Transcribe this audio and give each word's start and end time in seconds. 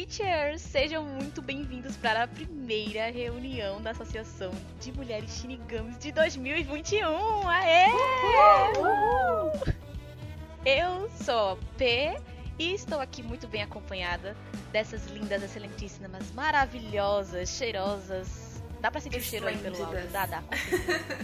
Bleachers! 0.00 0.62
Sejam 0.62 1.04
muito 1.04 1.42
bem-vindos 1.42 1.94
para 1.94 2.22
a 2.22 2.26
primeira 2.26 3.10
reunião 3.10 3.82
da 3.82 3.90
Associação 3.90 4.50
de 4.80 4.90
Mulheres 4.92 5.30
Shinigamis 5.30 5.98
de 5.98 6.10
2021! 6.10 7.46
Aê! 7.46 7.84
Uhul! 8.78 9.74
Eu 10.64 11.10
sou 11.22 11.58
P 11.76 12.18
e 12.58 12.72
estou 12.72 12.98
aqui 12.98 13.22
muito 13.22 13.46
bem 13.46 13.62
acompanhada 13.62 14.34
dessas 14.72 15.04
lindas, 15.08 15.42
excelentíssimas, 15.42 16.32
maravilhosas, 16.32 17.50
cheirosas. 17.50 18.62
Dá 18.80 18.90
pra 18.90 19.02
sentir 19.02 19.18
o 19.18 19.22
cheiro 19.22 19.48
aí 19.48 19.58
pelo 19.58 19.84
áudio? 19.84 20.08
Dá, 20.08 20.24
dá. 20.24 20.42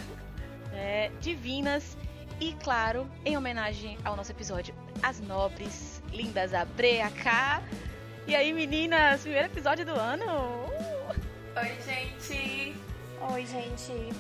é, 0.77 1.11
divinas 1.23 1.97
e, 2.39 2.53
claro, 2.63 3.11
em 3.25 3.39
homenagem 3.39 3.97
ao 4.05 4.15
nosso 4.15 4.33
episódio, 4.33 4.75
as 5.03 5.19
nobres, 5.21 6.03
lindas 6.13 6.53
a 6.53 6.67
Bre, 6.67 7.01
a 7.01 7.11
K. 7.11 7.63
E 8.29 8.35
aí, 8.35 8.53
meninas, 8.53 9.21
primeiro 9.21 9.47
episódio 9.47 9.87
do 9.87 9.93
ano. 9.93 10.25
Uh! 10.25 11.61
Oi, 11.61 11.79
gente. 11.87 12.75
Oi, 13.33 13.47
gente. 13.47 14.13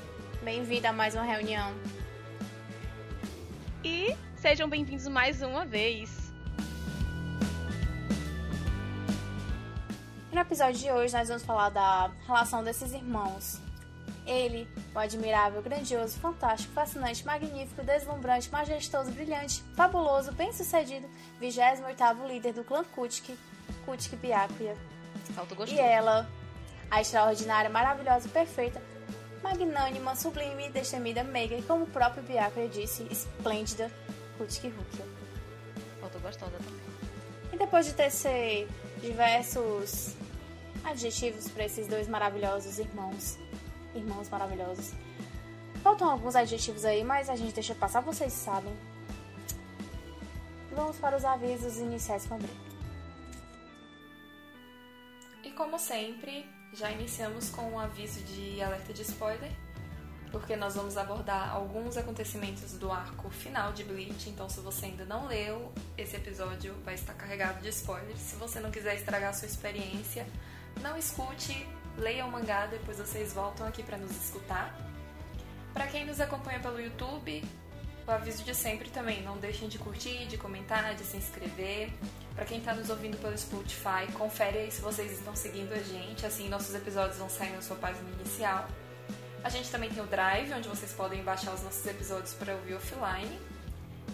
Bem-vinda 0.44 0.90
a 0.90 0.92
mais 0.92 1.16
uma 1.16 1.24
reunião. 1.24 1.74
E 3.82 4.16
sejam 4.36 4.68
bem-vindos 4.68 5.08
mais 5.08 5.42
uma 5.42 5.66
vez. 5.66 6.32
No 10.30 10.38
episódio 10.38 10.78
de 10.78 10.92
hoje, 10.92 11.12
nós 11.12 11.26
vamos 11.26 11.42
falar 11.42 11.70
da 11.70 12.12
relação 12.28 12.62
desses 12.62 12.92
irmãos. 12.92 13.60
Ele, 14.24 14.68
o 14.94 14.98
admirável, 15.00 15.60
grandioso, 15.60 16.16
fantástico, 16.20 16.72
fascinante, 16.72 17.26
magnífico, 17.26 17.82
deslumbrante, 17.82 18.52
majestoso, 18.52 19.10
brilhante, 19.10 19.64
fabuloso, 19.74 20.30
bem-sucedido, 20.30 21.08
28º 21.42 22.24
líder 22.28 22.52
do 22.52 22.62
clã 22.62 22.84
Kutik, 22.84 23.36
Kutik 23.84 24.16
Byakuya. 24.16 24.76
E 25.68 25.78
ela, 25.78 26.28
a 26.90 27.00
extraordinária, 27.00 27.68
maravilhosa, 27.68 28.28
perfeita, 28.28 28.82
magnânima, 29.42 30.14
sublime, 30.16 30.70
destemida, 30.70 31.22
meiga 31.24 31.56
e 31.56 31.62
como 31.62 31.84
o 31.84 31.86
próprio 31.86 32.22
Byakuya 32.22 32.68
disse, 32.68 33.06
esplêndida, 33.10 33.90
Kutik 34.38 34.68
Rukia. 34.68 35.04
Faltou 36.00 36.20
gostosa 36.20 36.52
também. 36.52 36.86
E 37.52 37.56
depois 37.56 37.86
de 37.86 37.94
tecer 37.94 38.68
diversos 39.00 40.14
adjetivos 40.84 41.48
para 41.48 41.64
esses 41.64 41.88
dois 41.88 42.08
maravilhosos 42.08 42.78
irmãos, 42.78 43.38
irmãos 43.94 44.28
maravilhosos. 44.28 44.92
Faltam 45.82 46.10
alguns 46.10 46.34
adjetivos 46.34 46.84
aí, 46.84 47.04
mas 47.04 47.30
a 47.30 47.36
gente 47.36 47.54
deixa 47.54 47.74
passar, 47.74 48.00
vocês 48.00 48.32
sabem. 48.32 48.76
Vamos 50.72 50.96
para 50.96 51.16
os 51.16 51.24
avisos 51.24 51.78
iniciais 51.78 52.26
com 52.26 52.34
a 52.34 52.36
André. 52.36 52.65
Como 55.56 55.78
sempre, 55.78 56.46
já 56.70 56.90
iniciamos 56.90 57.48
com 57.48 57.62
um 57.62 57.80
aviso 57.80 58.22
de 58.24 58.60
alerta 58.62 58.92
de 58.92 59.00
spoiler, 59.00 59.50
porque 60.30 60.54
nós 60.54 60.74
vamos 60.74 60.98
abordar 60.98 61.50
alguns 61.50 61.96
acontecimentos 61.96 62.74
do 62.74 62.92
arco 62.92 63.30
final 63.30 63.72
de 63.72 63.82
Bleach, 63.82 64.28
então 64.28 64.50
se 64.50 64.60
você 64.60 64.84
ainda 64.84 65.06
não 65.06 65.26
leu, 65.26 65.72
esse 65.96 66.14
episódio 66.14 66.74
vai 66.84 66.94
estar 66.94 67.14
carregado 67.14 67.62
de 67.62 67.70
spoilers. 67.70 68.18
Se 68.18 68.36
você 68.36 68.60
não 68.60 68.70
quiser 68.70 68.96
estragar 68.96 69.32
sua 69.34 69.48
experiência, 69.48 70.26
não 70.82 70.94
escute, 70.94 71.66
leia 71.96 72.26
o 72.26 72.30
mangá, 72.30 72.66
depois 72.66 72.98
vocês 72.98 73.32
voltam 73.32 73.66
aqui 73.66 73.82
para 73.82 73.96
nos 73.96 74.10
escutar. 74.10 74.78
Para 75.72 75.86
quem 75.86 76.04
nos 76.04 76.20
acompanha 76.20 76.60
pelo 76.60 76.78
YouTube, 76.78 77.42
o 78.06 78.10
aviso 78.10 78.44
de 78.44 78.54
sempre 78.54 78.88
também, 78.90 79.22
não 79.22 79.36
deixem 79.38 79.68
de 79.68 79.78
curtir, 79.78 80.26
de 80.26 80.38
comentar, 80.38 80.94
de 80.94 81.02
se 81.02 81.16
inscrever. 81.16 81.90
Para 82.34 82.44
quem 82.44 82.58
está 82.58 82.74
nos 82.74 82.88
ouvindo 82.88 83.16
pelo 83.16 83.36
Spotify, 83.36 84.06
confere 84.12 84.58
aí 84.58 84.70
se 84.70 84.80
vocês 84.80 85.10
estão 85.12 85.34
seguindo 85.34 85.72
a 85.72 85.78
gente, 85.78 86.24
assim 86.24 86.48
nossos 86.48 86.72
episódios 86.74 87.18
vão 87.18 87.28
sair 87.28 87.52
na 87.52 87.62
sua 87.62 87.76
página 87.76 88.08
inicial. 88.20 88.68
A 89.42 89.48
gente 89.48 89.70
também 89.70 89.90
tem 89.90 90.02
o 90.02 90.06
Drive, 90.06 90.52
onde 90.52 90.68
vocês 90.68 90.92
podem 90.92 91.22
baixar 91.22 91.54
os 91.54 91.62
nossos 91.62 91.86
episódios 91.86 92.34
para 92.34 92.54
ouvir 92.54 92.74
offline. 92.74 93.38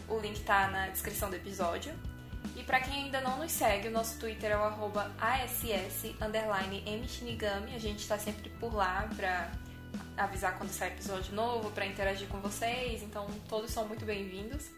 O 0.09 0.19
link 0.19 0.37
está 0.37 0.69
na 0.69 0.89
descrição 0.89 1.29
do 1.29 1.37
episódio. 1.37 1.93
E 2.57 2.63
para 2.63 2.81
quem 2.81 3.05
ainda 3.05 3.21
não 3.21 3.39
nos 3.39 3.53
segue, 3.53 3.89
o 3.89 3.91
nosso 3.91 4.19
Twitter 4.19 4.53
é 4.53 4.57
o 4.57 4.63
arroba 4.63 5.11
ASS_MShinigami. 5.21 7.75
A 7.75 7.79
gente 7.79 8.01
está 8.01 8.19
sempre 8.19 8.49
por 8.61 8.75
lá 8.75 9.09
para 9.17 9.51
avisar 10.17 10.57
quando 10.59 10.71
sai 10.71 10.89
episódio 10.89 11.35
novo, 11.35 11.71
para 11.71 11.87
interagir 11.87 12.29
com 12.29 12.41
vocês. 12.41 13.03
Então, 13.03 13.27
todos 13.49 13.71
são 13.71 13.87
muito 13.87 14.05
bem-vindos. 14.05 14.71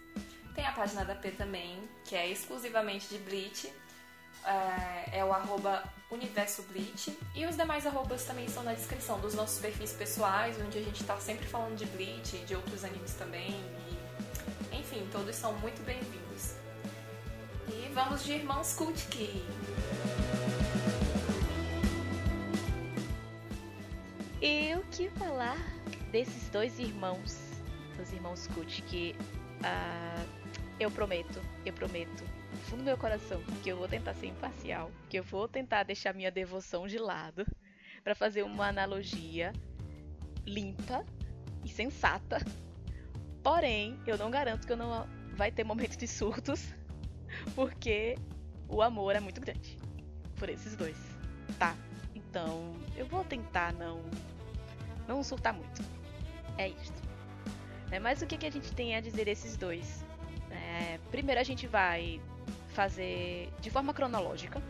Tem 0.54 0.66
a 0.66 0.72
página 0.72 1.04
da 1.04 1.14
P 1.14 1.30
também, 1.32 1.80
que 2.04 2.14
é 2.14 2.28
exclusivamente 2.28 3.08
de 3.08 3.18
Bleach. 3.18 3.72
É, 4.44 5.18
é 5.18 5.24
o 5.24 5.32
arroba 5.32 5.82
Universo 6.10 6.62
Bleach. 6.64 7.16
E 7.34 7.46
os 7.46 7.56
demais 7.56 7.86
arrobas 7.86 8.24
também 8.24 8.44
estão 8.44 8.62
na 8.62 8.72
descrição 8.72 9.18
dos 9.20 9.34
nossos 9.34 9.58
perfis 9.58 9.92
pessoais, 9.92 10.56
onde 10.60 10.78
a 10.78 10.82
gente 10.82 11.00
está 11.00 11.18
sempre 11.18 11.46
falando 11.46 11.76
de 11.76 11.86
Bleach 11.86 12.36
e 12.36 12.44
de 12.44 12.54
outros 12.54 12.84
animes 12.84 13.14
também. 13.14 13.50
E, 14.70 14.76
enfim, 14.76 15.08
todos 15.10 15.34
são 15.34 15.52
muito 15.54 15.82
bem-vindos. 15.84 16.54
E 17.68 17.90
vamos 17.94 18.22
de 18.24 18.32
Irmãos 18.32 18.74
Kutki. 18.74 19.42
E 24.46 24.74
o 24.74 24.82
que 24.90 25.08
falar 25.08 25.56
desses 26.12 26.50
dois 26.50 26.78
irmãos, 26.78 27.62
dos 27.96 28.12
irmãos 28.12 28.46
Kutki? 28.48 29.16
Uh, 29.60 30.28
eu 30.78 30.90
prometo, 30.90 31.40
eu 31.64 31.72
prometo, 31.72 32.22
no 32.52 32.58
fundo 32.58 32.80
do 32.80 32.84
meu 32.84 32.98
coração, 32.98 33.42
que 33.62 33.70
eu 33.70 33.78
vou 33.78 33.88
tentar 33.88 34.12
ser 34.12 34.26
imparcial, 34.26 34.90
que 35.08 35.18
eu 35.18 35.24
vou 35.24 35.48
tentar 35.48 35.84
deixar 35.84 36.12
minha 36.12 36.30
devoção 36.30 36.86
de 36.86 36.98
lado 36.98 37.46
para 38.02 38.14
fazer 38.14 38.42
uma 38.42 38.68
analogia 38.68 39.50
limpa 40.44 41.02
e 41.64 41.68
sensata. 41.70 42.36
Porém, 43.42 43.98
eu 44.06 44.18
não 44.18 44.30
garanto 44.30 44.66
que 44.66 44.74
eu 44.74 44.76
não 44.76 45.08
vai 45.32 45.50
ter 45.50 45.64
momentos 45.64 45.96
de 45.96 46.06
surtos 46.06 46.74
porque 47.54 48.18
o 48.68 48.82
amor 48.82 49.16
é 49.16 49.20
muito 49.20 49.40
grande 49.40 49.78
por 50.36 50.50
esses 50.50 50.76
dois, 50.76 50.98
tá? 51.58 51.74
Então, 52.14 52.74
eu 52.94 53.06
vou 53.06 53.24
tentar 53.24 53.72
não 53.72 54.02
não 55.06 55.22
surtar 55.22 55.52
muito. 55.52 55.82
É 56.58 56.68
isso. 56.68 56.92
É, 57.90 57.98
mas 57.98 58.22
o 58.22 58.26
que, 58.26 58.36
que 58.36 58.46
a 58.46 58.50
gente 58.50 58.72
tem 58.72 58.96
a 58.96 59.00
dizer 59.00 59.24
desses 59.24 59.56
dois? 59.56 60.04
É, 60.50 60.98
primeiro 61.10 61.40
a 61.40 61.44
gente 61.44 61.66
vai 61.66 62.20
fazer 62.68 63.52
de 63.60 63.70
forma 63.70 63.94
cronológica 63.94 64.60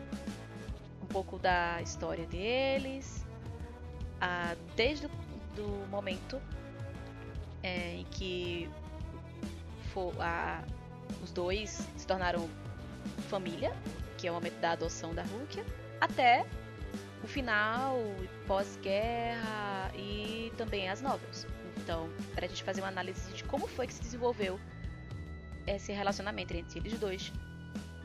um 1.02 1.06
pouco 1.06 1.38
da 1.38 1.80
história 1.82 2.26
deles, 2.26 3.24
a, 4.20 4.54
desde 4.76 5.06
o 5.06 5.86
momento 5.90 6.40
é, 7.62 7.96
em 7.96 8.04
que 8.04 8.68
for, 9.92 10.12
a, 10.20 10.62
os 11.22 11.30
dois 11.32 11.88
se 11.96 12.06
tornaram 12.06 12.48
família, 13.28 13.72
que 14.18 14.26
é 14.26 14.30
o 14.30 14.34
momento 14.34 14.58
da 14.60 14.72
adoção 14.72 15.14
da 15.14 15.22
Rukia, 15.22 15.64
até 16.00 16.44
o 17.24 17.26
final, 17.26 17.98
pós-guerra 18.46 19.90
e 19.94 20.52
também 20.56 20.88
as 20.90 21.00
novels. 21.00 21.46
Então, 21.78 22.08
para 22.34 22.44
a 22.44 22.48
gente 22.48 22.62
fazer 22.62 22.82
uma 22.82 22.88
análise 22.88 23.32
de 23.32 23.42
como 23.44 23.66
foi 23.66 23.86
que 23.86 23.94
se 23.94 24.02
desenvolveu 24.02 24.60
esse 25.66 25.92
relacionamento 25.92 26.54
entre 26.54 26.78
eles 26.78 26.98
dois. 26.98 27.32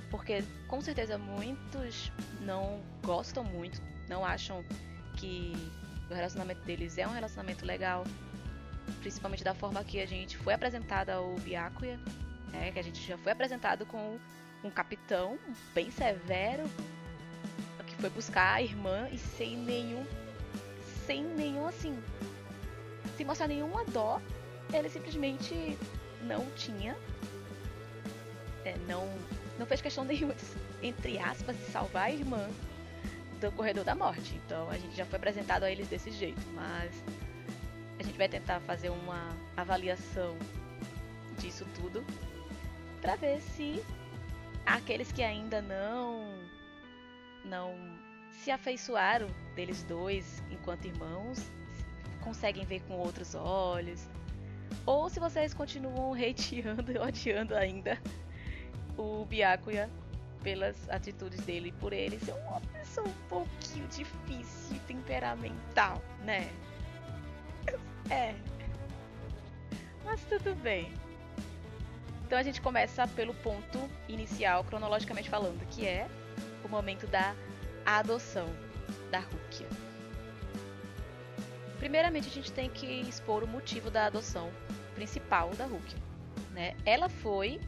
Porque 0.10 0.44
com 0.68 0.82
certeza 0.82 1.18
muitos 1.18 2.12
não 2.42 2.82
gostam 3.04 3.44
muito, 3.44 3.82
não 4.08 4.26
acham 4.26 4.64
que 5.18 5.54
o 6.10 6.14
relacionamento 6.14 6.62
deles 6.62 6.98
é 6.98 7.06
um 7.06 7.12
relacionamento 7.12 7.66
legal, 7.66 8.06
principalmente 9.02 9.44
da 9.44 9.54
forma 9.54 9.84
que 9.84 10.02
a 10.02 10.08
gente 10.08 10.38
foi 10.38 10.54
apresentado 10.54 11.10
ao 11.10 11.36
Byakuya, 11.36 12.00
né, 12.52 12.72
que 12.72 12.80
a 12.80 12.84
gente 12.84 13.06
já 13.06 13.18
foi 13.18 13.34
apresentado 13.34 13.86
com 13.86 14.18
um 14.64 14.72
capitão 14.72 15.38
bem 15.76 15.92
severo 15.92 16.64
foi 18.00 18.10
buscar 18.10 18.56
a 18.56 18.62
irmã 18.62 19.08
e 19.12 19.18
sem 19.18 19.58
nenhum 19.58 20.06
sem 21.06 21.24
nenhum 21.24 21.68
assim 21.68 21.98
sem 23.18 23.26
mostrar 23.26 23.48
nenhuma 23.48 23.84
dó 23.86 24.22
ele 24.74 24.90
simplesmente 24.90 25.78
não 26.24 26.46
tinha 26.52 26.96
é, 28.66 28.76
não 28.88 29.08
não 29.58 29.66
fez 29.66 29.82
questão 29.82 30.04
nenhuma 30.06 30.36
entre 30.82 31.18
aspas 31.20 31.58
de 31.58 31.66
salvar 31.66 32.06
a 32.06 32.12
irmã 32.12 32.50
do 33.40 33.52
corredor 33.54 33.86
da 33.86 33.96
morte. 33.96 34.36
Então 34.46 34.70
a 34.70 34.78
gente 34.78 34.96
já 34.96 35.06
foi 35.06 35.18
apresentado 35.18 35.64
a 35.64 35.72
eles 35.72 35.88
desse 35.88 36.12
jeito 36.12 36.42
mas 36.54 36.92
a 38.00 38.04
gente 38.04 38.18
vai 38.18 38.30
tentar 38.30 38.60
fazer 38.62 38.90
uma 38.90 39.30
avaliação 39.58 40.38
disso 41.38 41.66
tudo 41.76 42.04
para 43.02 43.16
ver 43.16 43.42
se 43.42 43.84
aqueles 44.66 45.12
que 45.12 45.24
ainda 45.24 45.62
não 45.62 46.39
não 47.46 47.76
se 48.32 48.52
afeiçoaram 48.52 49.28
deles 49.56 49.84
dois 49.84 50.44
enquanto 50.50 50.86
irmãos 50.86 51.40
conseguem 52.22 52.66
ver 52.66 52.82
com 52.82 52.96
outros 52.96 53.36
olhos 53.36 54.08
ou 54.86 55.10
se 55.10 55.20
vocês 55.20 55.54
continuam 55.54 56.14
hateando 56.18 56.92
e 56.92 56.98
odiando 56.98 57.56
ainda 57.56 57.98
o 58.98 59.26
Byakuya 59.26 59.90
pelas 60.44 60.90
atitudes 60.90 61.42
dele 61.42 61.74
por 61.80 61.94
ele 61.94 62.20
ser 62.20 62.34
uma 62.34 62.62
pessoa 62.74 63.08
um 63.08 63.28
pouquinho 63.28 63.88
difícil, 63.88 64.80
temperamental, 64.88 66.02
né? 66.24 66.50
É. 68.10 68.34
Mas 70.04 70.20
tudo 70.24 70.56
bem. 70.56 70.92
Então 72.26 72.40
a 72.40 72.42
gente 72.42 72.60
começa 72.60 73.08
pelo 73.10 73.36
ponto 73.36 73.88
inicial, 74.08 74.64
cronologicamente 74.64 75.30
falando, 75.30 75.64
que 75.68 75.86
é 75.86 76.10
o 76.64 76.70
momento 76.70 77.08
da 77.08 77.36
adoção 77.86 78.48
da 79.12 79.20
Rukia. 79.20 79.68
Primeiramente, 81.78 82.28
a 82.28 82.32
gente 82.32 82.52
tem 82.52 82.70
que 82.70 82.86
expor 82.86 83.44
o 83.44 83.48
motivo 83.48 83.90
da 83.90 84.06
adoção 84.06 84.52
principal 84.94 85.50
da 85.56 85.66
Rukia. 85.66 85.98
Né? 86.52 86.76
Ela 86.86 87.08
foi 87.08 87.60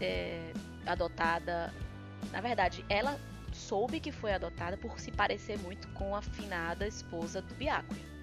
é, 0.00 0.52
adotada. 0.86 1.72
Na 2.32 2.40
verdade, 2.40 2.84
ela 2.88 3.18
soube 3.52 4.00
que 4.00 4.10
foi 4.10 4.32
adotada 4.32 4.76
por 4.76 4.98
se 4.98 5.10
parecer 5.12 5.58
muito 5.58 5.86
com 5.88 6.16
a 6.16 6.22
finada 6.22 6.86
esposa 6.86 7.40
do 7.42 7.54
Byakuya. 7.54 8.14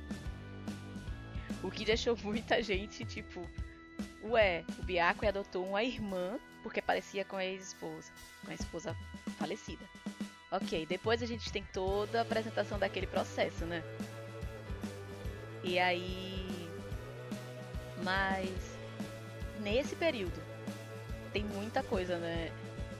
O 1.64 1.70
que 1.70 1.86
deixou 1.86 2.18
muita 2.24 2.62
gente 2.64 3.06
tipo, 3.06 3.42
ué, 4.24 4.66
o 4.80 4.84
Byakuya 4.84 5.30
adotou 5.30 5.68
uma 5.68 5.84
irmã 5.84 6.40
porque 6.62 6.82
parecia 6.82 7.26
com 7.26 7.36
a 7.36 7.46
ex-esposa, 7.46 8.12
com 8.46 8.52
a 8.52 8.54
esposa 8.54 8.96
falecida. 9.38 9.86
Ok, 10.52 10.86
depois 10.86 11.24
a 11.24 11.26
gente 11.26 11.50
tem 11.52 11.64
toda 11.72 12.20
a 12.20 12.22
apresentação 12.24 12.78
daquele 12.78 13.08
processo, 13.08 13.66
né? 13.66 13.82
E 15.64 15.80
aí. 15.80 16.70
Mas. 18.04 18.50
Nesse 19.62 19.96
período, 19.96 20.42
tem 21.32 21.44
muita 21.44 21.84
coisa, 21.84 22.18
né? 22.18 22.52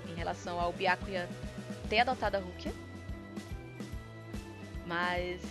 Em 0.08 0.14
relação 0.14 0.60
ao 0.60 0.72
Byakuya 0.72 1.28
ter 1.90 2.00
adotado 2.00 2.38
a 2.38 2.40
Rukia. 2.40 2.74
Mas. 4.86 5.42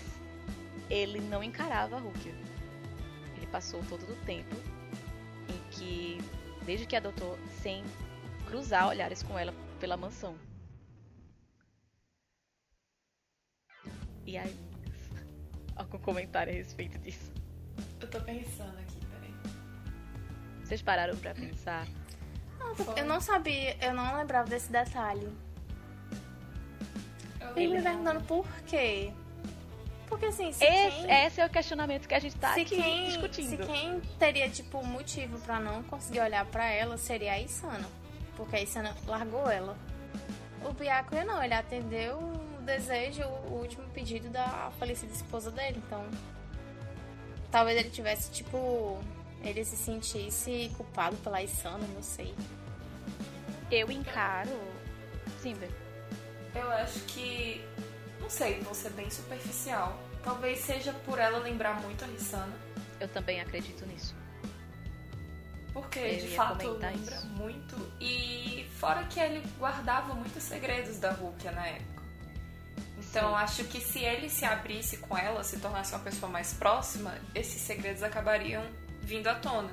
Ele 0.89 1.21
não 1.21 1.43
encarava 1.43 1.97
a 1.97 2.01
Rukia. 2.01 2.35
Ele 3.37 3.47
passou 3.49 3.85
todo 3.89 4.11
o 4.11 4.17
tempo 4.25 4.57
em 5.49 5.71
que. 5.71 6.19
Desde 6.71 6.87
que 6.87 6.95
adotou, 6.95 7.37
sem 7.61 7.83
cruzar 8.47 8.87
olhares 8.87 9.25
com 9.25 9.37
ela 9.37 9.53
pela 9.81 9.97
mansão. 9.97 10.37
E 14.25 14.39
aí, 14.39 14.57
algum 15.75 15.99
comentário 15.99 16.53
a 16.53 16.55
respeito 16.55 16.97
disso? 17.01 17.33
Eu 18.01 18.09
tô 18.09 18.21
pensando 18.21 18.79
aqui, 18.79 19.05
peraí. 19.05 19.35
Vocês 20.63 20.81
pararam 20.81 21.17
pra 21.17 21.35
pensar? 21.35 21.89
Não, 22.61 22.97
eu 22.97 23.05
não 23.05 23.21
sabia, 23.21 23.77
eu 23.85 23.93
não 23.93 24.17
lembrava 24.17 24.49
desse 24.49 24.71
detalhe. 24.71 25.29
Eu 27.41 27.57
Ele 27.57 27.79
me 27.79 27.83
perguntando 27.83 28.21
por 28.27 28.47
quê. 28.69 29.13
Porque 30.11 30.27
assim, 30.27 30.53
se 30.53 30.65
Esse, 30.65 31.07
quem, 31.07 31.25
esse 31.25 31.41
é 31.41 31.47
o 31.47 31.49
questionamento 31.49 32.09
que 32.09 32.15
a 32.15 32.19
gente 32.19 32.37
tá 32.37 32.53
se 32.53 32.61
aqui 32.63 32.77
quem, 32.77 33.07
discutindo. 33.07 33.49
se 33.49 33.57
quem 33.57 34.01
teria, 34.19 34.51
tipo, 34.51 34.85
motivo 34.85 35.39
pra 35.41 35.59
não 35.61 35.85
conseguir 35.85 36.21
olhar 36.21 36.45
pra 36.47 36.67
ela 36.69 36.99
seria 36.99 37.33
a 37.33 37.41
Isana. 37.41 37.89
Porque 38.37 38.57
a 38.57 38.61
Isana 38.61 38.95
largou 39.07 39.49
ela. 39.49 39.79
O 40.65 40.73
Byakuya 40.73 41.25
não, 41.25 41.43
ele 41.43 41.55
atendeu 41.55 42.19
o 42.19 42.63
desejo, 42.63 43.23
o 43.23 43.61
último 43.61 43.85
pedido 43.91 44.29
da 44.29 44.71
falecida 44.79 45.13
esposa 45.13 45.51
dele. 45.51 45.81
Então, 45.87 46.05
talvez 47.51 47.79
ele 47.79 47.91
tivesse, 47.91 48.33
tipo, 48.33 48.99
ele 49.43 49.65
se 49.65 49.77
sentisse 49.77 50.71
culpado 50.77 51.17
pela 51.19 51.41
Isana, 51.41 51.87
não 51.95 52.03
sei. 52.03 52.35
Eu 53.71 53.91
encaro. 53.93 54.51
Sim. 55.41 55.57
Eu 56.55 56.71
acho 56.73 56.99
que. 57.05 57.65
Sei, 58.31 58.61
vou 58.61 58.75
ser 58.75 58.91
bem 58.91 59.11
superficial. 59.11 59.99
Talvez 60.23 60.61
seja 60.61 60.93
por 61.05 61.19
ela 61.19 61.39
lembrar 61.39 61.81
muito 61.83 62.05
a 62.05 62.07
Rissana. 62.07 62.53
eu 63.01 63.09
também 63.09 63.41
acredito 63.41 63.85
nisso. 63.87 64.15
Porque 65.73 65.99
Eu 65.99 66.19
de 66.21 66.29
fato 66.37 66.69
lembra 66.69 66.93
isso. 66.93 67.27
muito. 67.29 67.93
E 68.01 68.69
fora 68.79 69.05
que 69.05 69.19
ele 69.19 69.43
guardava 69.59 70.15
muitos 70.15 70.43
segredos 70.43 70.99
da 70.99 71.11
Rukia 71.13 71.51
na 71.53 71.67
época. 71.67 72.03
Então 72.99 73.31
Sim. 73.31 73.35
acho 73.37 73.65
que 73.65 73.81
se 73.81 73.99
ele 74.01 74.29
se 74.29 74.45
abrisse 74.45 74.99
com 74.99 75.17
ela, 75.17 75.43
se 75.43 75.59
tornasse 75.59 75.93
uma 75.93 76.01
pessoa 76.01 76.31
mais 76.31 76.53
próxima, 76.55 77.15
esses 77.35 77.61
segredos 77.63 78.03
acabariam 78.03 78.65
vindo 79.03 79.27
à 79.29 79.35
tona. 79.35 79.71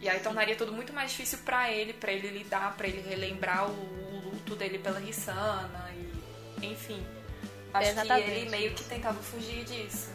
E 0.00 0.08
aí 0.08 0.20
tornaria 0.20 0.56
tudo 0.56 0.72
muito 0.72 0.92
mais 0.92 1.10
difícil 1.10 1.38
pra 1.44 1.70
ele, 1.70 1.92
pra 1.92 2.10
ele 2.12 2.28
lidar, 2.28 2.74
pra 2.76 2.86
ele 2.88 3.00
relembrar 3.06 3.68
o, 3.68 3.72
o 3.72 4.30
luto 4.30 4.54
dele 4.56 4.78
pela 4.78 4.98
Rissana 4.98 5.90
e 5.92 6.11
enfim. 6.62 7.04
Acho 7.74 7.90
Exatamente 7.90 8.24
que 8.24 8.30
ele 8.30 8.50
meio 8.50 8.74
que 8.74 8.84
tentava 8.84 9.22
fugir 9.22 9.64
disso. 9.64 10.10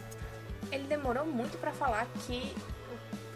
Ele 0.70 0.84
demorou 0.84 1.26
muito 1.26 1.58
pra 1.58 1.72
falar 1.72 2.06
que 2.26 2.54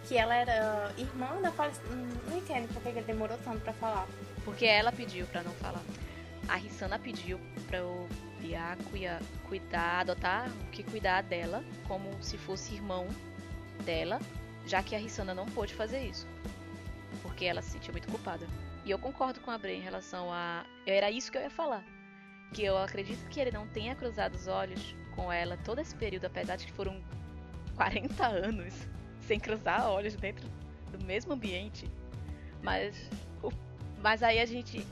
que 0.07 0.17
ela 0.17 0.35
era 0.35 0.93
irmã 0.99 1.41
da 1.41 1.51
falecida. 1.51 1.87
Não 2.29 2.37
entendo 2.37 2.73
por 2.73 2.83
que 2.83 2.89
ele 2.89 3.03
demorou 3.03 3.39
tanto 3.39 3.61
pra 3.61 3.73
falar. 3.73 4.07
Porque 4.45 4.67
ela 4.67 4.93
pediu 4.93 5.27
pra 5.27 5.43
não 5.43 5.53
falar. 5.53 5.83
A 6.49 6.57
Rissana 6.57 6.99
pediu 6.99 7.41
para 7.69 7.85
o 7.85 8.09
Byakuya 8.41 9.21
cuidar, 9.49 10.01
adotar 10.01 10.49
o 10.49 10.71
que 10.71 10.83
cuidar 10.83 11.23
dela 11.23 11.65
como 11.87 12.11
se 12.23 12.37
fosse 12.37 12.75
irmão 12.75 13.07
dela, 13.85 14.21
já 14.67 14.83
que 14.83 14.97
a 14.97 14.99
Rissana 14.99 15.33
não 15.33 15.47
pôde 15.47 15.73
fazer 15.73 16.03
isso. 16.05 16.27
Porque 17.23 17.45
ela 17.45 17.63
se 17.63 17.71
sentia 17.71 17.93
muito 17.93 18.09
culpada. 18.09 18.47
E 18.85 18.91
eu 18.91 18.99
concordo 18.99 19.41
com 19.41 19.51
a 19.51 19.59
Bray 19.59 19.77
em 19.77 19.83
relação 19.83 20.33
a. 20.33 20.65
Era 20.85 21.11
isso 21.11 21.31
que 21.31 21.39
eu 21.39 21.43
ia 21.43 21.51
falar. 21.51 21.85
Que 22.53 22.65
eu 22.65 22.77
acredito 22.77 23.27
que 23.29 23.41
ele 23.41 23.51
não 23.51 23.67
tenha 23.67 23.95
cruzado 23.95 24.35
os 24.35 24.47
olhos 24.47 24.95
com 25.15 25.33
ela 25.33 25.57
todo 25.65 25.81
esse 25.81 25.95
período, 25.95 26.27
apesar 26.27 26.57
de 26.57 26.67
que 26.67 26.73
foram 26.73 27.01
40 27.77 28.27
anos 28.27 28.75
sem 29.27 29.39
cruzar 29.41 29.89
olhos 29.89 30.15
dentro 30.17 30.47
do 30.91 31.03
mesmo 31.05 31.33
ambiente. 31.33 31.91
Mas, 32.63 32.95
o- 33.43 33.53
mas 34.03 34.23
aí 34.23 34.39
a 34.41 34.47
gente 34.47 34.87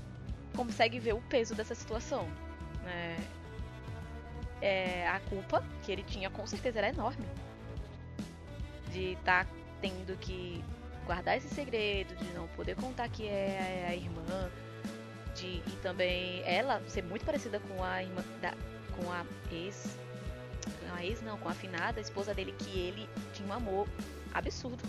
consegue 0.57 0.99
ver 0.99 1.15
o 1.15 1.21
peso 1.23 1.55
dessa 1.55 1.75
situação. 1.75 2.27
né? 2.85 3.17
É, 4.63 5.07
a 5.09 5.21
culpa 5.21 5.63
que 5.83 5.93
ele 5.93 6.03
tinha 6.03 6.29
com 6.31 6.47
certeza 6.47 6.79
era 6.79 6.89
enorme. 6.89 7.25
De 8.93 9.13
estar 9.13 9.47
tendo 9.81 10.17
que 10.19 10.63
guardar 11.07 11.37
esse 11.37 11.49
segredo, 11.49 12.15
de 12.17 12.25
não 12.33 12.47
poder 12.49 12.75
contar 12.77 13.09
que 13.09 13.27
é 13.29 13.87
a 13.89 13.95
irmã, 13.95 14.51
de 15.41 15.63
e 15.67 15.79
também 15.83 16.43
ela 16.45 16.83
ser 16.87 17.03
muito 17.03 17.25
parecida 17.25 17.59
com 17.61 17.83
a 17.83 18.03
irmã 18.03 18.23
da, 18.41 18.53
com 18.97 19.11
a 19.11 19.25
ex, 19.51 19.97
não 20.87 20.95
a 20.95 21.05
ex 21.05 21.23
não, 21.23 21.39
com 21.39 21.49
a 21.49 21.53
afinada 21.53 22.01
esposa 22.01 22.35
dele 22.35 22.55
que 22.59 22.79
ele 22.79 23.09
tinha 23.33 23.49
um 23.49 23.53
amor 23.53 23.89
absurdo. 24.33 24.83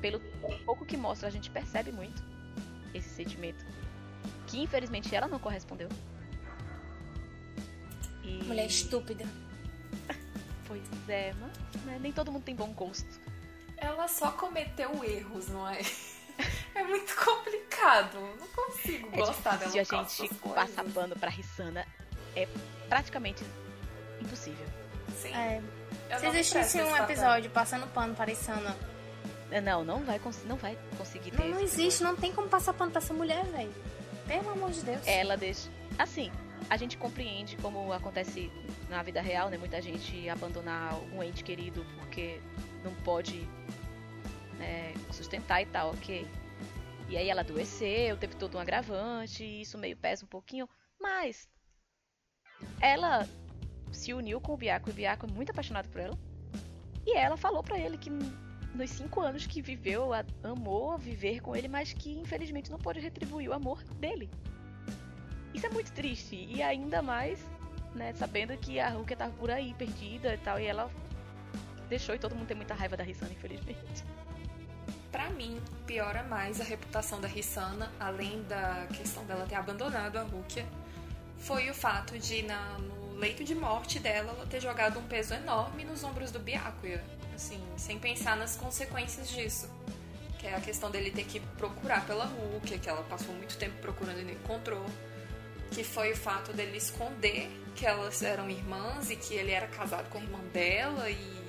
Pelo 0.00 0.20
pouco 0.64 0.84
que 0.84 0.96
mostra, 0.96 1.28
a 1.28 1.30
gente 1.30 1.50
percebe 1.50 1.92
muito 1.92 2.22
esse 2.94 3.08
sentimento 3.08 3.64
que 4.46 4.60
infelizmente 4.60 5.14
ela 5.14 5.28
não 5.28 5.38
correspondeu. 5.38 5.88
E... 8.22 8.44
Mulher 8.44 8.66
estúpida. 8.66 9.24
Pois 10.66 10.82
é, 11.08 11.32
mas 11.34 11.82
né, 11.82 11.98
nem 12.00 12.12
todo 12.12 12.30
mundo 12.30 12.44
tem 12.44 12.54
bom 12.54 12.72
gosto. 12.72 13.20
Ela 13.76 14.06
só 14.06 14.30
cometeu 14.32 15.02
erros, 15.04 15.48
não 15.48 15.68
é? 15.68 15.80
É 16.74 16.84
muito 16.84 17.14
complicado. 17.16 17.69
Não 18.38 18.46
consigo 18.48 19.08
É 19.12 19.16
gostar 19.16 19.56
dela. 19.56 19.70
difícil 19.72 19.98
a 19.98 20.04
gente 20.04 20.34
passar 20.54 20.84
pano 20.84 21.16
pra 21.16 21.30
Rissana. 21.30 21.86
É 22.36 22.46
praticamente 22.88 23.44
impossível. 24.20 24.66
Sim. 25.20 25.34
É. 25.34 25.60
Se 26.18 26.26
existisse 26.26 26.80
um 26.80 26.96
episódio 26.96 27.50
passando 27.50 27.86
pano 27.88 28.14
para 28.14 28.30
Isana, 28.30 28.76
É, 29.50 29.60
Não, 29.60 29.84
não 29.84 30.04
vai, 30.04 30.20
não 30.44 30.56
vai 30.56 30.78
conseguir 30.96 31.30
ter 31.32 31.38
não, 31.44 31.48
não 31.56 31.60
existe, 31.60 32.02
não 32.02 32.14
tem 32.16 32.32
como 32.32 32.48
passar 32.48 32.72
pano 32.72 32.90
pra 32.92 33.00
essa 33.00 33.12
mulher, 33.14 33.44
velho. 33.46 33.72
Pelo 34.26 34.50
amor 34.50 34.70
de 34.70 34.82
Deus. 34.82 35.00
ela 35.06 35.36
deixa. 35.36 35.68
Assim, 35.98 36.30
a 36.68 36.76
gente 36.76 36.96
compreende 36.96 37.56
como 37.56 37.92
acontece 37.92 38.50
na 38.88 39.02
vida 39.02 39.20
real, 39.20 39.48
né? 39.48 39.58
Muita 39.58 39.82
gente 39.82 40.28
abandonar 40.28 40.94
um 41.12 41.22
ente 41.22 41.42
querido 41.42 41.84
porque 41.98 42.40
não 42.84 42.94
pode 43.02 43.48
né, 44.58 44.94
sustentar 45.10 45.60
e 45.62 45.66
tal, 45.66 45.90
ok. 45.90 46.26
E 47.10 47.16
aí 47.16 47.28
ela 47.28 47.40
adoeceu, 47.40 48.16
teve 48.16 48.36
todo 48.36 48.56
um 48.56 48.60
agravante, 48.60 49.42
e 49.44 49.62
isso 49.62 49.76
meio 49.76 49.96
pesa 49.96 50.24
um 50.24 50.28
pouquinho, 50.28 50.68
mas 50.98 51.48
ela 52.80 53.28
se 53.92 54.14
uniu 54.14 54.40
com 54.40 54.54
o 54.54 54.56
Biaco, 54.56 54.88
e 54.88 54.92
o 54.92 54.94
Biaco 54.94 55.26
é 55.26 55.32
muito 55.32 55.50
apaixonado 55.50 55.88
por 55.88 56.00
ela. 56.00 56.16
E 57.04 57.16
ela 57.16 57.36
falou 57.36 57.64
pra 57.64 57.76
ele 57.78 57.98
que 57.98 58.10
nos 58.10 58.90
cinco 58.90 59.20
anos 59.20 59.44
que 59.44 59.60
viveu, 59.60 60.12
a- 60.14 60.24
amou 60.44 60.96
viver 60.96 61.40
com 61.40 61.56
ele, 61.56 61.66
mas 61.66 61.92
que 61.92 62.16
infelizmente 62.16 62.70
não 62.70 62.78
pôde 62.78 63.00
retribuir 63.00 63.48
o 63.50 63.52
amor 63.52 63.82
dele. 63.98 64.30
Isso 65.52 65.66
é 65.66 65.70
muito 65.70 65.90
triste. 65.92 66.36
E 66.36 66.62
ainda 66.62 67.02
mais, 67.02 67.40
né, 67.92 68.12
sabendo 68.12 68.56
que 68.56 68.78
a 68.78 68.88
Rukia 68.90 69.16
tava 69.16 69.32
por 69.32 69.50
aí, 69.50 69.74
perdida 69.74 70.32
e 70.32 70.38
tal, 70.38 70.60
e 70.60 70.66
ela 70.66 70.88
deixou 71.88 72.14
e 72.14 72.20
todo 72.20 72.36
mundo 72.36 72.46
tem 72.46 72.56
muita 72.56 72.72
raiva 72.74 72.96
da 72.96 73.02
Rissana, 73.02 73.32
infelizmente. 73.32 74.04
Para 75.10 75.28
mim, 75.30 75.60
piora 75.86 76.22
mais 76.22 76.60
a 76.60 76.64
reputação 76.64 77.20
da 77.20 77.26
Rissana, 77.26 77.92
além 77.98 78.42
da 78.44 78.86
questão 78.96 79.24
dela 79.24 79.46
ter 79.48 79.56
abandonado 79.56 80.16
a 80.16 80.22
Rukia, 80.22 80.66
foi 81.38 81.68
o 81.68 81.74
fato 81.74 82.18
de, 82.18 82.42
na, 82.42 82.78
no 82.78 83.16
leito 83.18 83.42
de 83.42 83.54
morte 83.54 83.98
dela, 83.98 84.32
ela 84.32 84.46
ter 84.46 84.60
jogado 84.60 84.98
um 84.98 85.02
peso 85.02 85.34
enorme 85.34 85.84
nos 85.84 86.04
ombros 86.04 86.30
do 86.30 86.38
Byakuya. 86.38 87.02
Assim, 87.34 87.60
sem 87.76 87.98
pensar 87.98 88.36
nas 88.36 88.56
consequências 88.56 89.28
disso. 89.28 89.68
Que 90.38 90.46
é 90.46 90.54
a 90.54 90.60
questão 90.60 90.90
dele 90.90 91.10
ter 91.10 91.24
que 91.24 91.40
procurar 91.40 92.06
pela 92.06 92.24
Rukia, 92.24 92.78
que 92.78 92.88
ela 92.88 93.02
passou 93.04 93.34
muito 93.34 93.56
tempo 93.58 93.76
procurando 93.80 94.20
e 94.20 94.24
não 94.24 94.32
encontrou. 94.32 94.84
Que 95.70 95.82
foi 95.82 96.12
o 96.12 96.16
fato 96.16 96.52
dele 96.52 96.76
esconder 96.76 97.50
que 97.74 97.86
elas 97.86 98.22
eram 98.22 98.48
irmãs 98.48 99.10
e 99.10 99.16
que 99.16 99.34
ele 99.34 99.50
era 99.50 99.66
casado 99.66 100.08
com 100.10 100.18
a 100.18 100.20
irmã 100.20 100.38
dela 100.52 101.10
e 101.10 101.39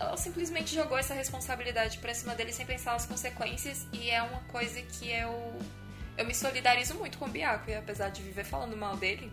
ela 0.00 0.16
simplesmente 0.16 0.74
jogou 0.74 0.98
essa 0.98 1.12
responsabilidade 1.12 1.98
pra 1.98 2.14
cima 2.14 2.34
dele 2.34 2.52
sem 2.52 2.64
pensar 2.64 2.92
nas 2.92 3.04
consequências 3.04 3.86
e 3.92 4.10
é 4.10 4.22
uma 4.22 4.40
coisa 4.44 4.80
que 4.80 5.10
eu 5.10 5.58
eu 6.16 6.26
me 6.26 6.34
solidarizo 6.34 6.94
muito 6.96 7.16
com 7.16 7.24
o 7.24 7.28
Biaco, 7.28 7.70
e 7.70 7.74
apesar 7.74 8.10
de 8.10 8.22
viver 8.22 8.44
falando 8.44 8.76
mal 8.76 8.94
dele, 8.96 9.32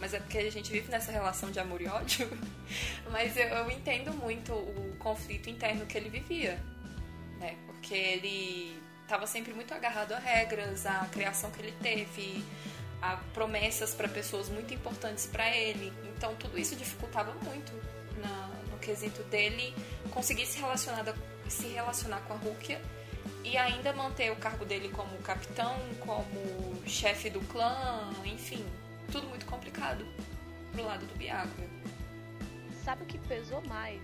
mas 0.00 0.14
é 0.14 0.18
porque 0.18 0.38
a 0.38 0.50
gente 0.50 0.72
vive 0.72 0.90
nessa 0.90 1.12
relação 1.12 1.50
de 1.50 1.60
amor 1.60 1.80
e 1.80 1.86
ódio, 1.86 2.28
mas 3.12 3.36
eu, 3.36 3.46
eu 3.46 3.70
entendo 3.70 4.12
muito 4.14 4.52
o 4.52 4.96
conflito 4.98 5.48
interno 5.48 5.86
que 5.86 5.96
ele 5.96 6.08
vivia, 6.08 6.60
né? 7.38 7.56
Porque 7.66 7.94
ele 7.94 8.82
estava 9.02 9.26
sempre 9.28 9.52
muito 9.52 9.72
agarrado 9.74 10.12
a 10.12 10.18
regras, 10.18 10.86
a 10.86 11.06
criação 11.12 11.50
que 11.52 11.60
ele 11.60 11.74
teve, 11.80 12.44
a 13.00 13.16
promessas 13.32 13.94
para 13.94 14.08
pessoas 14.08 14.48
muito 14.48 14.74
importantes 14.74 15.26
para 15.26 15.48
ele. 15.54 15.92
Então 16.16 16.34
tudo 16.34 16.58
isso 16.58 16.74
dificultava 16.74 17.32
muito 17.44 17.72
na, 18.20 18.50
quesito 18.84 19.22
dele 19.24 19.74
conseguir 20.10 20.46
se 20.46 20.58
relacionar, 20.58 21.14
se 21.48 21.68
relacionar 21.68 22.20
com 22.20 22.34
a 22.34 22.36
Rukia 22.36 22.80
e 23.42 23.56
ainda 23.56 23.92
manter 23.92 24.30
o 24.30 24.36
cargo 24.36 24.64
dele 24.64 24.88
como 24.90 25.16
capitão, 25.18 25.76
como 26.00 26.82
chefe 26.86 27.30
do 27.30 27.40
clã, 27.40 28.12
enfim, 28.24 28.64
tudo 29.10 29.26
muito 29.28 29.46
complicado 29.46 30.06
pro 30.72 30.84
lado 30.84 31.06
do 31.06 31.14
Byakuya. 31.16 31.68
Sabe 32.84 33.04
o 33.04 33.06
que 33.06 33.18
pesou 33.18 33.62
mais 33.62 34.02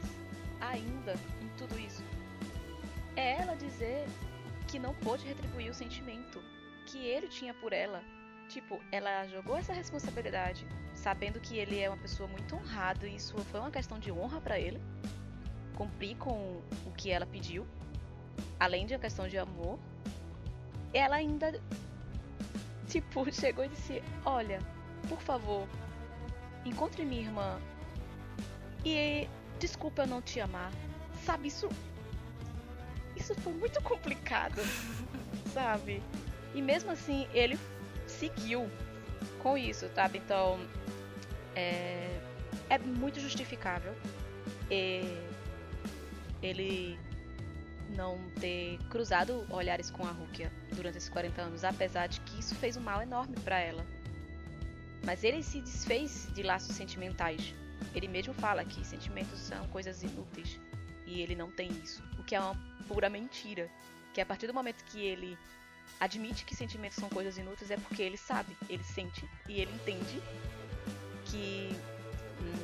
ainda 0.61 1.15
em 1.43 1.49
tudo 1.59 1.79
isso? 1.79 2.03
É 3.17 3.41
ela 3.41 3.55
dizer 3.55 4.07
que 4.67 4.79
não 4.79 4.95
pôde 4.95 5.27
retribuir 5.27 5.71
o 5.71 5.75
sentimento 5.75 6.43
que 6.87 6.99
ele 6.99 7.29
tinha 7.29 7.53
por 7.53 7.73
ela. 7.73 8.03
Tipo, 8.51 8.81
ela 8.91 9.27
jogou 9.29 9.57
essa 9.57 9.73
responsabilidade, 9.73 10.67
sabendo 10.95 11.41
que 11.41 11.57
ele 11.57 11.79
é 11.79 11.89
uma 11.89 11.97
pessoa 11.97 12.29
muito 12.29 12.55
honrada 12.55 13.07
e 13.07 13.17
isso 13.17 13.37
foi 13.45 13.61
uma 13.61 13.71
questão 13.71 13.99
de 13.99 14.13
honra 14.13 14.41
para 14.41 14.59
ele. 14.59 14.81
Cumprir 15.75 16.17
com 16.17 16.61
o 16.85 16.93
que 16.97 17.11
ela 17.11 17.25
pediu 17.25 17.67
além 18.61 18.85
de 18.85 18.95
uma 18.95 19.01
questão 19.01 19.27
de 19.27 19.39
amor, 19.39 19.79
ela 20.93 21.17
ainda, 21.17 21.59
tipo, 22.87 23.25
chegou 23.33 23.65
e 23.65 23.69
disse: 23.69 24.03
Olha, 24.25 24.61
por 25.09 25.21
favor, 25.21 25.67
encontre 26.65 27.05
minha 27.05 27.23
irmã. 27.23 27.59
E 28.85 29.29
desculpa 29.59 30.03
eu 30.03 30.07
não 30.07 30.23
te 30.23 30.41
amar. 30.41 30.71
Sabe, 31.25 31.49
isso. 31.49 31.69
Isso 33.17 33.35
foi 33.37 33.53
muito 33.53 33.83
complicado, 33.83 34.63
sabe? 35.53 36.03
E 36.55 36.63
mesmo 36.63 36.91
assim, 36.91 37.29
ele 37.35 37.59
seguiu 38.21 38.71
com 39.43 39.57
isso, 39.57 39.89
sabe? 39.95 40.19
Então, 40.19 40.61
é, 41.57 42.21
é 42.69 42.79
muito 42.79 43.19
justificável. 43.19 43.95
Ele 46.43 46.99
não 47.97 48.19
ter 48.41 48.79
cruzado 48.89 49.47
olhares 49.51 49.91
com 49.91 50.07
a 50.07 50.11
Rukia 50.11 50.53
durante 50.73 50.99
esses 50.99 51.09
40 51.09 51.43
anos, 51.43 51.65
apesar 51.65 52.07
de 52.07 52.21
que 52.21 52.39
isso 52.39 52.55
fez 52.55 52.77
um 52.77 52.81
mal 52.81 53.03
enorme 53.03 53.37
para 53.41 53.59
ela. 53.59 53.85
Mas 55.05 55.25
ele 55.25 55.43
se 55.43 55.61
desfez 55.61 56.29
de 56.35 56.43
laços 56.43 56.77
sentimentais. 56.77 57.55
Ele 57.95 58.07
mesmo 58.07 58.35
fala 58.35 58.65
que 58.65 58.87
sentimentos 58.87 59.41
são 59.41 59.67
coisas 59.69 60.03
inúteis 60.03 60.61
e 61.07 61.23
ele 61.23 61.35
não 61.35 61.51
tem 61.51 61.71
isso, 61.83 62.05
o 62.19 62.23
que 62.23 62.37
é 62.37 62.41
uma 62.41 62.55
pura 62.87 63.09
mentira. 63.09 63.69
Que 64.13 64.21
a 64.21 64.27
partir 64.27 64.47
do 64.47 64.55
momento 64.55 64.85
que 64.85 65.01
ele 65.01 65.39
admite 65.99 66.45
que 66.45 66.55
sentimentos 66.55 66.97
são 66.97 67.09
coisas 67.09 67.37
inúteis 67.37 67.71
é 67.71 67.77
porque 67.77 68.03
ele 68.03 68.17
sabe, 68.17 68.57
ele 68.69 68.83
sente 68.85 69.29
e 69.49 69.61
ele 69.61 69.73
entende 69.73 70.23
que 71.27 71.77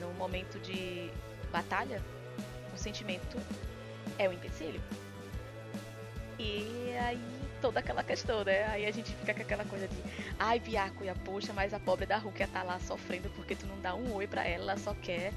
no 0.00 0.12
momento 0.14 0.59
de 0.61 1.11
batalha 1.50 2.02
o 2.75 2.78
sentimento 2.78 3.38
é 4.18 4.28
o 4.28 4.33
empecilho. 4.33 4.80
E 6.38 6.95
aí 6.99 7.37
toda 7.61 7.80
aquela 7.80 8.04
questão, 8.04 8.45
né? 8.45 8.64
Aí 8.66 8.87
a 8.87 8.90
gente 8.90 9.12
fica 9.14 9.35
com 9.35 9.42
aquela 9.42 9.64
coisa 9.64 9.88
de 9.88 9.97
ai, 10.38 10.61
Byakuya, 10.61 11.14
poxa, 11.25 11.52
mas 11.52 11.73
a 11.73 11.80
pobre 11.80 12.06
da 12.06 12.18
Rukia 12.18 12.47
tá 12.49 12.62
lá 12.62 12.78
sofrendo 12.78 13.30
porque 13.30 13.54
tu 13.54 13.66
não 13.66 13.80
dá 13.80 13.95
um 13.95 14.14
oi 14.14 14.26
pra 14.26 14.45
ela, 14.47 14.73
ela 14.73 14.76
só 14.78 14.95
quer, 14.95 15.33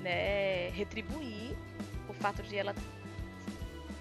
né, 0.00 0.70
retribuir 0.70 1.56
o 2.08 2.14
fato 2.14 2.42
de 2.42 2.56
ela 2.56 2.74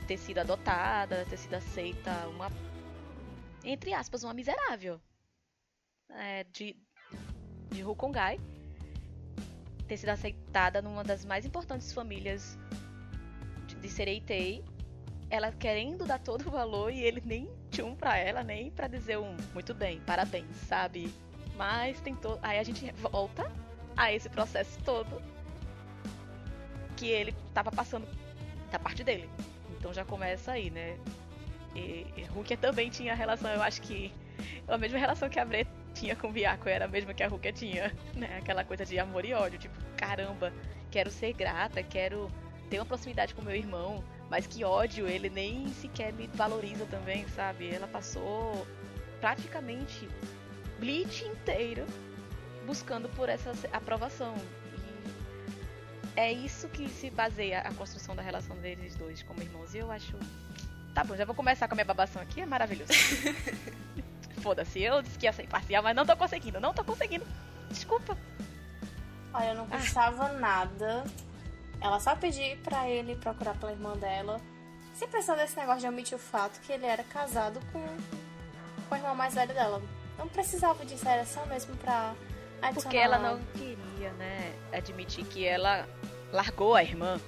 ter 0.08 0.18
sido 0.18 0.40
adotada, 0.40 1.26
ter 1.30 1.38
sido 1.38 1.56
aceita 1.56 2.12
uma 2.28 2.52
entre 3.66 3.94
aspas, 3.94 4.24
uma 4.24 4.34
miserável 4.34 5.02
é, 6.10 6.44
de, 6.46 6.76
de 7.72 7.84
Hukongai 7.84 8.40
ter 9.88 9.98
sido 9.98 10.10
aceitada 10.10 10.82
numa 10.82 11.04
das 11.04 11.26
mais 11.26 11.46
importantes 11.46 11.92
famílias 11.92 12.58
de, 13.68 13.76
de 13.76 13.90
Sereitei 13.90 14.64
ela 15.30 15.52
querendo 15.52 16.06
dar 16.06 16.20
todo 16.20 16.48
o 16.48 16.52
valor 16.52 16.92
e 16.92 17.02
ele 17.02 17.22
nem 17.26 17.50
tchum 17.72 17.96
pra 17.96 18.18
ela, 18.18 18.44
nem 18.44 18.70
pra 18.70 18.88
dizer 18.88 19.18
um 19.18 19.36
muito 19.54 19.74
bem, 19.74 20.00
parabéns, 20.02 20.56
sabe? 20.68 21.12
Mas 21.56 22.00
tentou. 22.02 22.40
Aí 22.42 22.60
a 22.60 22.64
gente 22.64 22.92
volta 22.94 23.52
a 23.98 24.14
esse 24.14 24.30
processo 24.30 24.80
todo 24.84 25.22
que 26.96 27.08
ele 27.08 27.34
tava 27.54 27.72
passando 27.72 28.08
da 28.72 28.80
parte 28.80 29.04
dele. 29.04 29.30
Então 29.78 29.94
já 29.94 30.06
começa 30.06 30.52
aí, 30.52 30.70
né? 30.70 30.98
E, 31.76 32.08
e 32.16 32.24
Rukia 32.24 32.58
também 32.58 32.90
tinha 32.90 33.14
relação, 33.14 33.52
eu 33.52 33.62
acho 33.62 33.82
que 33.82 34.14
a 34.68 34.78
mesma 34.78 34.98
relação 34.98 35.30
que 35.30 35.40
a 35.40 35.46
Bre 35.46 35.68
tinha 35.94 36.16
com 36.16 36.28
o 36.28 36.32
Biako 36.32 36.70
era 36.70 36.86
a 36.86 36.88
mesma 36.88 37.14
que 37.14 37.24
a 37.24 37.28
Rukia 37.28 37.54
tinha, 37.54 37.94
né? 38.16 38.38
Aquela 38.38 38.64
coisa 38.64 38.86
de 38.86 38.98
amor 38.98 39.26
e 39.26 39.34
ódio, 39.34 39.60
tipo, 39.60 39.76
caramba, 39.98 40.54
quero 40.90 41.12
ser 41.12 41.34
grata, 41.34 41.84
quero 41.84 42.32
ter 42.70 42.80
uma 42.80 42.86
proximidade 42.86 43.34
com 43.34 43.42
meu 43.42 43.56
irmão, 43.56 44.04
mas 44.30 44.48
que 44.48 44.64
ódio, 44.64 45.08
ele 45.08 45.30
nem 45.30 45.68
sequer 45.68 46.14
me 46.14 46.28
valoriza 46.28 46.86
também, 46.86 47.28
sabe? 47.30 47.70
Ela 47.70 47.88
passou 47.88 48.66
praticamente 49.20 50.08
Bleach 50.80 51.26
inteiro 51.26 51.86
buscando 52.66 53.08
por 53.10 53.30
essa 53.30 53.52
aprovação. 53.72 54.36
E 56.16 56.20
é 56.20 56.32
isso 56.32 56.68
que 56.70 56.90
se 56.90 57.10
baseia 57.10 57.60
a 57.60 57.74
construção 57.74 58.16
da 58.16 58.22
relação 58.22 58.56
deles 58.58 58.96
dois 58.96 59.22
como 59.24 59.42
irmãos. 59.42 59.74
E 59.74 59.80
eu 59.80 59.92
acho. 59.92 60.18
Tá 60.96 61.04
bom, 61.04 61.16
já 61.16 61.26
vou 61.26 61.36
começar 61.36 61.68
com 61.68 61.76
a 61.76 61.78
minha 61.78 61.86
babação 61.86 62.22
aqui, 62.22 62.42
é 62.42 62.46
maravilhoso. 62.46 62.92
Foda-se, 64.42 64.82
eu 64.82 65.04
disse 65.04 65.20
que 65.20 65.26
ia 65.28 65.34
ser 65.34 65.44
imparcial, 65.44 65.84
mas 65.84 65.96
não 65.96 66.06
tô 66.06 66.18
conseguindo, 66.18 66.60
não 66.60 66.74
tô 66.74 66.84
conseguindo. 66.84 67.26
Desculpa. 67.70 68.18
Olha, 69.34 69.50
eu 69.50 69.56
não 69.56 69.68
gostava 69.68 70.26
ah. 70.26 70.34
nada 70.34 71.04
ela 71.82 72.00
só 72.00 72.16
pediu 72.16 72.58
pra 72.64 72.90
ele 72.90 73.16
procurar 73.16 73.56
pela 73.56 73.72
irmã 73.72 73.96
dela, 73.98 74.40
sem 74.94 75.08
pensar 75.08 75.36
nesse 75.36 75.56
negócio 75.58 75.82
de 75.82 75.88
omitir 75.88 76.16
o 76.16 76.20
fato 76.20 76.60
que 76.62 76.72
ele 76.72 76.86
era 76.86 77.04
casado 77.04 77.60
com, 77.72 77.86
com 78.90 78.96
a 78.96 78.98
irmã 78.98 79.14
mais 79.14 79.36
velha 79.36 79.54
dela. 79.54 79.82
Não 80.18 80.28
precisava 80.28 80.86
disso, 80.86 81.08
era 81.08 81.26
só 81.26 81.46
mesmo 81.46 81.76
pra 81.78 82.16
adicionar. 82.62 82.74
Porque 82.74 82.98
ela 82.98 83.20
não 83.20 83.40
queria, 83.54 84.12
né, 84.14 84.56
admitir 84.72 85.26
que 85.26 85.46
ela 85.46 85.88
largou 86.32 86.76
a 86.76 86.84
irmã. 86.84 87.20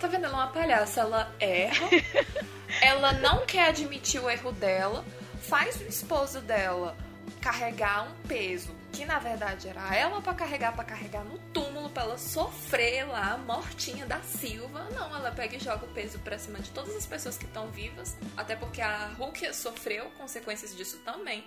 Tá 0.00 0.08
vendo? 0.08 0.24
Ela 0.24 0.34
é 0.34 0.36
uma 0.36 0.48
palhaça. 0.48 1.00
Ela 1.00 1.32
erra, 1.38 1.88
ela 2.80 3.12
não 3.12 3.46
quer 3.46 3.68
admitir 3.68 4.20
o 4.20 4.30
erro 4.30 4.52
dela, 4.52 5.04
faz 5.42 5.80
o 5.80 5.84
esposo 5.84 6.40
dela 6.40 6.96
carregar 7.40 8.08
um 8.08 8.26
peso 8.26 8.74
que 8.94 9.04
na 9.04 9.18
verdade 9.18 9.68
era 9.68 9.94
ela 9.94 10.22
para 10.22 10.34
carregar, 10.34 10.72
para 10.74 10.84
carregar 10.84 11.24
no 11.24 11.36
túmulo, 11.52 11.90
para 11.90 12.04
ela 12.04 12.18
sofrer 12.18 13.04
lá, 13.04 13.36
mortinha 13.36 14.06
da 14.06 14.20
Silva. 14.20 14.88
Não, 14.94 15.14
ela 15.14 15.32
pega 15.32 15.56
e 15.56 15.60
joga 15.60 15.84
o 15.84 15.88
peso 15.88 16.18
pra 16.20 16.38
cima 16.38 16.60
de 16.60 16.70
todas 16.70 16.94
as 16.94 17.04
pessoas 17.04 17.36
que 17.36 17.44
estão 17.44 17.68
vivas, 17.70 18.16
até 18.36 18.54
porque 18.54 18.80
a 18.80 19.08
Rukia 19.18 19.52
sofreu 19.52 20.10
consequências 20.12 20.76
disso 20.76 20.98
também. 20.98 21.44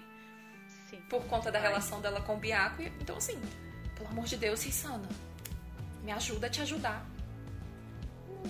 Sim. 0.90 1.02
Por 1.10 1.24
conta 1.26 1.52
da 1.52 1.60
Ai. 1.60 1.68
relação 1.68 2.02
dela 2.02 2.22
com 2.22 2.36
o 2.36 2.38
Biaco. 2.38 2.82
Então, 2.84 3.18
assim, 3.18 3.40
pelo 3.96 4.10
amor 4.10 4.26
de 4.26 4.36
Deus, 4.36 4.64
Rissana, 4.64 5.08
me 6.04 6.12
ajuda 6.12 6.48
a 6.48 6.50
te 6.50 6.62
ajudar. 6.62 7.06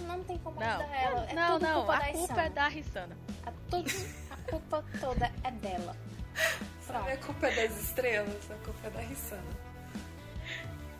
Não 0.05 0.23
tem 0.23 0.37
como 0.39 0.59
não. 0.59 0.67
ajudar 0.67 0.95
ela. 0.95 1.25
É 1.29 1.33
não, 1.33 1.59
não, 1.59 1.73
culpa 1.75 1.95
a 1.95 2.11
culpa 2.11 2.41
é 2.41 2.49
da 2.49 2.67
Rissana. 2.67 3.17
A, 3.45 3.51
todo, 3.69 3.91
a 4.29 4.51
culpa 4.51 4.85
toda 4.99 5.31
é 5.43 5.51
dela. 5.51 5.95
Sabe, 6.81 7.11
a 7.11 7.17
culpa 7.17 7.47
é 7.47 7.67
das 7.67 7.81
estrelas, 7.81 8.51
a 8.51 8.55
culpa 8.63 8.87
é 8.87 8.89
da 8.89 9.01
Rissana. 9.01 9.67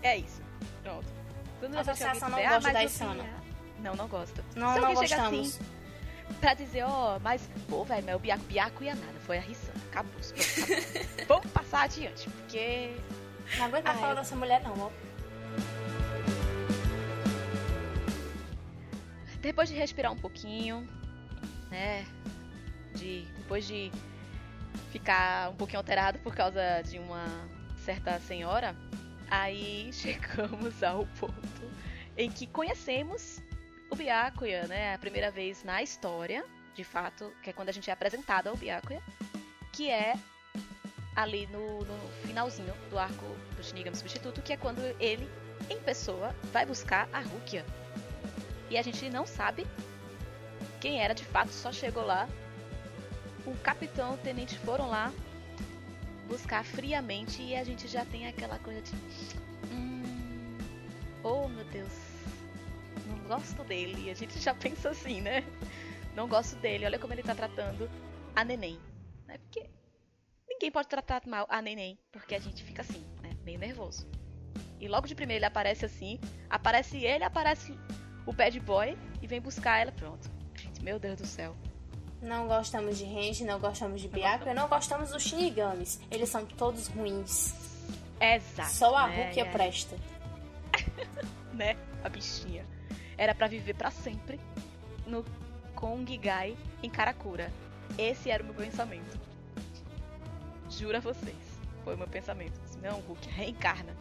É 0.03 0.17
isso. 0.17 0.41
Pronto. 0.83 1.07
Quando 1.59 1.75
a 1.75 1.81
associação 1.81 2.29
não 2.29 2.41
gosta 2.41 2.69
ah, 2.69 2.73
da 2.73 2.79
Rissana. 2.79 3.25
Não, 3.79 3.95
não 3.95 4.07
gosta. 4.07 4.43
Não, 4.55 4.79
não 4.79 4.93
gostamos. 4.93 5.55
Assim, 5.55 5.77
pra 6.39 6.53
dizer, 6.53 6.83
ó, 6.83 7.19
mas, 7.19 7.49
pô, 7.69 7.83
velho, 7.83 8.05
mas 8.05 8.15
o 8.15 8.19
Biaco, 8.19 8.43
Biaco 8.43 8.83
ia 8.83 8.95
nada, 8.95 9.19
foi 9.21 9.37
a 9.37 9.41
Rissan, 9.41 9.71
acabou. 9.89 10.11
acabou. 10.19 11.25
Vamos 11.27 11.51
passar 11.51 11.83
adiante, 11.83 12.29
porque... 12.29 12.95
Não 13.57 13.65
aguento 13.65 13.85
mais 13.85 13.99
falar 13.99 14.13
dessa 14.15 14.35
mulher 14.35 14.61
não, 14.61 14.77
ó. 14.77 14.91
Depois 19.41 19.69
de 19.69 19.75
respirar 19.75 20.11
um 20.11 20.17
pouquinho, 20.17 20.87
né, 21.69 22.05
de, 22.95 23.25
depois 23.37 23.67
de 23.67 23.91
ficar 24.91 25.49
um 25.51 25.55
pouquinho 25.55 25.79
alterado 25.79 26.19
por 26.19 26.35
causa 26.35 26.81
de 26.81 26.99
uma 26.99 27.25
certa 27.77 28.19
senhora, 28.19 28.75
aí 29.29 29.91
chegamos 29.93 30.81
ao 30.83 31.05
ponto 31.19 31.71
em 32.17 32.31
que 32.31 32.47
conhecemos 32.47 33.41
o 33.89 33.95
Byakuya, 33.95 34.67
né? 34.67 34.95
A 34.95 34.97
primeira 34.97 35.31
vez 35.31 35.63
na 35.63 35.81
história, 35.81 36.43
de 36.73 36.83
fato, 36.83 37.31
que 37.41 37.49
é 37.49 37.53
quando 37.53 37.69
a 37.69 37.71
gente 37.71 37.89
é 37.89 37.93
apresentado 37.93 38.47
ao 38.47 38.55
Byakuya, 38.55 39.01
que 39.71 39.89
é 39.89 40.15
ali 41.15 41.47
no, 41.47 41.79
no 41.85 42.09
finalzinho 42.25 42.73
do 42.89 42.99
arco 42.99 43.25
do 43.55 43.63
Shinigami 43.63 43.95
Substituto, 43.95 44.41
que 44.41 44.53
é 44.53 44.57
quando 44.57 44.79
ele, 44.99 45.27
em 45.69 45.79
pessoa, 45.79 46.35
vai 46.51 46.65
buscar 46.65 47.07
a 47.13 47.19
Rukia. 47.19 47.65
E 48.69 48.77
a 48.77 48.81
gente 48.81 49.09
não 49.09 49.25
sabe 49.25 49.65
quem 50.79 51.01
era 51.01 51.13
de 51.13 51.23
fato, 51.25 51.49
só 51.49 51.71
chegou 51.71 52.05
lá. 52.05 52.27
O 53.45 53.55
capitão, 53.59 54.13
o 54.13 54.17
tenente 54.17 54.57
foram 54.59 54.89
lá 54.89 55.11
buscar 56.27 56.63
friamente 56.63 57.41
e 57.41 57.55
a 57.55 57.63
gente 57.63 57.87
já 57.87 58.05
tem 58.05 58.27
aquela 58.27 58.59
coisa 58.59 58.81
de. 58.81 58.91
Hum, 59.71 60.57
oh 61.23 61.47
meu 61.47 61.63
Deus, 61.65 61.93
não 63.07 63.17
gosto 63.19 63.63
dele. 63.63 64.11
A 64.11 64.13
gente 64.13 64.39
já 64.39 64.53
pensa 64.53 64.89
assim, 64.89 65.21
né? 65.21 65.43
Não 66.15 66.27
gosto 66.27 66.55
dele, 66.57 66.85
olha 66.85 66.99
como 66.99 67.13
ele 67.13 67.23
tá 67.23 67.33
tratando 67.33 67.89
a 68.35 68.43
neném. 68.43 68.79
Né? 69.25 69.37
Porque 69.37 69.69
ninguém 70.47 70.71
pode 70.71 70.87
tratar 70.87 71.21
mal 71.25 71.45
a 71.49 71.61
neném, 71.61 71.97
porque 72.11 72.35
a 72.35 72.39
gente 72.39 72.63
fica 72.63 72.81
assim, 72.81 73.05
né? 73.21 73.31
Meio 73.45 73.59
nervoso. 73.59 74.07
E 74.79 74.87
logo 74.87 75.07
de 75.07 75.15
primeiro 75.15 75.39
ele 75.39 75.45
aparece 75.45 75.85
assim, 75.85 76.19
aparece 76.49 76.97
ele, 76.97 77.23
aparece 77.23 77.73
o 78.27 78.33
bad 78.33 78.59
boy 78.59 78.95
e 79.21 79.25
vem 79.25 79.41
buscar 79.41 79.79
ela, 79.79 79.91
pronto. 79.91 80.29
Gente, 80.53 80.83
meu 80.83 80.99
Deus 80.99 81.17
do 81.17 81.25
céu. 81.25 81.55
Não 82.21 82.47
gostamos 82.47 82.97
de 82.97 83.05
Renji, 83.05 83.45
não 83.45 83.59
gostamos 83.59 84.01
de 84.01 84.07
Byakuya, 84.07 84.53
não 84.53 84.67
gostamos 84.67 85.11
dos 85.11 85.23
Shinigamis. 85.23 85.99
Eles 86.11 86.29
são 86.29 86.45
todos 86.45 86.87
ruins. 86.87 87.55
Exato. 88.19 88.69
Só 88.69 88.95
a 88.95 89.07
né? 89.07 89.27
Rukia 89.27 89.43
é. 89.43 89.51
presta. 89.51 89.95
né? 91.53 91.77
A 92.03 92.09
bichinha. 92.09 92.65
Era 93.17 93.33
para 93.33 93.47
viver 93.47 93.75
para 93.75 93.89
sempre 93.89 94.39
no 95.05 95.23
Kongigai 95.73 96.57
em 96.83 96.89
Karakura. 96.89 97.51
Esse 97.97 98.29
era 98.29 98.43
o 98.43 98.45
meu 98.45 98.55
pensamento. 98.55 99.17
Juro 100.69 100.97
a 100.97 100.99
vocês. 100.99 101.35
Foi 101.83 101.95
o 101.95 101.97
meu 101.97 102.07
pensamento. 102.07 102.59
Não, 102.81 102.99
Hulk, 102.99 103.29
reencarna. 103.29 103.95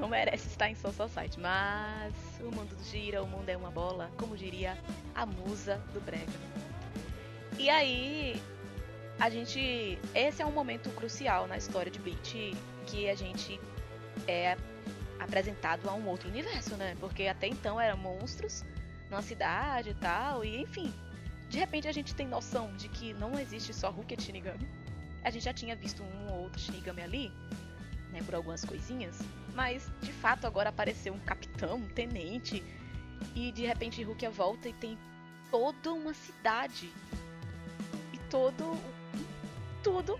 Não 0.00 0.08
merece 0.08 0.48
estar 0.48 0.70
em 0.70 0.74
Soul 0.74 0.94
Society. 0.94 1.38
Mas 1.38 2.14
o 2.40 2.50
mundo 2.50 2.74
gira, 2.84 3.22
o 3.22 3.26
mundo 3.26 3.48
é 3.48 3.56
uma 3.56 3.70
bola, 3.70 4.10
como 4.16 4.36
diria 4.36 4.76
a 5.14 5.26
musa 5.26 5.76
do 5.92 6.00
Brega. 6.00 6.32
E 7.58 7.68
aí, 7.68 8.40
a 9.18 9.28
gente. 9.28 9.98
Esse 10.14 10.40
é 10.40 10.46
um 10.46 10.52
momento 10.52 10.88
crucial 10.90 11.46
na 11.46 11.58
história 11.58 11.90
de 11.90 11.98
Bleach 11.98 12.56
que 12.86 13.08
a 13.10 13.14
gente 13.14 13.60
é 14.26 14.56
apresentado 15.18 15.88
a 15.88 15.92
um 15.92 16.08
outro 16.08 16.28
universo, 16.28 16.74
né? 16.76 16.96
Porque 16.98 17.26
até 17.26 17.46
então 17.46 17.78
eram 17.78 17.98
monstros 17.98 18.64
numa 19.10 19.22
cidade 19.22 19.90
e 19.90 19.94
tal, 19.94 20.42
e 20.44 20.62
enfim. 20.62 20.92
De 21.50 21.58
repente 21.58 21.86
a 21.86 21.92
gente 21.92 22.14
tem 22.14 22.26
noção 22.26 22.74
de 22.76 22.88
que 22.88 23.12
não 23.14 23.38
existe 23.38 23.74
só 23.74 23.92
e 23.92 24.22
Shinigami. 24.22 24.68
A 25.22 25.30
gente 25.30 25.44
já 25.44 25.52
tinha 25.52 25.76
visto 25.76 26.02
um 26.02 26.32
ou 26.32 26.44
outro 26.44 26.60
Shinigami 26.60 27.02
ali, 27.02 27.32
né, 28.12 28.22
por 28.22 28.34
algumas 28.34 28.64
coisinhas, 28.64 29.18
mas 29.54 29.90
de 30.00 30.12
fato 30.12 30.46
agora 30.46 30.68
apareceu 30.68 31.12
um 31.12 31.20
capitão, 31.20 31.76
um 31.76 31.88
tenente, 31.88 32.62
e 33.34 33.52
de 33.52 33.66
repente 33.66 34.02
Hulk 34.02 34.28
volta 34.28 34.68
e 34.68 34.72
tem 34.72 34.98
toda 35.50 35.92
uma 35.92 36.14
cidade 36.14 36.90
todo. 38.30 38.78
Tudo 39.82 40.18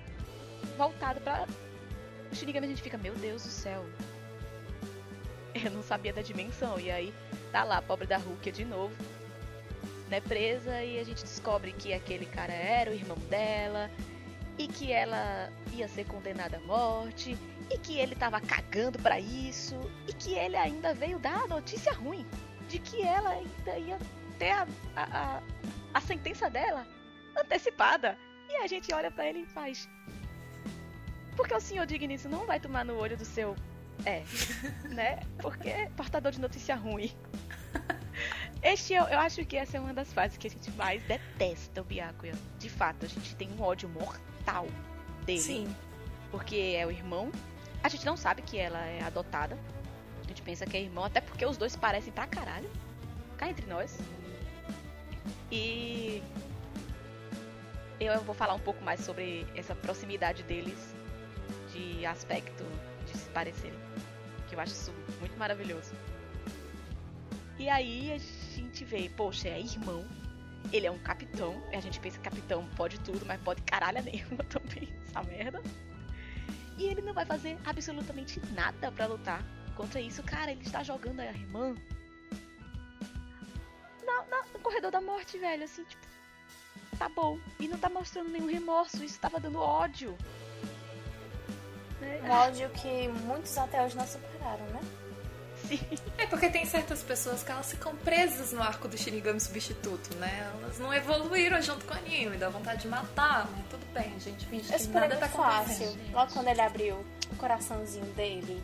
voltado 0.76 1.20
pra. 1.20 1.46
O 2.30 2.34
Shinigami 2.34 2.66
a 2.66 2.70
gente 2.70 2.82
fica, 2.82 2.98
meu 2.98 3.14
Deus 3.14 3.42
do 3.44 3.48
céu. 3.48 3.84
Eu 5.54 5.70
não 5.70 5.82
sabia 5.82 6.12
da 6.12 6.22
dimensão. 6.22 6.78
E 6.78 6.90
aí 6.90 7.14
tá 7.52 7.64
lá 7.64 7.78
a 7.78 7.82
pobre 7.82 8.06
da 8.06 8.18
Rukia 8.18 8.52
de 8.52 8.64
novo. 8.64 8.94
Né, 10.08 10.20
presa 10.20 10.82
e 10.82 10.98
a 10.98 11.04
gente 11.04 11.22
descobre 11.22 11.72
que 11.72 11.92
aquele 11.92 12.26
cara 12.26 12.52
era 12.52 12.90
o 12.90 12.94
irmão 12.94 13.16
dela 13.28 13.88
e 14.58 14.68
que 14.68 14.92
ela 14.92 15.50
ia 15.72 15.88
ser 15.88 16.04
condenada 16.06 16.58
à 16.58 16.60
morte 16.60 17.36
e 17.70 17.78
que 17.78 17.98
ele 17.98 18.14
tava 18.14 18.40
cagando 18.40 18.98
para 18.98 19.18
isso 19.20 19.76
e 20.08 20.12
que 20.12 20.34
ele 20.34 20.56
ainda 20.56 20.92
veio 20.92 21.18
dar 21.18 21.44
a 21.44 21.46
notícia 21.46 21.92
ruim 21.92 22.26
de 22.68 22.78
que 22.78 23.02
ela 23.02 23.30
ainda 23.30 23.78
ia 23.78 23.98
ter 24.38 24.50
a, 24.50 24.66
a, 24.96 25.02
a, 25.04 25.42
a 25.94 26.00
sentença 26.00 26.48
dela 26.48 26.86
antecipada. 27.36 28.16
E 28.48 28.56
a 28.56 28.66
gente 28.66 28.92
olha 28.92 29.10
para 29.10 29.26
ele 29.26 29.40
e 29.40 29.46
faz. 29.46 29.88
Porque 31.36 31.54
o 31.54 31.60
senhor 31.60 31.86
Dignício 31.86 32.28
não 32.28 32.46
vai 32.46 32.58
tomar 32.58 32.84
no 32.84 32.96
olho 32.96 33.16
do 33.16 33.24
seu. 33.24 33.54
É, 34.04 34.24
né? 34.88 35.20
Porque 35.40 35.68
é 35.68 35.90
portador 35.90 36.32
de 36.32 36.40
notícia 36.40 36.74
ruim. 36.74 37.12
Este 38.62 38.92
eu, 38.92 39.04
eu 39.04 39.18
acho 39.18 39.44
que 39.46 39.56
essa 39.56 39.78
é 39.78 39.80
uma 39.80 39.94
das 39.94 40.12
fases 40.12 40.36
que 40.36 40.46
a 40.46 40.50
gente 40.50 40.70
mais 40.72 41.02
detesta 41.04 41.80
o 41.80 41.84
Byakuya. 41.84 42.34
De 42.58 42.68
fato, 42.68 43.06
a 43.06 43.08
gente 43.08 43.34
tem 43.36 43.50
um 43.52 43.62
ódio 43.62 43.88
mortal 43.88 44.29
dele. 45.24 45.40
Sim. 45.40 45.76
Porque 46.30 46.74
é 46.76 46.86
o 46.86 46.90
irmão. 46.90 47.30
A 47.82 47.88
gente 47.88 48.04
não 48.04 48.16
sabe 48.16 48.42
que 48.42 48.58
ela 48.58 48.78
é 48.78 49.02
adotada. 49.02 49.58
A 50.24 50.28
gente 50.28 50.42
pensa 50.42 50.66
que 50.66 50.76
é 50.76 50.80
irmão, 50.80 51.04
até 51.04 51.20
porque 51.20 51.44
os 51.44 51.56
dois 51.56 51.74
parecem 51.76 52.12
pra 52.12 52.26
caralho. 52.26 52.70
Cá 53.36 53.48
entre 53.48 53.66
nós. 53.66 53.98
E 55.50 56.22
eu 57.98 58.20
vou 58.22 58.34
falar 58.34 58.54
um 58.54 58.60
pouco 58.60 58.82
mais 58.84 59.00
sobre 59.00 59.46
essa 59.54 59.74
proximidade 59.74 60.42
deles 60.44 60.94
de 61.72 62.04
aspecto 62.06 62.64
de 63.06 63.18
se 63.18 63.28
parecerem. 63.30 63.78
Que 64.48 64.54
eu 64.54 64.60
acho 64.60 64.72
isso 64.72 64.92
muito 65.18 65.36
maravilhoso. 65.38 65.92
E 67.58 67.68
aí 67.68 68.12
a 68.12 68.18
gente 68.56 68.84
vê, 68.84 69.10
poxa, 69.16 69.48
é 69.48 69.60
irmão. 69.60 70.04
Ele 70.72 70.86
é 70.86 70.90
um 70.90 70.98
capitão. 70.98 71.62
E 71.72 71.76
a 71.76 71.80
gente 71.80 71.98
pensa 72.00 72.18
que 72.18 72.24
capitão 72.24 72.66
pode 72.76 72.98
tudo, 73.00 73.24
mas 73.26 73.40
pode 73.40 73.62
caralho 73.62 74.02
nenhuma 74.02 74.44
também, 74.48 74.88
essa 75.06 75.22
merda. 75.22 75.62
E 76.78 76.84
ele 76.84 77.02
não 77.02 77.12
vai 77.12 77.26
fazer 77.26 77.58
absolutamente 77.64 78.40
nada 78.52 78.90
para 78.92 79.06
lutar 79.06 79.44
contra 79.76 80.00
isso. 80.00 80.22
Cara, 80.22 80.52
ele 80.52 80.62
está 80.62 80.82
jogando 80.82 81.20
a 81.20 81.26
irmã 81.26 81.74
na, 84.04 84.24
na, 84.24 84.44
no 84.52 84.58
corredor 84.60 84.90
da 84.90 85.00
morte, 85.00 85.38
velho. 85.38 85.64
Assim, 85.64 85.84
tipo, 85.84 86.06
tá 86.98 87.08
bom. 87.08 87.38
E 87.58 87.68
não 87.68 87.78
tá 87.78 87.88
mostrando 87.88 88.30
nenhum 88.30 88.46
remorso, 88.46 89.04
isso 89.04 89.20
tava 89.20 89.38
dando 89.38 89.58
ódio. 89.58 90.16
Um 92.02 92.30
ódio 92.30 92.70
que 92.70 93.08
muitos 93.08 93.56
até 93.58 93.84
hoje 93.84 93.96
não 93.96 94.06
superaram, 94.06 94.64
né? 94.66 94.80
É 96.18 96.26
porque 96.26 96.48
tem 96.48 96.64
certas 96.66 97.02
pessoas 97.02 97.42
que 97.42 97.50
elas 97.50 97.70
ficam 97.70 97.94
presas 97.96 98.52
no 98.52 98.62
arco 98.62 98.88
do 98.88 98.96
Shinigami 98.96 99.40
substituto, 99.40 100.14
né? 100.16 100.50
Elas 100.62 100.78
não 100.78 100.92
evoluíram 100.92 101.60
junto 101.62 101.84
com 101.84 101.94
o 101.94 101.96
anime, 101.96 102.36
dá 102.36 102.48
vontade 102.48 102.82
de 102.82 102.88
matar, 102.88 103.48
mas 103.50 103.66
tudo 103.68 103.86
bem, 103.92 104.12
a 104.14 104.18
gente 104.18 104.46
finge 104.46 104.72
que 104.72 104.86
nada 104.88 105.16
tá 105.16 105.28
fácil. 105.28 105.96
Logo 106.12 106.32
quando 106.32 106.48
ele 106.48 106.60
abriu 106.60 107.04
o 107.30 107.36
coraçãozinho 107.36 108.06
dele. 108.14 108.62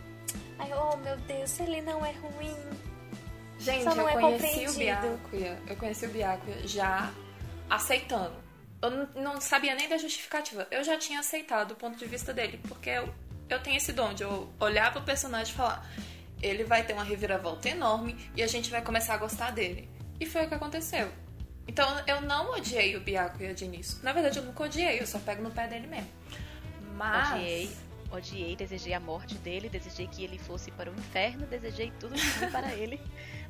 Ai, 0.58 0.70
oh 0.74 0.96
meu 0.98 1.16
Deus, 1.18 1.58
ele 1.60 1.80
não 1.82 2.04
é 2.04 2.12
ruim. 2.12 2.54
Gente, 3.58 3.84
Só 3.84 3.94
não 3.94 4.08
eu 4.08 4.18
é 4.18 4.20
conheci 4.20 4.68
o 4.68 4.74
Byakuya. 4.74 5.58
Eu 5.66 5.76
conheci 5.76 6.06
o 6.06 6.08
Byakuya 6.10 6.68
já 6.68 7.12
aceitando. 7.68 8.34
Eu 8.82 9.08
não 9.20 9.40
sabia 9.40 9.74
nem 9.74 9.88
da 9.88 9.96
justificativa. 9.96 10.66
Eu 10.70 10.84
já 10.84 10.98
tinha 10.98 11.20
aceitado 11.20 11.72
o 11.72 11.74
ponto 11.74 11.96
de 11.96 12.04
vista 12.04 12.32
dele, 12.32 12.60
porque 12.68 12.90
eu, 12.90 13.12
eu 13.48 13.62
tenho 13.62 13.76
esse 13.76 13.92
dom 13.92 14.12
de 14.12 14.22
eu 14.22 14.52
olhar 14.60 14.92
pro 14.92 15.02
personagem 15.02 15.52
e 15.52 15.56
falar: 15.56 15.88
ele 16.42 16.64
vai 16.64 16.84
ter 16.84 16.92
uma 16.92 17.04
reviravolta 17.04 17.68
enorme 17.68 18.16
e 18.36 18.42
a 18.42 18.46
gente 18.46 18.70
vai 18.70 18.82
começar 18.82 19.14
a 19.14 19.18
gostar 19.18 19.50
dele. 19.50 19.88
E 20.20 20.26
foi 20.26 20.44
o 20.44 20.48
que 20.48 20.54
aconteceu. 20.54 21.10
Então 21.66 21.86
eu 22.06 22.20
não 22.20 22.52
odiei 22.52 22.96
o 22.96 23.00
Byakuya 23.00 23.54
de 23.54 23.64
início. 23.64 23.98
Na 24.02 24.12
verdade, 24.12 24.38
eu 24.38 24.44
nunca 24.44 24.64
odiei, 24.64 25.00
eu 25.00 25.06
só 25.06 25.18
pego 25.18 25.42
no 25.42 25.50
pé 25.50 25.66
dele 25.66 25.86
mesmo. 25.86 26.08
Mas. 26.94 27.32
Odiei, 27.32 27.70
odiei, 28.10 28.56
desejei 28.56 28.94
a 28.94 29.00
morte 29.00 29.34
dele, 29.36 29.68
desejei 29.68 30.06
que 30.06 30.22
ele 30.22 30.38
fosse 30.38 30.70
para 30.70 30.90
o 30.90 30.94
inferno, 30.94 31.46
desejei 31.46 31.92
tudo 31.98 32.14
para 32.52 32.72
ele, 32.74 33.00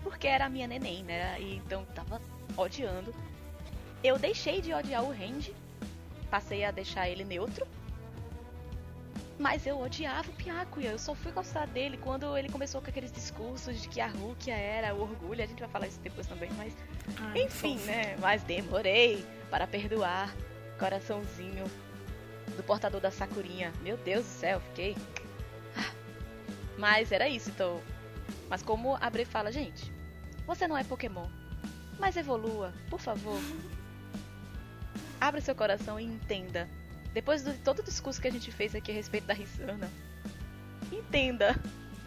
porque 0.03 0.27
era 0.27 0.47
a 0.47 0.49
minha 0.49 0.67
neném, 0.67 1.03
né? 1.03 1.37
E 1.41 1.57
então 1.57 1.85
tava 1.95 2.21
odiando. 2.57 3.15
Eu 4.03 4.19
deixei 4.19 4.61
de 4.61 4.73
odiar 4.73 5.05
o 5.05 5.11
Randy, 5.11 5.55
passei 6.31 6.65
a 6.65 6.71
deixar 6.71 7.09
ele 7.09 7.25
neutro. 7.25 7.67
Mas 9.39 9.67
eu 9.67 9.79
odiava 9.79 10.31
o 10.31 10.33
Byakuya, 10.35 10.93
eu 10.93 10.99
só 10.99 11.15
fui 11.15 11.31
gostar 11.31 11.67
dele 11.67 11.99
quando 11.99 12.37
ele 12.39 12.49
começou 12.49 12.81
com 12.81 12.89
aqueles 12.89 13.13
discursos 13.13 13.83
de 13.83 13.89
que 13.89 14.01
a 14.01 14.07
Rukia 14.09 14.55
era 14.57 14.95
o 14.95 15.03
orgulho. 15.03 15.43
A 15.43 15.47
gente 15.47 15.61
vai 15.61 15.69
falar 15.69 15.87
isso 15.89 16.01
depois 16.01 16.27
também, 16.27 16.51
mas. 16.57 16.75
Ai, 17.19 17.43
Enfim, 17.43 17.77
fofo. 17.77 17.87
né? 17.91 18.17
Mas 18.19 18.43
demorei 18.43 19.25
para 19.51 19.67
perdoar. 19.67 20.35
Coraçãozinho 20.79 21.65
do 22.57 22.63
portador 22.63 23.01
da 23.01 23.11
Sakurinha. 23.11 23.73
Meu 23.83 23.97
Deus 23.99 24.25
do 24.25 24.31
céu, 24.31 24.61
fiquei. 24.61 24.97
Ah. 25.77 25.93
Mas 26.79 27.13
era 27.13 27.29
isso, 27.29 27.51
então. 27.51 27.81
Mas 28.49 28.63
como 28.63 28.97
a 29.01 29.11
Bre 29.11 29.25
fala, 29.25 29.53
gente, 29.53 29.93
você 30.47 30.67
não 30.67 30.77
é 30.77 30.85
Pokémon. 30.85 31.27
Mas 31.99 32.17
evolua, 32.17 32.73
por 32.91 33.01
favor. 33.01 33.39
Abra 35.21 35.41
seu 35.41 35.55
coração 35.55 35.99
e 35.99 36.05
entenda. 36.05 36.69
Depois 37.17 37.43
de 37.43 37.55
todo 37.55 37.79
o 37.79 37.83
discurso 37.83 38.21
que 38.21 38.29
a 38.29 38.31
gente 38.31 38.53
fez 38.53 38.75
aqui 38.75 38.91
a 38.91 38.95
respeito 38.95 39.27
da 39.27 39.33
Risana, 39.33 39.91
entenda 40.93 41.59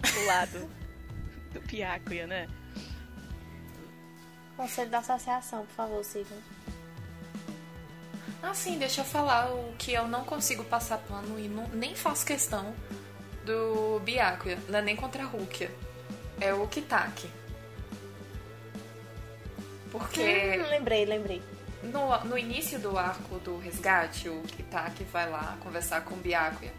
o 0.05 0.25
lado 0.27 0.69
do 1.51 1.59
Byakuya, 1.61 2.27
né? 2.27 2.47
Conselho 4.55 4.91
da 4.91 4.99
associação, 4.99 5.65
por 5.65 5.73
favor, 5.73 6.03
sigam. 6.05 6.37
Ah, 8.43 8.53
sim, 8.53 8.77
deixa 8.77 9.01
eu 9.01 9.05
falar 9.05 9.51
o 9.51 9.73
que 9.79 9.93
eu 9.93 10.07
não 10.07 10.23
consigo 10.23 10.63
passar 10.65 10.99
pano 10.99 11.39
e 11.39 11.47
não- 11.47 11.67
nem 11.69 11.95
faço 11.95 12.23
questão 12.23 12.71
do 13.47 13.99
Byakuya, 14.01 14.59
não 14.69 14.77
é 14.77 14.81
nem 14.83 14.95
contra 14.95 15.23
a 15.23 15.25
Rukia. 15.25 15.71
É 16.39 16.53
o 16.53 16.67
Kitaki. 16.67 17.27
Porque 19.91 20.21
Hum, 20.21 20.69
lembrei, 20.69 21.03
lembrei. 21.03 21.41
No, 21.83 22.25
no 22.25 22.37
início 22.37 22.79
do 22.79 22.97
arco 22.97 23.39
do 23.39 23.57
resgate, 23.57 24.27
o 24.27 24.41
Kitaki 24.41 25.03
vai 25.05 25.29
lá 25.29 25.57
conversar 25.61 26.01
com 26.01 26.15
o 26.15 26.17
Byakuya. 26.17 26.73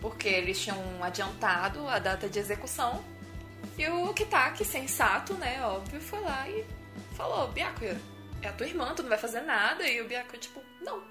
Porque 0.00 0.28
eles 0.28 0.60
tinham 0.60 0.78
adiantado 1.02 1.86
a 1.88 1.98
data 1.98 2.28
de 2.28 2.38
execução. 2.38 3.04
E 3.78 3.86
o 3.88 4.12
Kitaki, 4.12 4.64
sensato, 4.64 5.34
né, 5.34 5.62
óbvio, 5.62 6.00
foi 6.00 6.20
lá 6.20 6.48
e 6.48 6.64
falou, 7.14 7.48
Byakuya, 7.48 8.00
é 8.40 8.48
a 8.48 8.52
tua 8.52 8.66
irmã, 8.66 8.92
tu 8.94 9.02
não 9.02 9.10
vai 9.10 9.18
fazer 9.18 9.42
nada. 9.42 9.86
E 9.86 10.00
o 10.00 10.08
Byakuya, 10.08 10.40
tipo, 10.40 10.60
não. 10.80 11.02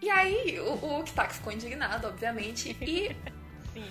E 0.00 0.10
aí 0.10 0.60
o, 0.60 0.98
o 0.98 1.04
Kitaki 1.04 1.34
ficou 1.34 1.52
indignado, 1.52 2.08
obviamente. 2.08 2.76
E 2.82 3.80
Sim. 3.80 3.90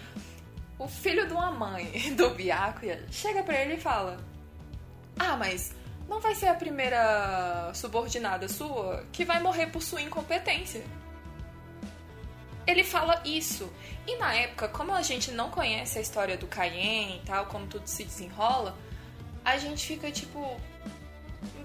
o 0.78 0.88
filho 0.88 1.26
de 1.26 1.34
uma 1.34 1.50
mãe 1.50 2.14
do 2.16 2.30
Byakuya 2.30 3.08
chega 3.10 3.42
pra 3.42 3.60
ele 3.60 3.74
e 3.74 3.80
fala: 3.80 4.24
Ah, 5.18 5.36
mas 5.36 5.74
não 6.12 6.20
vai 6.20 6.36
ser 6.36 6.48
a 6.48 6.54
primeira 6.54 7.72
subordinada 7.74 8.50
sua 8.50 9.06
que 9.14 9.24
vai 9.24 9.42
morrer 9.42 9.68
por 9.68 9.82
sua 9.82 10.02
incompetência. 10.02 10.84
Ele 12.68 12.84
fala 12.84 13.22
isso. 13.24 13.72
E 14.06 14.18
na 14.18 14.34
época, 14.36 14.68
como 14.68 14.94
a 14.94 15.02
gente 15.02 15.32
não 15.32 15.50
conhece 15.50 15.98
a 15.98 16.02
história 16.02 16.36
do 16.36 16.48
Cayenne 16.48 17.22
e 17.24 17.26
tal, 17.26 17.46
como 17.46 17.66
tudo 17.66 17.88
se 17.88 18.04
desenrola, 18.04 18.78
a 19.46 19.58
gente 19.58 19.88
fica 19.88 20.12
tipo. 20.12 20.60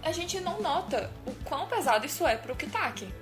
A 0.00 0.12
gente 0.12 0.40
não 0.40 0.62
nota 0.62 1.10
o 1.26 1.34
quão 1.44 1.66
pesado 1.66 2.06
isso 2.06 2.24
é 2.24 2.36
pro 2.36 2.54
Kitaki. 2.54 3.12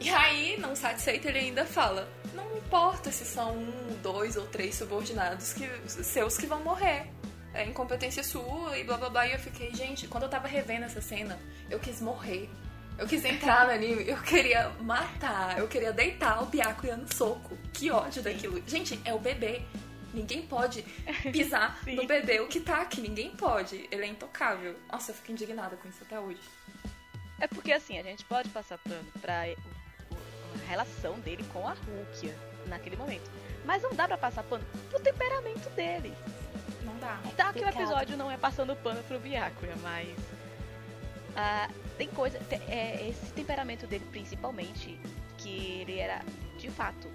E 0.00 0.10
aí, 0.10 0.58
não 0.58 0.74
satisfeito, 0.74 1.28
ele 1.28 1.38
ainda 1.38 1.64
fala: 1.64 2.08
Não 2.34 2.56
importa 2.58 3.12
se 3.12 3.24
são 3.24 3.56
um, 3.56 4.00
dois 4.02 4.36
ou 4.36 4.46
três 4.46 4.74
subordinados 4.74 5.52
que, 5.52 5.68
seus 5.88 6.36
que 6.36 6.46
vão 6.46 6.60
morrer. 6.64 7.06
É 7.56 7.64
incompetência 7.64 8.22
sua 8.22 8.76
e 8.78 8.84
blá 8.84 8.96
blá 8.96 9.08
blá. 9.08 9.26
E 9.26 9.32
eu 9.32 9.38
fiquei, 9.38 9.74
gente, 9.74 10.06
quando 10.06 10.24
eu 10.24 10.28
tava 10.28 10.46
revendo 10.46 10.84
essa 10.84 11.00
cena, 11.00 11.38
eu 11.70 11.78
quis 11.78 12.00
morrer. 12.00 12.50
Eu 12.98 13.06
quis 13.06 13.24
entrar 13.24 13.66
no 13.66 13.72
anime, 13.72 14.08
eu 14.08 14.16
queria 14.22 14.70
matar, 14.80 15.58
eu 15.58 15.68
queria 15.68 15.92
deitar 15.92 16.42
o 16.42 16.46
Byakuya 16.46 16.96
no 16.96 17.12
soco. 17.14 17.56
Que 17.72 17.90
ódio 17.90 18.22
daquilo. 18.22 18.62
Gente, 18.66 18.98
é 19.04 19.12
o 19.12 19.18
bebê. 19.18 19.62
Ninguém 20.14 20.46
pode 20.46 20.82
pisar 21.30 21.78
Sim. 21.84 21.94
no 21.94 22.06
bebê 22.06 22.40
o 22.40 22.48
Kitaki, 22.48 23.02
ninguém 23.02 23.30
pode. 23.36 23.86
Ele 23.90 24.02
é 24.02 24.06
intocável. 24.06 24.74
Nossa, 24.90 25.10
eu 25.10 25.14
fico 25.14 25.32
indignada 25.32 25.76
com 25.76 25.88
isso 25.88 25.98
até 26.02 26.18
hoje. 26.18 26.40
É 27.38 27.46
porque 27.46 27.72
assim, 27.72 27.98
a 27.98 28.02
gente 28.02 28.24
pode 28.24 28.48
passar 28.48 28.78
pano 28.78 29.04
pra 29.20 29.42
a 29.42 30.68
relação 30.70 31.18
dele 31.20 31.44
com 31.52 31.68
a 31.68 31.74
Rukia 31.74 32.34
naquele 32.66 32.96
momento. 32.96 33.30
Mas 33.64 33.82
não 33.82 33.92
dá 33.94 34.08
pra 34.08 34.16
passar 34.16 34.42
pano 34.44 34.64
pro 34.88 35.00
temperamento 35.00 35.68
dele. 35.70 36.14
Não 36.84 36.98
dá. 36.98 37.20
Tá 37.36 37.52
que 37.52 37.60
o 37.60 37.68
episódio 37.68 38.16
não 38.16 38.30
é 38.30 38.36
passando 38.36 38.74
pano 38.76 39.02
pro 39.04 39.18
Byakuya, 39.20 39.76
mas. 39.82 40.08
ah, 41.36 41.68
tem 41.98 42.08
coisa. 42.08 42.38
te- 42.40 42.54
é, 42.70 43.08
esse 43.08 43.32
temperamento 43.32 43.86
dele, 43.86 44.04
principalmente, 44.10 44.98
que 45.38 45.80
ele 45.80 45.98
era, 45.98 46.22
de 46.58 46.70
fato, 46.70 47.08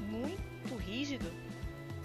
muito 0.00 0.74
rígido, 0.76 1.30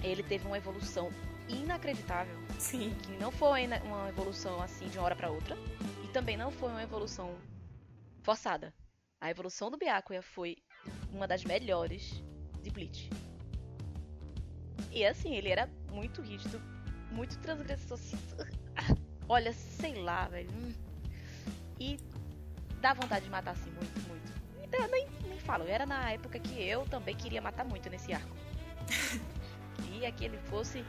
ele 0.03 0.23
teve 0.23 0.45
uma 0.47 0.57
evolução 0.57 1.09
inacreditável. 1.47 2.35
Sim. 2.59 2.95
Que 3.03 3.11
não 3.13 3.31
foi 3.31 3.65
uma 3.83 4.09
evolução 4.09 4.61
assim 4.61 4.87
de 4.87 4.97
uma 4.97 5.05
hora 5.05 5.15
pra 5.15 5.29
outra. 5.29 5.57
E 6.03 6.07
também 6.09 6.37
não 6.37 6.51
foi 6.51 6.69
uma 6.69 6.81
evolução 6.83 7.35
forçada. 8.23 8.73
A 9.19 9.29
evolução 9.29 9.69
do 9.69 9.77
Byakuya 9.77 10.21
foi 10.21 10.57
uma 11.11 11.27
das 11.27 11.43
melhores 11.43 12.23
de 12.63 12.69
Bleach. 12.71 13.09
E 14.91 15.05
assim, 15.05 15.35
ele 15.35 15.49
era 15.49 15.67
muito 15.91 16.21
rígido, 16.21 16.61
muito 17.11 17.37
transgressor. 17.39 17.99
Olha, 19.27 19.53
sei 19.53 19.95
lá, 19.95 20.27
velho. 20.27 20.49
Hum. 20.51 20.73
E 21.79 21.97
dá 22.79 22.93
vontade 22.93 23.25
de 23.25 23.31
matar 23.31 23.51
assim 23.51 23.71
muito, 23.71 24.07
muito. 24.07 24.31
Então, 24.63 24.87
nem, 24.87 25.07
nem 25.27 25.39
falo, 25.39 25.67
era 25.67 25.85
na 25.85 26.11
época 26.11 26.39
que 26.39 26.61
eu 26.61 26.85
também 26.85 27.15
queria 27.15 27.41
matar 27.41 27.65
muito 27.65 27.89
nesse 27.89 28.13
arco. 28.13 28.35
Queria 29.83 30.11
que 30.13 30.25
ele 30.25 30.37
fosse 30.49 30.83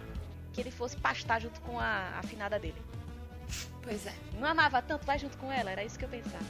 que 0.53 0.61
ele 0.61 0.71
fosse 0.71 0.97
pastar 0.99 1.41
junto 1.41 1.61
com 1.63 1.79
a 1.79 2.19
afinada 2.19 2.59
dele. 2.59 2.81
Pois 3.83 4.07
é. 4.07 4.15
Não 4.39 4.47
amava 4.47 4.83
tanto, 4.83 5.07
vai 5.07 5.19
junto 5.19 5.37
com 5.39 5.51
ela, 5.51 5.71
era 5.71 5.83
isso 5.83 5.99
que 5.99 6.05
eu 6.05 6.09
pensava. 6.09 6.45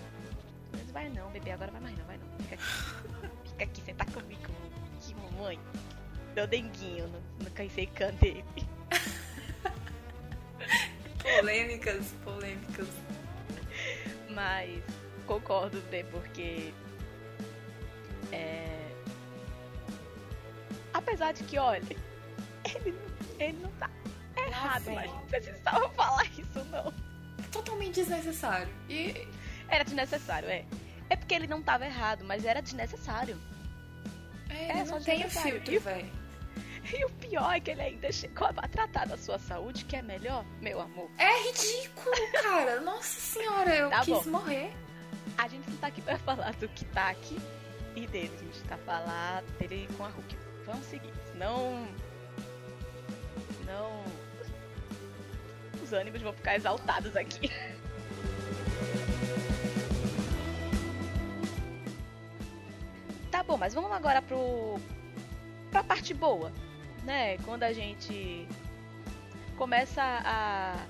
Mas 0.73 0.91
vai 0.91 1.09
não, 1.09 1.31
bebê, 1.31 1.53
agora 1.53 1.71
vai 1.71 1.81
mais 1.81 1.97
não, 1.97 2.05
vai 2.05 2.19
não. 2.19 2.27
Fica 2.39 2.55
aqui. 2.55 2.65
Fica 3.49 3.65
aqui, 3.65 3.83
senta 3.83 4.05
comigo. 4.07 4.43
Que 5.01 5.15
mamãe. 5.15 5.59
Deu 6.35 6.47
denguinho 6.47 7.07
no, 7.09 7.45
no 7.45 7.51
caiceican 7.51 8.13
dele. 8.15 8.45
Polêmicas, 11.23 12.07
polêmicas. 12.25 12.89
Mas 14.31 14.83
concordo, 15.27 15.81
Bê, 15.91 16.05
porque. 16.05 16.73
É. 18.33 18.89
Apesar 20.93 21.33
de 21.33 21.45
que, 21.45 21.59
olha, 21.59 21.83
ele, 22.65 22.95
ele 23.39 23.59
não 23.63 23.71
tá 23.73 23.89
errado, 24.37 24.91
mas 24.93 25.11
não 25.11 25.27
precisava 25.27 25.89
falar 25.91 26.25
isso, 26.27 26.65
não. 26.71 26.93
Totalmente 27.51 27.95
desnecessário. 27.97 28.73
E 28.89 29.27
Era 29.69 29.85
desnecessário, 29.85 30.49
é. 30.49 30.65
É 31.09 31.17
porque 31.17 31.35
ele 31.35 31.47
não 31.47 31.63
tava 31.63 31.85
errado, 31.87 32.25
mas 32.25 32.45
era 32.45 32.61
desnecessário. 32.63 33.39
é, 34.49 34.79
É, 34.79 34.85
só 34.85 34.95
não 34.95 35.03
tem 35.03 35.29
filtro, 35.29 35.81
velho. 35.81 36.22
E 36.93 37.05
o 37.05 37.11
pior 37.11 37.53
é 37.55 37.61
que 37.61 37.71
ele 37.71 37.81
ainda 37.83 38.11
chegou 38.13 38.49
a 38.49 38.69
tratar 38.69 39.07
da 39.07 39.17
sua 39.17 39.39
saúde, 39.39 39.85
que 39.85 39.97
é 39.97 40.03
melhor, 40.03 40.45
meu 40.61 40.81
amor. 40.81 41.09
É 41.19 41.49
ridículo, 41.49 42.15
cara. 42.43 42.81
Nossa 42.83 43.21
senhora, 43.21 43.75
eu 43.75 43.89
Tá 43.91 44.01
quis 44.01 44.25
bom. 44.27 44.31
morrer. 44.33 44.73
A 45.39 45.49
gente 45.49 45.69
não 45.71 45.77
tá 45.79 45.87
aqui 45.87 46.03
pra 46.03 46.19
falar 46.21 46.53
do 46.55 46.69
Kitaki 46.69 47.39
e 47.95 48.07
dele, 48.07 48.33
a 48.35 48.45
gente 48.45 48.63
tá 48.65 48.77
falar 48.79 49.43
dele 49.59 49.89
com 49.97 50.05
a 50.05 50.09
Hulk. 50.09 50.37
Vamos 50.67 50.85
seguir, 50.87 51.13
senão. 51.33 51.87
Senão. 53.59 54.03
Os 55.83 55.93
ânimos 55.93 56.21
vão 56.23 56.33
ficar 56.33 56.57
exaltados 56.57 57.15
aqui. 57.17 57.51
Tá 63.31 63.43
bom, 63.43 63.57
mas 63.57 63.75
vamos 63.75 63.91
agora 63.93 64.21
pro. 64.21 64.79
pra 65.71 65.83
parte 65.83 66.13
boa, 66.15 66.53
né? 67.05 67.39
Quando 67.39 67.63
a 67.65 67.73
gente 67.73 68.47
começa 69.57 70.03
a. 70.03 70.87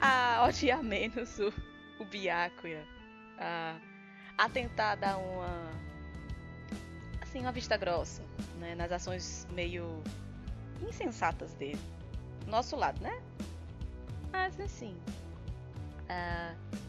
a 0.00 0.44
odiar 0.46 0.82
menos 0.82 1.38
o, 1.38 1.52
o 2.00 2.04
Byakuya. 2.04 2.84
A, 3.38 3.76
a 4.36 4.48
tentar 4.48 4.96
dar 4.96 5.18
uma. 5.18 5.70
assim, 7.20 7.40
uma 7.40 7.52
vista 7.52 7.76
grossa, 7.76 8.22
né? 8.58 8.74
Nas 8.74 8.92
ações 8.92 9.46
meio 9.52 10.02
insensatas 10.86 11.54
dele. 11.54 11.80
Nosso 12.46 12.76
lado, 12.76 13.00
né? 13.02 13.20
Mas 14.32 14.58
assim. 14.60 14.96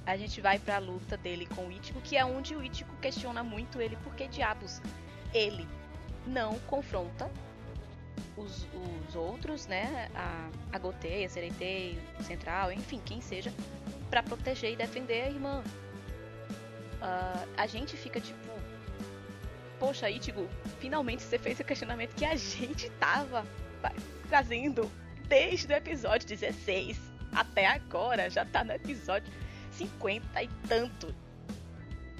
a 0.05 0.17
gente 0.17 0.41
vai 0.41 0.57
pra 0.57 0.77
luta 0.77 1.17
dele 1.17 1.45
com 1.47 1.67
o 1.67 1.71
Ichigo, 1.71 2.01
que 2.01 2.17
é 2.17 2.25
onde 2.25 2.55
o 2.55 2.63
Ichigo 2.63 2.95
questiona 3.01 3.43
muito 3.43 3.81
ele 3.81 3.95
por 3.97 4.15
que 4.15 4.27
diabos 4.27 4.81
ele 5.33 5.67
não 6.25 6.57
confronta 6.59 7.29
os, 8.37 8.67
os 9.07 9.15
outros, 9.15 9.67
né? 9.67 10.09
A, 10.15 10.49
a 10.71 10.79
Gotei, 10.79 11.25
a 11.25 11.29
Sereitei, 11.29 11.99
o 12.19 12.23
Central, 12.23 12.71
enfim, 12.71 13.01
quem 13.03 13.21
seja, 13.21 13.53
pra 14.09 14.23
proteger 14.23 14.73
e 14.73 14.75
defender 14.75 15.23
a 15.23 15.27
irmã. 15.27 15.63
Ah, 17.01 17.45
a 17.57 17.67
gente 17.67 17.95
fica 17.95 18.19
tipo. 18.19 18.37
poxa, 19.79 20.09
Ichigo, 20.09 20.47
finalmente 20.79 21.23
você 21.23 21.37
fez 21.37 21.59
o 21.59 21.63
questionamento 21.63 22.15
que 22.15 22.25
a 22.25 22.35
gente 22.35 22.89
tava 22.91 23.45
trazendo 24.27 24.89
desde 25.27 25.71
o 25.73 25.75
episódio 25.75 26.27
16 26.27 26.99
até 27.33 27.67
agora. 27.67 28.29
Já 28.29 28.45
tá 28.45 28.63
no 28.63 28.73
episódio 28.73 29.31
50 29.71 30.43
e 30.43 30.47
tanto. 30.67 31.15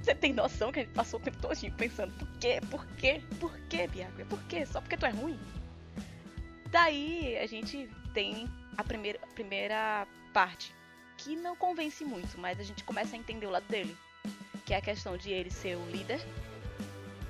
Você 0.02 0.16
tem 0.16 0.32
noção 0.32 0.72
que 0.72 0.80
a 0.80 0.84
gente 0.84 0.94
passou 0.94 1.20
o 1.20 1.24
tempo 1.24 1.38
todo 1.42 1.56
pensando 1.76 2.14
por 2.14 2.28
quê? 2.40 2.62
Por 2.72 2.86
quê? 2.96 3.22
Por 3.40 3.60
quê, 3.68 3.88
Biago? 3.88 4.26
Por 4.26 4.42
quê? 4.44 4.66
Só 4.66 4.80
porque 4.80 4.96
tu 4.96 5.06
é 5.06 5.10
ruim? 5.10 5.38
Daí 6.72 7.38
a 7.38 7.48
gente 7.48 7.90
tem 8.14 8.48
a 8.78 8.84
primeira, 8.84 9.20
a 9.24 9.28
primeira 9.28 10.08
parte, 10.34 10.74
que 11.18 11.36
não 11.36 11.56
convence 11.56 12.06
muito, 12.06 12.40
mas 12.40 12.60
a 12.60 12.64
gente 12.64 12.84
começa 12.84 13.16
a 13.16 13.20
entender 13.20 13.46
o 13.46 13.50
lado 13.50 13.68
dele. 13.68 13.96
Que 14.66 14.74
é 14.74 14.78
a 14.78 14.82
questão 14.82 15.18
de 15.18 15.32
ele 15.32 15.50
ser 15.50 15.76
o 15.76 15.86
líder 15.90 16.22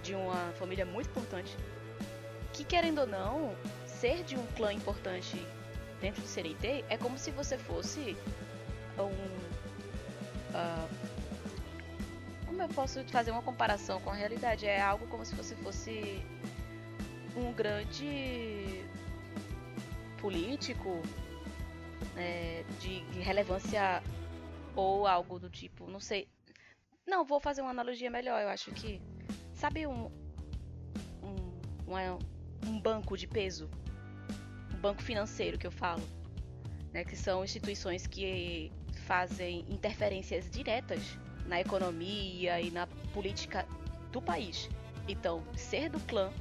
de 0.03 0.13
uma 0.13 0.51
família 0.59 0.85
muito 0.85 1.09
importante. 1.09 1.55
Que 2.53 2.63
querendo 2.63 2.99
ou 2.99 3.07
não, 3.07 3.55
ser 3.85 4.23
de 4.23 4.35
um 4.35 4.45
clã 4.47 4.73
importante 4.73 5.41
dentro 6.01 6.21
de 6.21 6.27
Sereitei 6.27 6.83
é 6.89 6.97
como 6.97 7.17
se 7.17 7.31
você 7.31 7.57
fosse 7.57 8.17
um. 8.97 9.05
Uh, 10.51 10.89
como 12.45 12.61
eu 12.61 12.69
posso 12.69 13.03
fazer 13.05 13.31
uma 13.31 13.41
comparação 13.41 14.01
com 14.01 14.09
a 14.09 14.13
realidade? 14.13 14.65
É 14.65 14.81
algo 14.81 15.07
como 15.07 15.25
se 15.25 15.33
você 15.35 15.55
fosse 15.55 16.21
um 17.37 17.53
grande 17.53 18.83
político 20.21 21.01
é, 22.15 22.63
de 22.79 22.99
relevância 23.19 24.03
ou 24.75 25.07
algo 25.07 25.39
do 25.39 25.49
tipo, 25.49 25.89
não 25.89 25.99
sei. 25.99 26.27
Não, 27.05 27.25
vou 27.25 27.39
fazer 27.39 27.61
uma 27.61 27.71
analogia 27.71 28.09
melhor. 28.09 28.41
Eu 28.41 28.49
acho 28.49 28.71
que 28.71 29.01
sabe 29.53 29.87
um 29.87 30.11
um, 31.23 31.93
um, 31.93 32.69
um 32.69 32.79
banco 32.79 33.17
de 33.17 33.27
peso, 33.27 33.69
um 34.73 34.77
banco 34.79 35.01
financeiro 35.01 35.57
que 35.57 35.67
eu 35.67 35.71
falo, 35.71 36.03
né, 36.93 37.03
que 37.03 37.15
são 37.15 37.43
instituições 37.43 38.07
que 38.07 38.71
fazem 39.05 39.65
interferências 39.69 40.49
diretas 40.49 41.01
na 41.45 41.59
economia 41.59 42.61
e 42.61 42.69
na 42.69 42.87
política 43.13 43.65
do 44.11 44.21
país. 44.21 44.69
Então, 45.07 45.43
ser 45.55 45.89
do 45.89 45.99
clã 46.01 46.31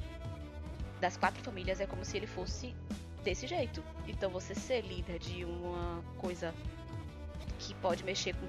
das 1.01 1.17
quatro 1.17 1.41
famílias 1.43 1.79
é 1.79 1.87
como 1.87 2.05
se 2.05 2.17
ele 2.17 2.27
fosse 2.27 2.75
desse 3.23 3.47
jeito. 3.47 3.83
Então, 4.07 4.29
você 4.29 4.55
ser 4.55 4.81
líder 4.81 5.19
de 5.19 5.45
uma 5.45 6.03
coisa 6.17 6.53
que 7.59 7.73
pode 7.75 8.03
mexer 8.03 8.35
com 8.35 8.47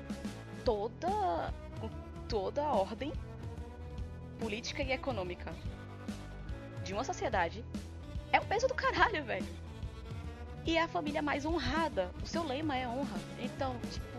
toda, 0.64 1.52
com 1.80 1.88
toda 2.28 2.62
a 2.62 2.72
ordem 2.72 3.12
política 4.38 4.82
e 4.82 4.92
econômica 4.92 5.52
de 6.84 6.94
uma 6.94 7.04
sociedade 7.04 7.64
é 8.32 8.38
o 8.38 8.44
peso 8.44 8.66
do 8.66 8.74
caralho, 8.74 9.24
velho. 9.24 9.46
E 10.64 10.76
é 10.76 10.82
a 10.82 10.88
família 10.88 11.20
mais 11.20 11.44
honrada. 11.44 12.10
O 12.22 12.26
seu 12.26 12.44
lema 12.44 12.76
é 12.76 12.86
honra. 12.86 13.18
Então, 13.38 13.76
tipo, 13.90 14.18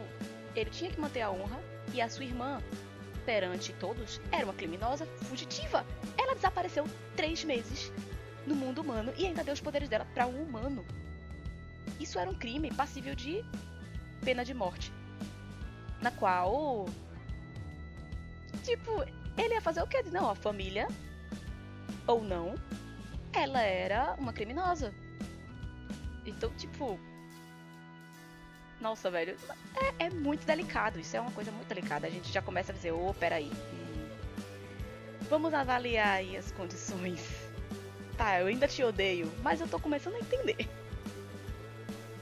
ele 0.56 0.70
tinha 0.70 0.92
que 0.92 1.00
manter 1.00 1.22
a 1.22 1.32
honra 1.32 1.60
e 1.94 2.02
a 2.02 2.10
sua 2.10 2.26
irmã, 2.26 2.62
perante 3.26 3.74
todos, 3.74 4.20
era 4.32 4.46
uma 4.46 4.54
criminosa 4.54 5.06
fugitiva. 5.24 5.86
Ela 6.18 6.36
desapareceu 6.36 6.86
três 7.16 7.44
meses 7.44 7.92
no 8.46 8.56
mundo 8.56 8.82
humano 8.82 9.14
e 9.18 9.26
ainda 9.26 9.44
deu 9.44 9.54
os 9.54 9.62
poderes 9.62 9.90
dela 9.90 10.06
para 10.14 10.28
um 10.28 10.44
humano. 10.44 10.86
Isso 12.00 12.20
era 12.20 12.30
um 12.30 12.36
crime 12.36 12.74
passível 12.74 13.16
de 13.16 13.44
pena 14.24 14.44
de 14.44 14.54
morte. 14.54 14.92
Na 16.02 16.12
qual. 16.12 16.88
Tipo, 18.64 19.04
ele 19.38 19.54
ia 19.54 19.62
fazer 19.62 19.82
o 19.82 19.88
quê? 19.88 20.04
Não, 20.04 20.30
a 20.30 20.36
família, 20.36 20.88
ou 22.06 22.24
não, 22.24 22.56
ela 23.34 23.62
era 23.62 24.16
uma 24.20 24.34
criminosa. 24.34 24.94
Então, 26.26 26.50
tipo, 26.56 27.00
nossa, 28.82 29.12
velho. 29.12 29.38
É, 30.00 30.06
é, 30.06 30.10
muito 30.10 30.46
delicado. 30.46 31.00
Isso 31.00 31.16
é 31.16 31.22
uma 31.22 31.32
coisa 31.32 31.52
muito 31.52 31.68
delicada. 31.68 32.08
A 32.08 32.10
gente 32.10 32.32
já 32.32 32.42
começa 32.42 32.72
a 32.72 32.76
dizer, 32.76 32.92
ô, 32.92 33.10
oh, 33.10 33.14
peraí. 33.14 33.52
Vamos 35.30 35.54
avaliar 35.54 36.18
aí 36.18 36.36
as 36.36 36.52
condições. 36.52 37.51
Tá, 38.22 38.40
eu 38.40 38.46
ainda 38.46 38.68
te 38.68 38.84
odeio, 38.84 39.32
mas 39.42 39.60
eu 39.60 39.68
tô 39.68 39.80
começando 39.80 40.14
a 40.14 40.20
entender. 40.20 40.70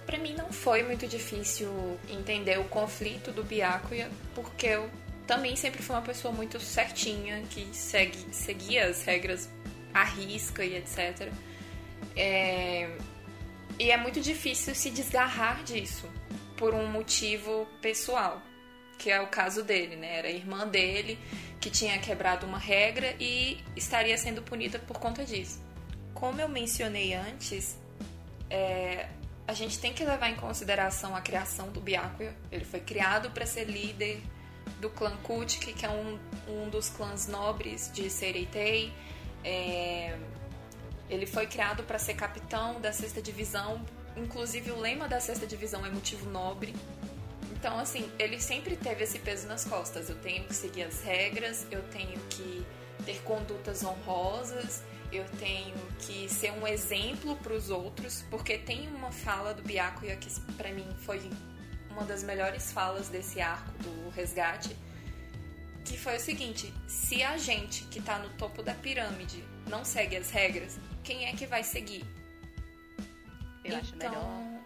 Para 0.05 0.17
mim 0.17 0.33
não 0.33 0.49
foi 0.49 0.81
muito 0.81 1.05
difícil 1.05 1.99
entender 2.09 2.57
o 2.57 2.63
conflito 2.63 3.33
do 3.33 3.43
Byakuya, 3.43 4.09
porque 4.33 4.67
eu 4.67 4.89
também 5.27 5.57
sempre 5.57 5.83
fui 5.83 5.93
uma 5.93 6.01
pessoa 6.01 6.33
muito 6.33 6.57
certinha, 6.57 7.43
que 7.49 7.67
segue, 7.73 8.17
seguia 8.31 8.85
as 8.85 9.03
regras 9.03 9.49
à 9.93 10.05
risca 10.05 10.63
e 10.63 10.77
etc. 10.77 11.29
É... 12.15 12.97
E 13.77 13.91
é 13.91 13.97
muito 13.97 14.21
difícil 14.21 14.73
se 14.73 14.89
desgarrar 14.91 15.65
disso 15.65 16.09
por 16.55 16.73
um 16.73 16.87
motivo 16.87 17.67
pessoal, 17.81 18.41
que 18.97 19.11
é 19.11 19.19
o 19.19 19.27
caso 19.27 19.63
dele, 19.63 19.97
né? 19.97 20.19
Era 20.19 20.29
a 20.29 20.31
irmã 20.31 20.65
dele 20.65 21.19
que 21.59 21.69
tinha 21.69 21.99
quebrado 21.99 22.45
uma 22.47 22.57
regra 22.57 23.17
e 23.19 23.61
estaria 23.75 24.17
sendo 24.17 24.41
punida 24.41 24.79
por 24.79 24.97
conta 24.97 25.25
disso. 25.25 25.67
Como 26.19 26.39
eu 26.41 26.49
mencionei 26.49 27.13
antes, 27.13 27.77
é, 28.49 29.07
a 29.47 29.53
gente 29.53 29.79
tem 29.79 29.93
que 29.93 30.03
levar 30.03 30.29
em 30.29 30.35
consideração 30.35 31.15
a 31.15 31.21
criação 31.21 31.71
do 31.71 31.79
Byakuya. 31.79 32.35
Ele 32.51 32.65
foi 32.65 32.79
criado 32.79 33.31
para 33.31 33.45
ser 33.45 33.65
líder 33.65 34.21
do 34.81 34.89
clã 34.89 35.15
Kutik, 35.23 35.73
que 35.73 35.85
é 35.85 35.89
um, 35.89 36.19
um 36.47 36.69
dos 36.69 36.89
clãs 36.89 37.27
nobres 37.27 37.89
de 37.93 38.09
Sereitei. 38.09 38.93
É, 39.43 40.17
ele 41.09 41.25
foi 41.25 41.47
criado 41.47 41.83
para 41.83 41.97
ser 41.97 42.15
capitão 42.15 42.81
da 42.81 42.91
sexta 42.91 43.21
divisão 43.21 43.83
Inclusive, 44.19 44.71
o 44.71 44.79
lema 44.79 45.07
da 45.07 45.19
sexta 45.19 45.47
divisão 45.47 45.85
é 45.85 45.89
motivo 45.89 46.29
nobre. 46.29 46.75
Então, 47.51 47.77
assim, 47.79 48.09
ele 48.17 48.39
sempre 48.39 48.75
teve 48.75 49.03
esse 49.03 49.19
peso 49.19 49.47
nas 49.47 49.65
costas. 49.65 50.09
Eu 50.09 50.15
tenho 50.17 50.43
que 50.45 50.55
seguir 50.55 50.83
as 50.83 51.01
regras, 51.01 51.65
eu 51.71 51.81
tenho 51.83 52.19
que 52.29 52.65
ter 53.05 53.21
condutas 53.23 53.83
honrosas, 53.83 54.83
eu 55.11 55.25
tenho 55.37 55.75
que 55.99 56.29
ser 56.29 56.51
um 56.51 56.67
exemplo 56.67 57.35
para 57.37 57.53
os 57.53 57.69
outros, 57.69 58.23
porque 58.29 58.57
tem 58.57 58.87
uma 58.87 59.11
fala 59.11 59.53
do 59.53 59.63
Byakuya 59.63 60.15
que 60.17 60.29
para 60.53 60.71
mim 60.71 60.87
foi 60.99 61.29
uma 61.89 62.03
das 62.03 62.23
melhores 62.23 62.71
falas 62.71 63.09
desse 63.09 63.41
arco 63.41 63.71
do 63.79 64.09
resgate, 64.09 64.75
que 65.83 65.97
foi 65.97 66.17
o 66.17 66.19
seguinte: 66.19 66.73
se 66.87 67.23
a 67.23 67.37
gente 67.37 67.83
que 67.85 67.99
está 67.99 68.19
no 68.19 68.29
topo 68.37 68.61
da 68.61 68.73
pirâmide 68.75 69.43
não 69.67 69.83
segue 69.83 70.15
as 70.15 70.29
regras, 70.29 70.79
quem 71.03 71.25
é 71.25 71.33
que 71.33 71.45
vai 71.45 71.63
seguir? 71.63 72.05
Eu 73.63 73.77
então... 73.77 73.79
acho 73.79 73.95
melhor. 73.95 74.61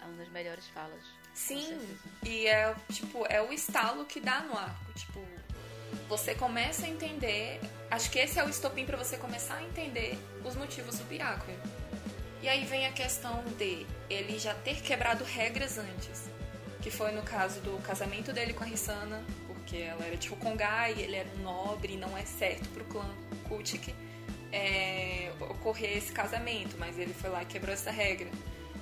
É 0.00 0.04
uma 0.04 0.16
das 0.16 0.28
melhores 0.28 0.68
falas. 0.68 1.02
Sim, 1.34 1.78
e 2.22 2.46
é 2.46 2.74
tipo, 2.92 3.24
é 3.26 3.40
o 3.40 3.52
estalo 3.52 4.04
que 4.04 4.20
dá 4.20 4.40
no 4.42 4.56
arco. 4.56 4.92
Tipo, 4.92 5.26
você 6.08 6.34
começa 6.34 6.86
a 6.86 6.88
entender. 6.88 7.60
Acho 7.90 8.10
que 8.10 8.18
esse 8.18 8.38
é 8.38 8.44
o 8.44 8.48
estopim 8.48 8.84
para 8.84 8.96
você 8.96 9.16
começar 9.16 9.56
a 9.56 9.62
entender 9.62 10.18
os 10.44 10.54
motivos 10.56 10.98
do 10.98 11.04
Byakuya. 11.04 11.56
E 12.42 12.48
aí 12.48 12.64
vem 12.64 12.86
a 12.86 12.92
questão 12.92 13.44
de 13.58 13.86
ele 14.10 14.38
já 14.38 14.54
ter 14.54 14.80
quebrado 14.80 15.24
regras 15.24 15.78
antes. 15.78 16.28
Que 16.80 16.90
foi 16.90 17.12
no 17.12 17.22
caso 17.22 17.60
do 17.60 17.80
casamento 17.82 18.32
dele 18.32 18.52
com 18.52 18.64
a 18.64 18.66
Risana, 18.66 19.22
porque 19.46 19.76
ela 19.76 20.04
era 20.04 20.16
de 20.16 20.32
Hokongai, 20.32 20.92
ele 20.98 21.16
era 21.16 21.28
nobre, 21.36 21.96
não 21.96 22.16
é 22.18 22.24
certo 22.24 22.68
pro 22.70 22.84
clã 22.84 23.08
Kutik 23.48 23.94
é, 24.52 25.32
ocorrer 25.40 25.96
esse 25.96 26.12
casamento, 26.12 26.76
mas 26.78 26.98
ele 26.98 27.14
foi 27.14 27.30
lá 27.30 27.42
e 27.42 27.46
quebrou 27.46 27.72
essa 27.72 27.90
regra. 27.90 28.28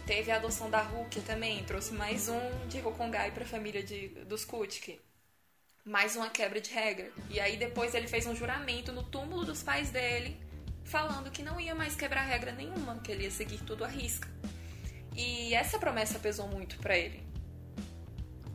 Teve 0.04 0.32
a 0.32 0.36
adoção 0.36 0.68
da 0.68 0.82
Rukia 0.82 1.22
também, 1.22 1.62
trouxe 1.62 1.94
mais 1.94 2.28
um 2.28 2.40
de 2.68 2.80
Hokongai 2.80 3.30
para 3.30 3.44
a 3.44 3.46
família 3.46 3.82
de, 3.82 4.08
dos 4.26 4.44
Kutik. 4.44 5.00
Mais 5.84 6.16
uma 6.16 6.28
quebra 6.28 6.60
de 6.60 6.70
regra. 6.70 7.10
E 7.28 7.40
aí 7.40 7.56
depois 7.56 7.94
ele 7.94 8.06
fez 8.06 8.26
um 8.26 8.34
juramento 8.34 8.92
no 8.92 9.02
túmulo 9.02 9.44
dos 9.44 9.62
pais 9.62 9.90
dele, 9.90 10.36
falando 10.84 11.30
que 11.30 11.42
não 11.42 11.58
ia 11.58 11.74
mais 11.74 11.96
quebrar 11.96 12.22
regra 12.22 12.52
nenhuma, 12.52 12.98
que 13.00 13.12
ele 13.12 13.24
ia 13.24 13.30
seguir 13.30 13.58
tudo 13.58 13.84
à 13.84 13.88
risca. 13.88 14.28
E 15.16 15.54
essa 15.54 15.78
promessa 15.78 16.18
pesou 16.18 16.48
muito 16.48 16.78
para 16.78 16.96
ele. 16.96 17.22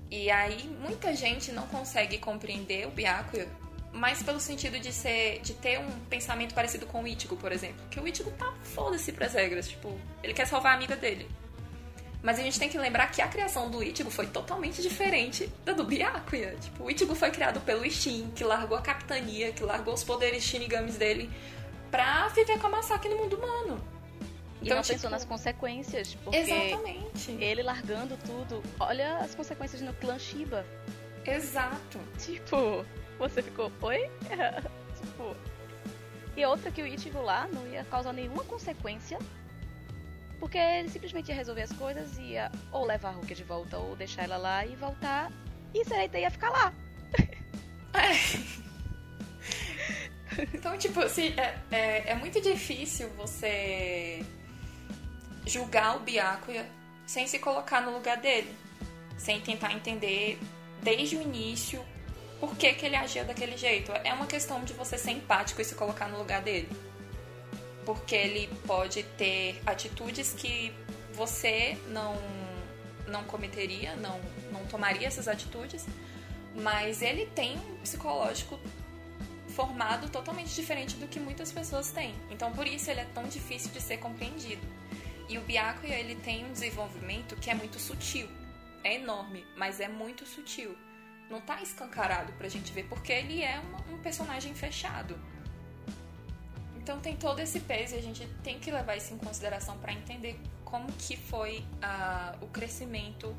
E 0.10 0.30
aí 0.30 0.68
muita 0.80 1.16
gente 1.16 1.52
não 1.52 1.68
consegue 1.68 2.18
compreender 2.20 2.88
o 2.88 2.92
Byakuya 2.92 3.48
mas 3.96 4.22
pelo 4.22 4.40
sentido 4.40 4.78
de 4.78 4.92
ser 4.92 5.40
de 5.42 5.54
ter 5.54 5.80
um 5.80 5.90
pensamento 6.10 6.54
parecido 6.54 6.86
com 6.86 7.02
o 7.02 7.08
Ichigo, 7.08 7.38
por 7.38 7.52
exemplo. 7.52 7.88
Que 7.90 8.00
o 8.00 8.08
Ichigo 8.08 8.30
tá 8.32 8.54
foda-se 8.62 9.12
pras 9.12 9.34
regras, 9.34 9.70
tipo, 9.70 9.98
ele 10.22 10.34
quer 10.34 10.46
salvar 10.46 10.74
a 10.74 10.76
amiga 10.76 10.96
dele. 10.96 11.30
Mas 12.26 12.40
a 12.40 12.42
gente 12.42 12.58
tem 12.58 12.68
que 12.68 12.78
lembrar 12.80 13.12
que 13.12 13.22
a 13.22 13.28
criação 13.28 13.70
do 13.70 13.84
Ichigo 13.84 14.10
foi 14.10 14.26
totalmente 14.26 14.82
diferente 14.82 15.48
da 15.64 15.74
do 15.74 15.84
Byakuya. 15.84 16.56
Tipo, 16.60 16.86
o 16.86 16.90
Ichigo 16.90 17.14
foi 17.14 17.30
criado 17.30 17.62
pelo 17.62 17.86
Ishin, 17.86 18.32
que 18.36 18.44
largou 18.44 18.76
a 18.76 18.82
capitania, 18.82 19.52
que 19.52 19.64
largou 19.64 19.94
os 19.94 20.04
poderes 20.04 20.44
shinigamis 20.44 20.98
dele 20.98 21.30
pra 21.92 22.28
viver 22.30 22.60
com 22.60 22.66
a 22.66 22.70
Masaki 22.72 23.10
no 23.10 23.18
mundo 23.18 23.38
humano. 23.38 23.80
E 24.60 24.66
então, 24.66 24.78
não 24.78 24.82
tipo... 24.82 24.96
pensou 24.96 25.12
nas 25.12 25.24
consequências, 25.24 26.16
porque 26.16 26.38
Exatamente. 26.40 27.32
ele 27.34 27.62
largando 27.62 28.18
tudo, 28.26 28.64
olha 28.80 29.18
as 29.18 29.36
consequências 29.36 29.84
no 29.84 29.94
clã 29.94 30.18
Shiba. 30.18 30.66
Exato. 31.24 32.00
Tipo, 32.18 32.84
você 33.20 33.44
ficou, 33.44 33.72
oi? 33.82 34.10
tipo. 35.00 35.36
E 36.36 36.44
outra 36.44 36.72
que 36.72 36.82
o 36.82 36.88
Ichigo 36.88 37.22
lá 37.22 37.48
não 37.54 37.68
ia 37.68 37.84
causar 37.84 38.14
nenhuma 38.14 38.44
consequência. 38.46 39.20
Porque 40.46 40.60
ele 40.60 40.90
simplesmente 40.90 41.30
ia 41.30 41.36
resolver 41.36 41.64
as 41.64 41.72
coisas, 41.72 42.20
ia 42.20 42.52
ou 42.72 42.86
levar 42.86 43.10
a 43.10 43.12
Rukia 43.14 43.36
de 43.36 43.44
volta, 43.44 43.80
ou 43.80 43.96
deixar 43.96 44.26
ela 44.26 44.38
lá 44.38 44.64
e 44.64 44.76
voltar. 44.76 45.32
E 45.74 45.84
Sereita 45.84 46.20
ia 46.20 46.30
ficar 46.30 46.52
lá. 46.52 46.72
É. 47.96 48.12
Então, 50.54 50.78
tipo, 50.78 51.00
assim, 51.00 51.34
é, 51.38 51.58
é, 51.72 52.12
é, 52.12 52.16
muito 52.16 52.42
difícil 52.42 53.10
você 53.16 54.24
julgar 55.48 55.96
o 55.96 56.02
Byakuya 56.02 56.70
sem 57.08 57.26
se 57.26 57.40
colocar 57.40 57.82
no 57.82 57.92
lugar 57.92 58.18
dele. 58.18 58.54
Sem 59.18 59.40
tentar 59.40 59.72
entender 59.72 60.38
desde 60.84 61.16
o 61.16 61.22
início 61.22 61.84
por 62.40 62.56
que, 62.58 62.74
que 62.74 62.86
ele 62.86 62.98
agia 62.98 63.24
daquele 63.24 63.56
jeito. 63.56 63.94
É 64.04 64.14
uma 64.14 64.28
questão 64.28 64.64
de 64.64 64.74
você 64.74 64.98
ser 64.98 65.12
empático 65.12 65.62
e 65.62 65.66
se 65.66 65.74
colocar 65.74 66.10
no 66.10 66.18
lugar 66.20 66.42
dele. 66.42 66.70
Porque 67.86 68.16
ele 68.16 68.48
pode 68.66 69.04
ter 69.18 69.62
atitudes 69.66 70.34
que 70.34 70.74
você 71.14 71.78
não, 71.90 72.16
não 73.08 73.24
cometeria, 73.24 73.96
não, 73.96 74.20
não 74.52 74.66
tomaria 74.66 75.08
essas 75.08 75.28
atitudes, 75.28 75.86
mas 76.56 77.02
ele 77.02 77.26
tem 77.28 77.58
um 77.58 77.78
psicológico 77.78 78.60
formado 79.50 80.10
totalmente 80.10 80.54
diferente 80.54 80.96
do 80.98 81.08
que 81.08 81.20
muitas 81.20 81.52
pessoas 81.52 81.92
têm. 81.92 82.14
Então, 82.30 82.52
por 82.52 82.68
isso 82.68 82.92
ele 82.92 83.00
é 83.00 83.08
tão 83.14 83.24
difícil 83.24 83.72
de 83.72 83.80
ser 83.80 83.98
compreendido. 83.98 84.62
E 85.30 85.38
o 85.38 85.42
Byakuya, 85.42 85.98
ele 85.98 86.16
tem 86.16 86.46
um 86.46 86.52
desenvolvimento 86.52 87.36
que 87.38 87.50
é 87.50 87.56
muito 87.56 87.80
sutil. 87.80 88.28
É 88.84 88.96
enorme, 88.96 89.46
mas 89.56 89.80
é 89.80 89.88
muito 89.88 90.26
sutil. 90.26 90.76
Não 91.30 91.42
tá 91.42 91.62
escancarado 91.62 92.32
pra 92.34 92.48
gente 92.48 92.72
ver, 92.72 92.84
porque 92.84 93.12
ele 93.12 93.42
é 93.42 93.60
uma, 93.60 93.80
um 93.96 93.98
personagem 94.00 94.54
fechado. 94.54 95.18
Então 96.86 97.00
tem 97.00 97.18
todo 97.18 97.40
esse 97.40 97.60
peso 97.62 97.96
e 97.96 97.98
a 97.98 98.02
gente 98.02 98.28
tem 98.44 98.60
que 98.60 98.70
levar 98.70 98.96
isso 98.96 99.12
em 99.12 99.18
consideração 99.18 99.76
para 99.80 99.92
entender 99.92 100.40
como 100.64 100.86
que 100.92 101.18
foi 101.18 101.66
uh, 101.82 102.46
o 102.46 102.48
crescimento 102.50 103.36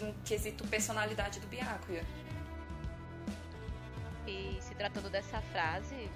no 0.00 0.12
quesito 0.24 0.66
personalidade 0.66 1.38
do 1.38 1.46
Byakuya. 1.46 2.04
E 4.26 4.58
se 4.60 4.74
tratando 4.74 5.08
dessa 5.08 5.40
frase 5.40 6.10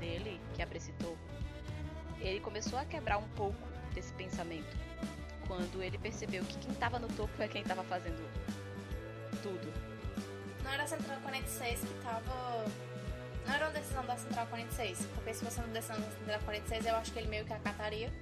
dele, 0.00 0.40
que 0.56 0.62
aprecitou, 0.62 1.16
ele 2.18 2.40
começou 2.40 2.76
a 2.76 2.84
quebrar 2.84 3.18
um 3.18 3.28
pouco 3.36 3.68
desse 3.94 4.12
pensamento. 4.14 4.76
Quando 5.46 5.80
ele 5.80 5.96
percebeu 5.96 6.44
que 6.44 6.58
quem 6.58 6.72
estava 6.72 6.98
no 6.98 7.06
topo 7.06 7.40
é 7.40 7.46
quem 7.46 7.62
estava 7.62 7.84
fazendo 7.84 8.28
tudo. 9.44 9.72
Não 10.64 10.72
era 10.72 10.82
a 10.82 10.86
Central 10.88 11.20
46 11.20 11.78
que 11.78 11.86
estava. 11.86 12.89
Não 13.46 13.54
era 13.54 13.66
uma 13.66 13.72
decisão 13.72 14.04
da 14.04 14.16
Central 14.16 14.46
46. 14.46 15.06
Porque 15.14 15.34
se 15.34 15.44
fosse 15.44 15.58
uma 15.58 15.68
decisão 15.68 16.00
da 16.00 16.10
Central 16.10 16.40
46, 16.40 16.86
eu 16.86 16.96
acho 16.96 17.12
que 17.12 17.18
ele 17.18 17.28
meio 17.28 17.44
que 17.44 17.52
acataria. 17.52 18.12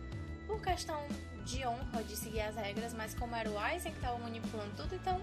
Por 0.47 0.61
questão 0.63 1.07
de 1.45 1.67
honra, 1.67 2.03
de 2.05 2.17
seguir 2.17 2.41
as 2.43 2.57
regras, 2.57 2.93
mas 2.93 3.15
como 3.15 3.35
era 3.35 3.51
o 3.51 3.59
Aizen 3.59 3.93
que 3.93 3.99
estava 3.99 4.19
manipulando 4.19 4.71
tudo, 4.77 4.95
então 4.95 5.21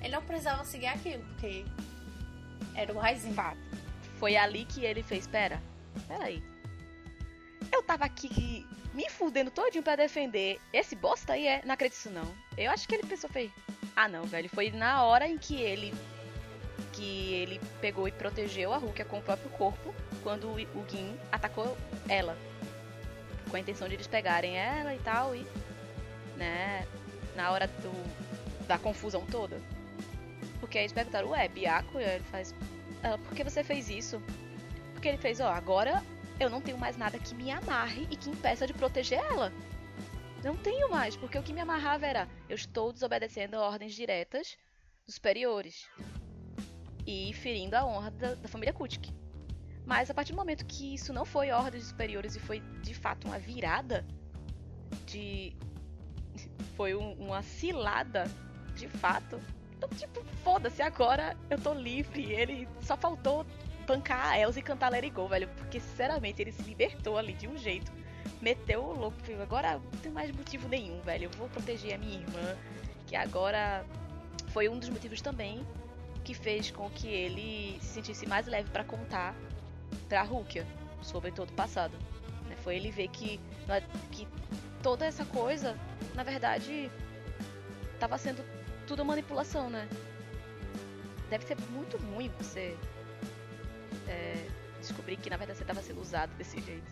ele 0.00 0.14
não 0.14 0.22
precisava 0.22 0.64
seguir 0.64 0.86
aquilo, 0.86 1.24
porque 1.24 1.64
era 2.74 2.92
o 2.92 3.00
Aizen. 3.00 3.32
Fato. 3.32 3.58
Foi 4.18 4.36
ali 4.36 4.64
que 4.64 4.84
ele 4.84 5.02
fez, 5.02 5.26
pera, 5.26 5.60
peraí. 6.08 6.42
Eu 7.72 7.82
tava 7.82 8.04
aqui 8.04 8.66
me 8.94 9.08
fudendo 9.10 9.50
todinho 9.50 9.82
pra 9.82 9.94
defender 9.94 10.60
esse 10.72 10.96
bosta 10.96 11.34
aí, 11.34 11.46
é? 11.46 11.62
Não 11.64 11.74
acredito 11.74 11.98
isso 11.98 12.10
não. 12.10 12.34
Eu 12.56 12.70
acho 12.70 12.88
que 12.88 12.94
ele 12.94 13.06
pensou, 13.06 13.28
fez, 13.28 13.50
ah 13.94 14.08
não, 14.08 14.24
velho, 14.24 14.48
foi 14.48 14.70
na 14.70 15.04
hora 15.04 15.28
em 15.28 15.36
que 15.38 15.56
ele 15.60 15.94
que 16.96 17.34
ele 17.34 17.60
pegou 17.80 18.08
e 18.08 18.12
protegeu 18.12 18.72
a 18.72 18.78
Rukia 18.78 19.04
com 19.04 19.18
o 19.18 19.22
próprio 19.22 19.50
corpo 19.50 19.94
quando 20.22 20.48
o 20.48 20.88
Gin 20.88 21.14
atacou 21.30 21.76
ela. 22.08 22.36
Com 23.50 23.56
a 23.56 23.60
intenção 23.60 23.86
de 23.86 23.94
eles 23.94 24.06
pegarem 24.06 24.56
ela 24.56 24.94
e 24.94 24.98
tal, 25.00 25.34
e. 25.34 25.46
né. 26.36 26.86
Na 27.36 27.50
hora 27.50 27.66
do, 27.66 28.66
da 28.66 28.78
confusão 28.78 29.26
toda. 29.26 29.60
Porque 30.58 30.78
aí 30.78 30.84
eles 30.84 30.92
perguntaram, 30.92 31.28
ué, 31.28 31.46
Biaco? 31.48 32.00
E 32.00 32.02
ele 32.02 32.24
faz. 32.24 32.54
Ela, 33.02 33.18
por 33.18 33.34
que 33.34 33.44
você 33.44 33.62
fez 33.62 33.90
isso? 33.90 34.22
Porque 34.94 35.06
ele 35.06 35.18
fez, 35.18 35.38
ó, 35.38 35.48
agora 35.48 36.02
eu 36.40 36.48
não 36.48 36.62
tenho 36.62 36.78
mais 36.78 36.96
nada 36.96 37.18
que 37.18 37.34
me 37.34 37.50
amarre 37.50 38.08
e 38.10 38.16
que 38.16 38.30
impeça 38.30 38.66
de 38.66 38.72
proteger 38.72 39.18
ela. 39.18 39.52
Não 40.42 40.56
tenho 40.56 40.88
mais, 40.88 41.14
porque 41.14 41.38
o 41.38 41.42
que 41.42 41.52
me 41.52 41.60
amarrava 41.60 42.06
era 42.06 42.28
eu 42.48 42.56
estou 42.56 42.90
desobedecendo 42.90 43.58
ordens 43.58 43.94
diretas 43.94 44.56
dos 45.04 45.16
superiores 45.16 45.86
e 47.06 47.32
ferindo 47.32 47.76
a 47.76 47.86
honra 47.86 48.10
da, 48.10 48.34
da 48.34 48.48
família 48.48 48.72
Kutik. 48.72 49.12
Mas 49.84 50.10
a 50.10 50.14
partir 50.14 50.32
do 50.32 50.36
momento 50.36 50.66
que 50.66 50.94
isso 50.94 51.12
não 51.12 51.24
foi 51.24 51.50
ordens 51.50 51.84
superiores 51.84 52.34
e 52.34 52.40
foi 52.40 52.60
de 52.82 52.94
fato 52.94 53.28
uma 53.28 53.38
virada 53.38 54.04
de. 55.06 55.54
Foi 56.76 56.94
um, 56.94 57.12
uma 57.12 57.42
cilada 57.42 58.24
de 58.74 58.88
fato 58.88 59.40
então, 59.76 59.88
tipo, 59.90 60.24
foda-se, 60.42 60.82
agora 60.82 61.36
eu 61.50 61.58
tô 61.58 61.74
livre. 61.74 62.32
Ele 62.32 62.68
só 62.82 62.96
faltou 62.96 63.44
bancar 63.86 64.32
a 64.32 64.38
Elsa 64.38 64.58
e 64.58 64.62
cantar 64.62 64.90
Let 64.90 65.10
Go, 65.12 65.28
velho. 65.28 65.48
Porque, 65.56 65.80
sinceramente, 65.80 66.42
ele 66.42 66.52
se 66.52 66.62
libertou 66.62 67.18
ali 67.18 67.34
de 67.34 67.46
um 67.46 67.56
jeito. 67.56 67.92
Meteu 68.40 68.82
o 68.82 68.98
louco. 68.98 69.18
Agora 69.42 69.74
não 69.74 70.00
tem 70.00 70.10
mais 70.10 70.30
motivo 70.30 70.68
nenhum, 70.68 71.00
velho. 71.02 71.24
Eu 71.24 71.30
vou 71.30 71.48
proteger 71.48 71.94
a 71.94 71.98
minha 71.98 72.20
irmã. 72.20 72.56
Que 73.06 73.14
agora 73.14 73.84
foi 74.48 74.68
um 74.68 74.78
dos 74.78 74.88
motivos 74.88 75.20
também 75.20 75.64
que 76.26 76.34
fez 76.34 76.72
com 76.72 76.90
que 76.90 77.06
ele 77.06 77.78
se 77.80 77.94
sentisse 77.94 78.26
mais 78.26 78.48
leve 78.48 78.68
para 78.70 78.82
contar 78.82 79.32
pra 80.08 80.22
Rukia 80.22 80.66
sobre 81.00 81.30
todo 81.30 81.50
o 81.50 81.52
passado. 81.52 81.96
Né? 82.48 82.56
Foi 82.64 82.74
ele 82.74 82.90
ver 82.90 83.06
que, 83.08 83.38
que 84.10 84.26
toda 84.82 85.06
essa 85.06 85.24
coisa, 85.24 85.78
na 86.16 86.24
verdade, 86.24 86.90
estava 87.94 88.18
sendo 88.18 88.44
tudo 88.88 89.04
manipulação, 89.04 89.70
né? 89.70 89.88
Deve 91.30 91.46
ser 91.46 91.56
muito 91.70 91.96
ruim 91.96 92.28
você 92.40 92.76
é, 94.08 94.48
descobrir 94.80 95.16
que 95.18 95.30
na 95.30 95.36
verdade 95.36 95.58
você 95.58 95.62
estava 95.62 95.80
sendo 95.80 96.00
usado 96.00 96.34
desse 96.34 96.60
jeito. 96.60 96.90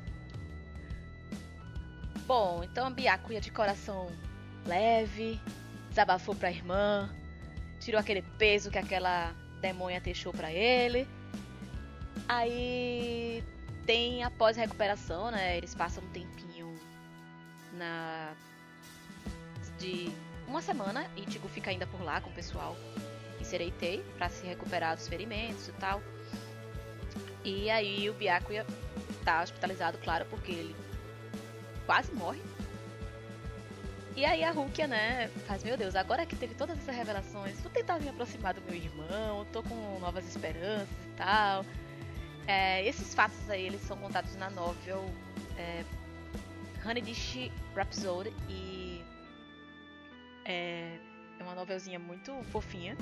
Bom, 2.25 2.62
então 2.62 2.87
a 2.87 2.90
Byakuya 2.90 3.40
de 3.40 3.51
coração 3.51 4.12
leve, 4.64 5.40
desabafou 5.88 6.37
pra 6.37 6.53
irmã, 6.53 7.11
tirou 7.85 8.01
aquele 8.01 8.23
peso 8.38 8.70
que 8.70 8.79
aquela 8.79 9.35
demônia 9.61 10.01
deixou 10.01 10.33
para 10.33 10.51
ele. 10.51 11.07
Aí 12.27 13.44
tem 13.85 14.25
a 14.25 14.31
pós-recuperação, 14.31 15.31
né? 15.31 15.59
Eles 15.59 15.75
passam 15.75 16.03
um 16.03 16.09
tempinho 16.09 16.75
na 17.75 18.33
de 19.79 20.11
uma 20.47 20.62
semana, 20.62 21.07
Ichigo 21.16 21.49
fica 21.49 21.70
ainda 21.70 21.87
por 21.87 22.03
lá 22.03 22.20
com 22.20 22.31
o 22.31 22.33
pessoal 22.33 22.77
em 23.40 23.44
Sereitei 23.44 24.03
para 24.16 24.29
se 24.29 24.47
recuperar 24.47 24.97
dos 24.97 25.09
ferimentos 25.09 25.68
e 25.68 25.73
tal. 25.73 26.01
E 27.44 27.68
aí 27.68 28.09
o 28.09 28.14
Byakuya 28.14 28.64
tá 29.25 29.42
hospitalizado, 29.42 29.99
claro, 29.99 30.25
porque 30.31 30.53
ele 30.53 30.77
quase 31.85 32.12
morre. 32.12 32.40
E 34.16 34.24
aí 34.24 34.44
a 34.44 34.53
Rukia, 34.53 34.87
né, 34.87 35.27
faz, 35.44 35.64
meu 35.64 35.77
Deus, 35.77 35.96
agora 35.96 36.24
que 36.24 36.37
teve 36.37 36.55
todas 36.55 36.79
essas 36.79 36.94
revelações, 36.94 37.61
vou 37.61 37.70
tentar 37.70 37.98
me 37.98 38.09
aproximar 38.09 38.55
do 38.55 38.62
meu 38.62 38.74
irmão, 38.74 39.44
tô 39.53 39.61
com 39.61 39.98
novas 39.98 40.24
esperanças 40.29 40.88
e 41.05 41.16
tal. 41.16 41.64
É, 42.46 42.87
esses 42.87 43.12
fatos 43.12 43.50
aí, 43.50 43.66
eles 43.66 43.81
são 43.81 43.96
contados 43.96 44.37
na 44.37 44.48
novel 44.50 45.05
é, 45.59 45.85
Honeydish 46.87 47.50
Rhapsody 47.74 48.33
e 48.48 49.03
é, 50.44 50.96
é 51.40 51.42
uma 51.42 51.57
novelzinha 51.57 51.98
muito 51.98 52.33
fofinha, 52.53 52.96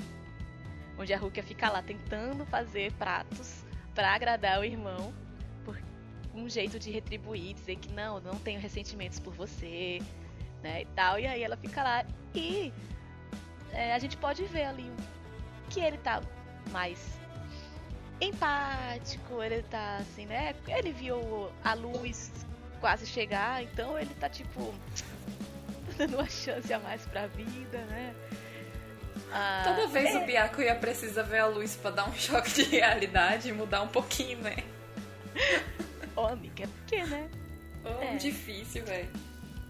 onde 0.97 1.13
a 1.13 1.17
Rukia 1.17 1.43
fica 1.43 1.69
lá 1.69 1.83
tentando 1.83 2.43
fazer 2.47 2.91
pratos 2.93 3.63
para 3.93 4.15
agradar 4.15 4.59
o 4.59 4.63
irmão, 4.63 5.13
por 5.63 5.77
um 6.33 6.49
jeito 6.49 6.79
de 6.79 6.89
retribuir, 6.89 7.53
dizer 7.53 7.75
que 7.75 7.91
não, 7.91 8.19
não 8.19 8.39
tenho 8.39 8.59
ressentimentos 8.59 9.19
por 9.19 9.33
você, 9.35 9.99
né, 10.63 10.81
e 10.81 10.85
tal. 10.95 11.19
E 11.19 11.27
aí 11.27 11.43
ela 11.43 11.57
fica 11.57 11.83
lá 11.83 12.05
e 12.33 12.73
é, 13.71 13.93
a 13.93 13.99
gente 13.99 14.17
pode 14.17 14.43
ver 14.45 14.65
ali 14.65 14.89
que 15.69 15.79
ele 15.79 15.97
tá 15.97 16.21
mais 16.71 16.99
empático, 18.21 19.41
ele 19.43 19.63
tá 19.63 19.97
assim, 19.97 20.25
né? 20.25 20.55
Ele 20.67 20.91
viu 20.91 21.51
a 21.63 21.73
luz 21.73 22.31
quase 22.79 23.05
chegar, 23.05 23.63
então 23.63 23.99
ele 23.99 24.13
tá 24.15 24.29
tipo 24.29 24.73
dando 25.97 26.15
uma 26.15 26.29
chance 26.29 26.71
a 26.73 26.79
mais 26.79 27.05
pra 27.05 27.27
vida, 27.27 27.79
né? 27.85 28.15
Ah, 29.31 29.63
Toda 29.65 29.87
vez 29.87 30.13
é... 30.13 30.17
o 30.17 30.25
Byakuya 30.25 30.75
precisa 30.75 31.23
ver 31.23 31.39
a 31.39 31.47
luz 31.47 31.75
pra 31.75 31.91
dar 31.91 32.07
um 32.07 32.13
choque 32.15 32.51
de 32.51 32.63
realidade 32.63 33.49
e 33.49 33.51
mudar 33.51 33.81
um 33.81 33.87
pouquinho, 33.87 34.39
né? 34.39 34.57
Oh, 36.15 36.27
amiga, 36.27 36.63
é 36.63 36.67
porque, 36.67 37.03
né? 37.03 37.27
Oh, 37.83 38.03
é. 38.03 38.15
difícil, 38.17 38.85
velho. 38.85 39.09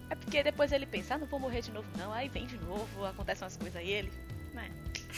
É 0.09 0.15
porque 0.15 0.43
depois 0.43 0.71
ele 0.71 0.85
pensa, 0.85 1.15
ah, 1.15 1.17
não 1.17 1.27
vou 1.27 1.39
morrer 1.39 1.61
de 1.61 1.71
novo, 1.71 1.87
não. 1.97 2.11
Aí 2.13 2.29
vem 2.29 2.45
de 2.45 2.57
novo, 2.57 3.05
acontecem 3.05 3.43
umas 3.43 3.57
coisas 3.57 3.75
aí, 3.75 3.91
ele. 3.91 4.11
Né? 4.53 4.69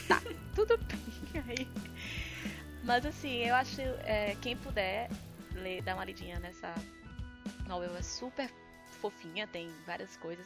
Tá, 0.07 0.21
tudo 0.55 0.77
bem 0.77 1.43
aí. 1.47 1.67
Mas 2.83 3.05
assim, 3.05 3.43
eu 3.43 3.55
acho 3.55 3.81
é, 4.03 4.35
quem 4.41 4.55
puder 4.55 5.09
ler, 5.53 5.81
dar 5.81 5.95
uma 5.95 6.05
lidinha 6.05 6.39
nessa 6.39 6.73
novela 7.67 7.97
é 7.97 8.01
super 8.01 8.49
fofinha, 9.01 9.47
tem 9.47 9.69
várias 9.85 10.15
coisas. 10.17 10.45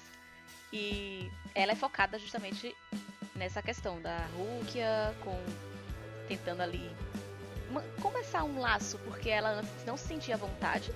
E 0.72 1.30
ela 1.54 1.72
é 1.72 1.76
focada 1.76 2.18
justamente 2.18 2.76
nessa 3.36 3.62
questão 3.62 4.02
da 4.02 4.26
Rukia 4.38 5.16
com 5.24 5.38
tentando 6.28 6.62
ali 6.62 6.90
uma, 7.70 7.82
começar 8.02 8.44
um 8.44 8.60
laço, 8.60 8.98
porque 9.00 9.30
ela 9.30 9.52
antes 9.52 9.86
não 9.86 9.98
se 9.98 10.08
sentia 10.08 10.38
vontade, 10.38 10.92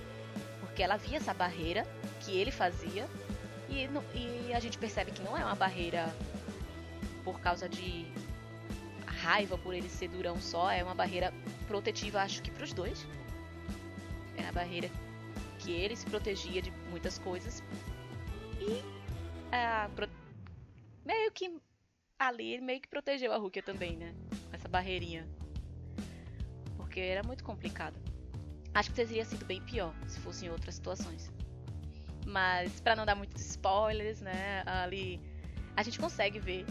porque 0.60 0.82
ela 0.82 0.96
via 0.96 1.16
essa 1.16 1.34
barreira 1.34 1.86
que 2.20 2.36
ele 2.36 2.50
fazia 2.50 3.08
e, 3.74 4.48
e 4.48 4.54
a 4.54 4.60
gente 4.60 4.78
percebe 4.78 5.10
que 5.10 5.22
não 5.22 5.36
é 5.36 5.44
uma 5.44 5.54
barreira 5.54 6.14
por 7.24 7.40
causa 7.40 7.68
de 7.68 8.06
raiva 9.06 9.56
por 9.56 9.74
ele 9.74 9.88
ser 9.88 10.08
durão 10.08 10.40
só, 10.40 10.70
é 10.70 10.82
uma 10.82 10.94
barreira 10.94 11.32
protetiva, 11.66 12.20
acho 12.20 12.42
que 12.42 12.50
para 12.50 12.64
os 12.64 12.72
dois. 12.72 13.06
É 14.36 14.46
a 14.46 14.52
barreira 14.52 14.90
que 15.58 15.72
ele 15.72 15.96
se 15.96 16.04
protegia 16.06 16.60
de 16.60 16.70
muitas 16.90 17.18
coisas 17.18 17.62
e 18.60 18.82
é, 19.54 19.88
pro... 19.94 20.08
meio 21.04 21.30
que 21.32 21.56
ali 22.18 22.60
meio 22.60 22.80
que 22.80 22.88
protegeu 22.88 23.32
a 23.32 23.36
Rukia 23.36 23.62
também, 23.62 23.96
né? 23.96 24.14
Essa 24.52 24.68
barreirinha. 24.68 25.26
Porque 26.76 27.00
era 27.00 27.22
muito 27.22 27.44
complicado. 27.44 27.96
Acho 28.74 28.90
que 28.90 28.96
teria 28.96 29.24
sido 29.24 29.44
bem 29.44 29.62
pior 29.62 29.94
se 30.06 30.18
fosse 30.20 30.46
em 30.46 30.50
outras 30.50 30.74
situações. 30.74 31.30
Mas 32.24 32.80
para 32.80 32.96
não 32.96 33.04
dar 33.04 33.14
muitos 33.14 33.44
spoilers, 33.44 34.20
né? 34.20 34.62
Ali 34.66 35.20
a 35.76 35.82
gente 35.82 35.98
consegue 35.98 36.38
ver 36.38 36.64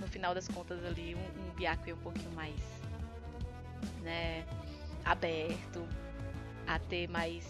no 0.00 0.06
final 0.06 0.34
das 0.34 0.48
contas 0.48 0.84
ali 0.84 1.14
um, 1.14 1.48
um 1.48 1.54
Byakuya 1.54 1.94
um 1.94 1.98
pouquinho 1.98 2.30
mais, 2.32 2.54
né, 4.02 4.44
aberto, 5.04 5.86
a 6.66 6.78
ter 6.78 7.08
mais 7.08 7.44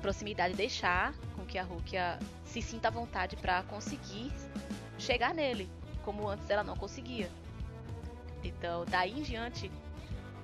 proximidade, 0.00 0.54
deixar 0.54 1.12
com 1.34 1.44
que 1.44 1.58
a 1.58 1.62
Rukia 1.62 2.18
se 2.44 2.62
sinta 2.62 2.88
à 2.88 2.90
vontade 2.90 3.36
para 3.36 3.62
conseguir 3.64 4.32
chegar 4.98 5.34
nele, 5.34 5.68
como 6.04 6.28
antes 6.28 6.48
ela 6.48 6.62
não 6.62 6.76
conseguia. 6.76 7.30
Então, 8.42 8.84
daí 8.86 9.18
em 9.18 9.22
diante, 9.22 9.70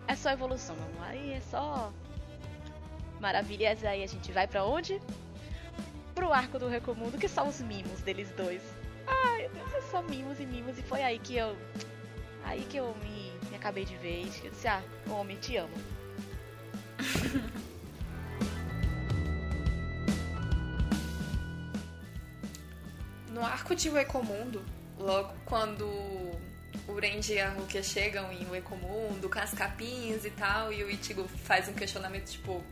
é 0.06 0.14
só 0.16 0.30
evolução, 0.30 0.74
amor. 0.76 1.08
Aí 1.08 1.32
é 1.34 1.40
só 1.40 1.92
maravilhas. 3.20 3.84
Aí 3.84 4.02
a 4.02 4.06
gente 4.06 4.32
vai 4.32 4.46
para 4.46 4.64
onde? 4.64 5.00
Pro 6.24 6.32
arco 6.32 6.58
do 6.58 6.68
Recomundo, 6.68 7.18
que 7.18 7.28
são 7.28 7.48
os 7.48 7.60
mimos 7.60 8.00
deles 8.00 8.30
dois. 8.30 8.62
Ai, 9.06 9.42
meu 9.42 9.50
Deus, 9.50 9.74
é 9.74 9.82
só 9.90 10.00
mimos 10.00 10.40
e 10.40 10.46
mimos. 10.46 10.78
E 10.78 10.82
foi 10.82 11.02
aí 11.02 11.18
que 11.18 11.36
eu. 11.36 11.54
Aí 12.44 12.62
que 12.62 12.78
eu 12.78 12.96
me, 13.02 13.30
me 13.50 13.56
acabei 13.56 13.84
de 13.84 13.94
vez. 13.98 14.36
Que 14.36 14.46
eu 14.46 14.50
disse, 14.50 14.66
ah, 14.66 14.82
homem, 15.10 15.36
te 15.36 15.58
amo. 15.58 15.74
no 23.28 23.44
arco 23.44 23.74
de 23.74 23.90
Uecomundo, 23.90 24.64
logo 24.98 25.34
quando 25.44 25.84
o 26.88 26.94
Renji 26.98 27.34
e 27.34 27.40
a 27.40 27.50
Rukia 27.50 27.82
chegam 27.82 28.32
em 28.32 28.46
Uecomundo, 28.46 29.28
com 29.28 29.40
as 29.40 29.52
capinhas 29.52 30.24
e 30.24 30.30
tal, 30.30 30.72
e 30.72 30.82
o 30.84 30.88
Ichigo 30.88 31.28
faz 31.28 31.68
um 31.68 31.74
questionamento 31.74 32.30
tipo, 32.30 32.64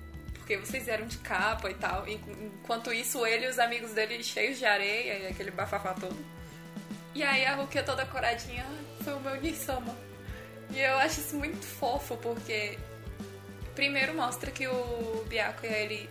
porque 0.53 0.57
vocês 0.67 0.89
eram 0.89 1.07
de 1.07 1.19
capa 1.19 1.71
e 1.71 1.75
tal. 1.75 2.07
Enquanto 2.07 2.93
isso, 2.93 3.25
ele 3.25 3.47
e 3.47 3.49
os 3.49 3.59
amigos 3.59 3.93
dele 3.93 4.23
cheios 4.23 4.59
de 4.59 4.65
areia 4.65 5.19
e 5.19 5.27
aquele 5.29 5.51
bafafá 5.51 5.95
todo. 5.95 6.17
E 7.15 7.23
aí 7.23 7.45
a 7.45 7.55
Rukia 7.55 7.83
toda 7.83 8.05
coradinha, 8.07 8.67
ah, 8.69 9.05
foi 9.05 9.15
o 9.15 9.21
meu 9.21 9.41
Nisama. 9.41 9.97
E 10.71 10.81
eu 10.81 10.97
acho 10.99 11.21
isso 11.21 11.37
muito 11.37 11.65
fofo, 11.65 12.17
porque 12.19 12.79
primeiro 13.75 14.15
mostra 14.15 14.51
que 14.51 14.67
o 14.67 15.25
Byakuya, 15.29 15.73
ele 15.79 16.09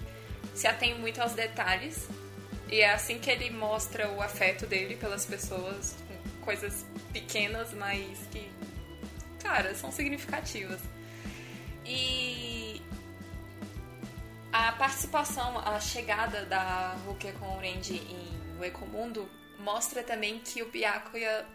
se 0.55 0.67
atém 0.67 0.97
muito 0.97 1.21
aos 1.21 1.33
detalhes. 1.33 2.07
E 2.69 2.81
é 2.81 2.91
assim 2.91 3.19
que 3.19 3.29
ele 3.29 3.49
mostra 3.49 4.09
o 4.09 4.21
afeto 4.21 4.65
dele 4.65 4.95
pelas 4.95 5.25
pessoas, 5.25 5.95
coisas 6.41 6.85
pequenas, 7.11 7.73
mas 7.73 8.17
que, 8.31 8.49
cara, 9.43 9.75
são 9.75 9.91
significativas. 9.91 10.79
E 11.85 12.60
a 14.51 14.71
participação, 14.73 15.57
a 15.59 15.79
chegada 15.79 16.45
da 16.45 16.95
Rukia 17.05 17.31
com 17.33 17.45
o 17.45 17.55
Randy 17.55 17.95
em 17.95 18.59
O 18.59 18.63
Ecomundo 18.63 19.29
mostra 19.59 20.03
também 20.03 20.39
que 20.39 20.61
o 20.61 20.69
Byakuya 20.69 21.45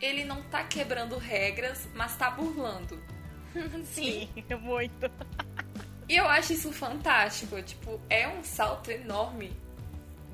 ele 0.00 0.24
não 0.24 0.42
tá 0.42 0.64
quebrando 0.64 1.16
regras, 1.16 1.88
mas 1.94 2.16
tá 2.16 2.30
burlando. 2.30 3.02
Sim, 3.84 4.28
muito. 4.60 5.10
E 6.08 6.16
eu 6.16 6.28
acho 6.28 6.52
isso 6.52 6.72
fantástico. 6.72 7.62
Tipo, 7.62 8.00
é 8.10 8.26
um 8.28 8.42
salto 8.42 8.90
enorme 8.90 9.56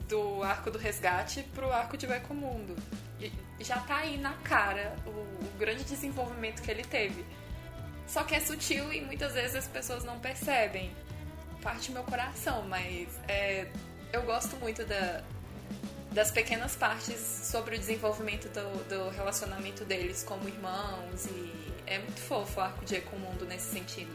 do 0.08 0.42
arco 0.42 0.70
do 0.70 0.78
resgate 0.78 1.42
pro 1.54 1.70
arco 1.70 1.96
de 1.96 2.06
Ecomundo. 2.06 2.74
E 3.20 3.30
já 3.60 3.78
tá 3.80 3.98
aí 3.98 4.16
na 4.16 4.32
cara 4.38 4.96
o, 5.06 5.10
o 5.10 5.58
grande 5.58 5.84
desenvolvimento 5.84 6.62
que 6.62 6.70
ele 6.70 6.82
teve. 6.82 7.24
Só 8.06 8.24
que 8.24 8.34
é 8.34 8.40
sutil 8.40 8.92
e 8.92 9.00
muitas 9.02 9.34
vezes 9.34 9.54
as 9.54 9.68
pessoas 9.68 10.02
não 10.02 10.18
percebem 10.18 10.90
parte 11.60 11.92
meu 11.92 12.02
coração, 12.02 12.62
mas 12.68 13.08
é, 13.28 13.70
eu 14.12 14.22
gosto 14.22 14.56
muito 14.56 14.84
da, 14.84 15.22
das 16.12 16.30
pequenas 16.30 16.74
partes 16.74 17.16
sobre 17.18 17.76
o 17.76 17.78
desenvolvimento 17.78 18.48
do, 18.48 18.88
do, 18.88 19.10
relacionamento 19.10 19.84
deles 19.84 20.24
como 20.24 20.48
irmãos 20.48 21.26
e 21.26 21.52
é 21.86 21.98
muito 21.98 22.20
fofo 22.20 22.60
o 22.60 22.62
arco 22.62 22.84
de 22.84 22.96
Ecomundo 22.96 23.44
nesse 23.44 23.70
sentido. 23.70 24.10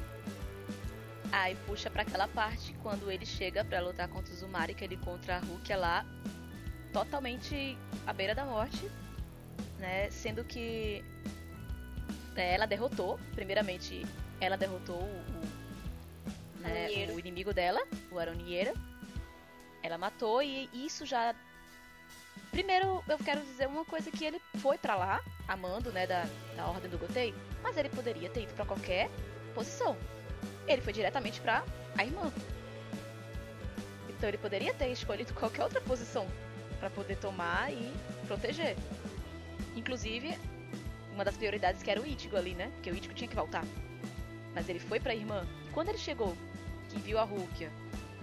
Aí 1.32 1.56
puxa 1.66 1.90
para 1.90 2.04
aquela 2.04 2.28
parte 2.28 2.74
quando 2.82 3.12
ele 3.12 3.26
chega 3.26 3.64
para 3.64 3.80
lutar 3.80 4.08
contra 4.08 4.34
o 4.34 4.36
Zumari, 4.36 4.74
que 4.74 4.84
ele 4.84 4.96
encontra 4.96 5.38
a 5.38 5.40
Rukia 5.40 5.78
lá 5.78 6.06
totalmente 6.94 7.78
à 8.08 8.14
beira 8.14 8.34
da 8.34 8.46
morte, 8.46 8.90
né? 9.78 10.10
Sendo 10.12 10.44
que 10.46 11.04
é, 12.36 12.54
ela 12.54 12.66
derrotou, 12.66 13.20
primeiramente, 13.34 14.06
ela 14.40 14.56
derrotou 14.56 15.02
o, 15.02 15.55
né, 16.66 17.14
o 17.14 17.20
inimigo 17.20 17.54
dela, 17.54 17.82
o 18.12 18.20
Aronieira. 18.20 18.74
Ela 19.84 19.98
matou 19.98 20.42
e 20.42 20.70
isso 20.74 21.06
já. 21.06 21.36
Primeiro, 22.52 23.04
eu 23.08 23.18
quero 23.20 23.42
dizer 23.42 23.68
uma 23.68 23.86
coisa 23.86 24.10
que 24.10 24.26
ele 24.26 24.42
foi 24.56 24.78
para 24.78 24.96
lá, 24.96 25.24
amando, 25.48 25.92
né, 25.92 26.08
da, 26.08 26.26
da 26.56 26.66
Ordem 26.68 26.90
do 26.90 26.98
Gotei, 26.98 27.34
mas 27.62 27.78
ele 27.78 27.90
poderia 27.90 28.30
ter 28.30 28.44
ido 28.44 28.54
para 28.54 28.66
qualquer 28.66 29.10
posição. 29.54 29.96
Ele 30.68 30.82
foi 30.82 30.94
diretamente 30.94 31.40
para 31.42 31.64
a 31.98 32.04
irmã. 32.04 32.32
Então 34.10 34.30
ele 34.30 34.38
poderia 34.38 34.74
ter 34.74 34.88
escolhido 34.90 35.34
qualquer 35.36 35.64
outra 35.64 35.82
posição 35.82 36.28
para 36.80 36.90
poder 36.90 37.18
tomar 37.18 37.72
e 37.72 37.94
proteger. 38.28 38.76
Inclusive, 39.76 40.38
uma 41.14 41.24
das 41.24 41.38
prioridades 41.38 41.84
que 41.84 41.92
era 41.92 42.02
o 42.02 42.06
Ichigo 42.06 42.38
ali, 42.38 42.56
né? 42.56 42.72
Porque 42.76 42.92
o 42.92 42.96
Ichigo 42.96 43.14
tinha 43.14 43.28
que 43.28 43.36
voltar. 43.36 43.64
Mas 44.54 44.70
ele 44.70 44.80
foi 44.80 45.00
para 45.00 45.12
a 45.12 45.16
irmã. 45.16 45.46
E 45.68 45.70
quando 45.72 45.90
ele 45.90 45.98
chegou 45.98 46.36
viu 47.00 47.20
a 47.20 47.24
Rukia. 47.24 47.72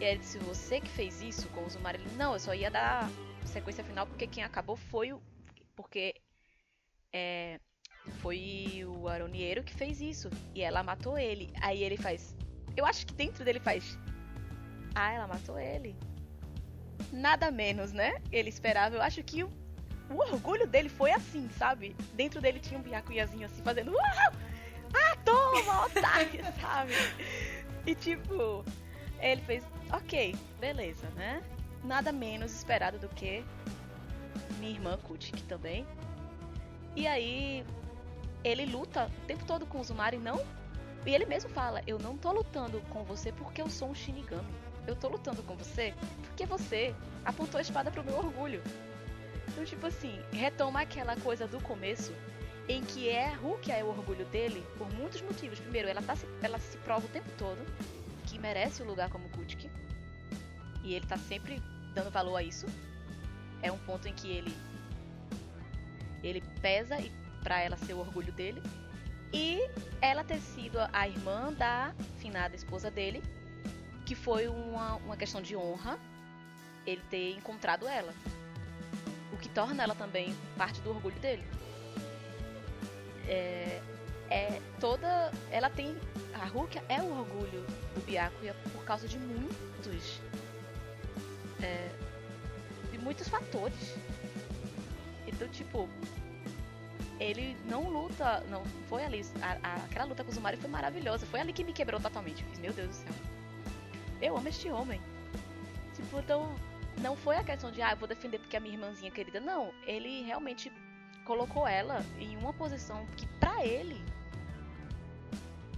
E 0.00 0.04
ele 0.04 0.18
disse, 0.18 0.38
você 0.38 0.80
que 0.80 0.88
fez 0.88 1.22
isso 1.22 1.48
com 1.50 1.64
o 1.64 1.70
Zumari? 1.70 1.98
Ele, 1.98 2.16
não, 2.16 2.32
eu 2.32 2.40
só 2.40 2.54
ia 2.54 2.70
dar 2.70 3.08
sequência 3.44 3.84
final 3.84 4.06
porque 4.06 4.26
quem 4.26 4.42
acabou 4.42 4.76
foi 4.76 5.12
o... 5.12 5.22
Porque 5.76 6.14
é, 7.12 7.60
foi 8.20 8.84
o 8.86 9.08
Aronieiro 9.08 9.62
que 9.62 9.74
fez 9.74 10.00
isso. 10.00 10.28
E 10.54 10.62
ela 10.62 10.82
matou 10.82 11.18
ele. 11.18 11.52
Aí 11.60 11.82
ele 11.82 11.96
faz... 11.96 12.34
Eu 12.76 12.84
acho 12.84 13.06
que 13.06 13.14
dentro 13.14 13.44
dele 13.44 13.60
faz... 13.60 13.98
Ah, 14.94 15.12
ela 15.12 15.26
matou 15.26 15.58
ele. 15.58 15.96
Nada 17.12 17.50
menos, 17.50 17.92
né? 17.92 18.20
Ele 18.30 18.48
esperava. 18.48 18.96
Eu 18.96 19.02
acho 19.02 19.22
que 19.22 19.44
o, 19.44 19.50
o 20.10 20.16
orgulho 20.16 20.66
dele 20.66 20.88
foi 20.88 21.12
assim, 21.12 21.48
sabe? 21.50 21.94
Dentro 22.14 22.40
dele 22.40 22.58
tinha 22.58 22.78
um 22.78 22.82
biacuiazinho 22.82 23.46
assim, 23.46 23.62
fazendo... 23.62 23.92
Uau! 23.92 24.32
Ah, 24.94 25.16
toma, 25.24 25.86
otário, 25.86 26.44
sabe? 26.60 26.92
E 27.86 27.94
tipo, 27.94 28.64
ele 29.20 29.40
fez, 29.42 29.64
ok, 29.92 30.36
beleza, 30.60 31.08
né? 31.10 31.42
Nada 31.82 32.12
menos 32.12 32.54
esperado 32.54 32.98
do 32.98 33.08
que 33.08 33.44
minha 34.58 34.70
irmã 34.70 34.96
Kutik 34.98 35.42
também. 35.44 35.86
E 36.94 37.06
aí 37.06 37.64
ele 38.44 38.66
luta 38.66 39.10
o 39.22 39.26
tempo 39.26 39.44
todo 39.44 39.66
com 39.66 39.80
o 39.80 39.84
Zumari, 39.84 40.18
não? 40.18 40.44
E 41.04 41.14
ele 41.14 41.26
mesmo 41.26 41.50
fala, 41.50 41.82
eu 41.86 41.98
não 41.98 42.16
tô 42.16 42.30
lutando 42.32 42.80
com 42.90 43.02
você 43.02 43.32
porque 43.32 43.60
eu 43.60 43.68
sou 43.68 43.90
um 43.90 43.94
Shinigami. 43.94 44.46
Eu 44.86 44.96
tô 44.96 45.08
lutando 45.08 45.42
com 45.42 45.56
você 45.56 45.94
porque 46.22 46.46
você 46.46 46.94
apontou 47.24 47.58
a 47.58 47.62
espada 47.62 47.90
pro 47.90 48.04
meu 48.04 48.16
orgulho. 48.16 48.62
Então, 49.48 49.64
tipo 49.64 49.86
assim, 49.86 50.20
retoma 50.32 50.80
aquela 50.80 51.16
coisa 51.16 51.46
do 51.46 51.60
começo 51.60 52.12
em 52.68 52.82
que 52.82 53.08
é 53.08 53.28
a 53.28 53.36
Hulk 53.36 53.70
é 53.70 53.82
o 53.82 53.88
orgulho 53.88 54.24
dele 54.26 54.64
por 54.78 54.90
muitos 54.92 55.20
motivos. 55.22 55.58
Primeiro, 55.58 55.88
ela, 55.88 56.02
tá, 56.02 56.14
ela 56.42 56.58
se 56.58 56.76
prova 56.78 57.06
o 57.06 57.08
tempo 57.08 57.28
todo 57.36 57.58
que 58.26 58.38
merece 58.38 58.82
o 58.82 58.86
lugar 58.86 59.10
como 59.10 59.28
Kutik. 59.30 59.68
E 60.84 60.94
ele 60.94 61.06
tá 61.06 61.16
sempre 61.16 61.62
dando 61.94 62.10
valor 62.10 62.36
a 62.36 62.42
isso. 62.42 62.66
É 63.60 63.70
um 63.70 63.78
ponto 63.78 64.08
em 64.08 64.14
que 64.14 64.28
ele 64.28 64.54
ele 66.22 66.40
pesa 66.60 67.00
e 67.00 67.10
para 67.42 67.60
ela 67.60 67.76
ser 67.76 67.94
o 67.94 67.98
orgulho 67.98 68.32
dele. 68.32 68.62
E 69.32 69.68
ela 70.00 70.22
ter 70.22 70.38
sido 70.40 70.78
a 70.92 71.08
irmã 71.08 71.52
da 71.52 71.94
finada 72.18 72.54
esposa 72.54 72.90
dele, 72.90 73.22
que 74.04 74.14
foi 74.14 74.46
uma, 74.46 74.96
uma 74.96 75.16
questão 75.16 75.40
de 75.40 75.56
honra 75.56 75.98
ele 76.86 77.02
ter 77.10 77.32
encontrado 77.36 77.88
ela. 77.88 78.12
O 79.32 79.36
que 79.36 79.48
torna 79.48 79.82
ela 79.82 79.94
também 79.94 80.34
parte 80.56 80.80
do 80.80 80.90
orgulho 80.90 81.18
dele. 81.18 81.44
É, 83.28 83.80
é 84.30 84.60
toda. 84.80 85.32
Ela 85.50 85.70
tem. 85.70 85.96
A 86.34 86.46
Rukia 86.46 86.82
é 86.88 87.00
o 87.00 87.18
orgulho 87.18 87.64
do 87.94 88.04
Byakuya 88.04 88.54
por 88.72 88.84
causa 88.84 89.06
de 89.06 89.18
muitos. 89.18 90.20
É, 91.62 91.88
de 92.90 92.98
muitos 92.98 93.28
fatores. 93.28 93.94
Então, 95.26 95.48
tipo, 95.48 95.88
ele 97.20 97.56
não 97.66 97.88
luta, 97.88 98.40
não 98.48 98.64
foi 98.88 99.04
ali, 99.04 99.24
a, 99.40 99.58
a, 99.62 99.74
aquela 99.84 100.04
luta 100.06 100.24
com 100.24 100.30
o 100.30 100.34
Zumari 100.34 100.56
foi 100.56 100.68
maravilhosa, 100.68 101.24
foi 101.26 101.40
ali 101.40 101.52
que 101.52 101.62
me 101.62 101.72
quebrou 101.72 102.00
totalmente. 102.00 102.44
Meu 102.60 102.72
Deus 102.72 102.88
do 102.88 102.94
céu, 102.94 103.14
eu 104.20 104.36
amo 104.36 104.48
este 104.48 104.68
homem. 104.70 105.00
Tipo, 105.94 106.18
então, 106.18 106.54
não 107.00 107.16
foi 107.16 107.36
a 107.36 107.44
questão 107.44 107.70
de, 107.70 107.80
ah, 107.80 107.92
eu 107.92 107.96
vou 107.96 108.08
defender 108.08 108.38
porque 108.38 108.56
é 108.56 108.60
minha 108.60 108.74
irmãzinha 108.74 109.10
querida. 109.10 109.40
Não, 109.40 109.72
ele 109.86 110.22
realmente 110.22 110.72
colocou 111.24 111.66
ela 111.66 112.04
em 112.18 112.36
uma 112.36 112.52
posição 112.52 113.06
que 113.16 113.26
para 113.38 113.64
ele 113.64 114.02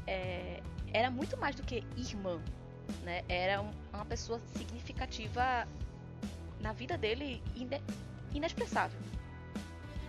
é, 0.06 0.60
era 0.92 1.10
muito 1.10 1.36
mais 1.36 1.54
do 1.54 1.62
que 1.62 1.84
irmã, 1.96 2.40
né? 3.02 3.24
Era 3.28 3.60
um, 3.60 3.70
uma 3.92 4.04
pessoa 4.04 4.40
significativa 4.56 5.66
na 6.60 6.72
vida 6.72 6.96
dele 6.96 7.42
ine, 7.54 7.80
inexpressável. 8.32 8.98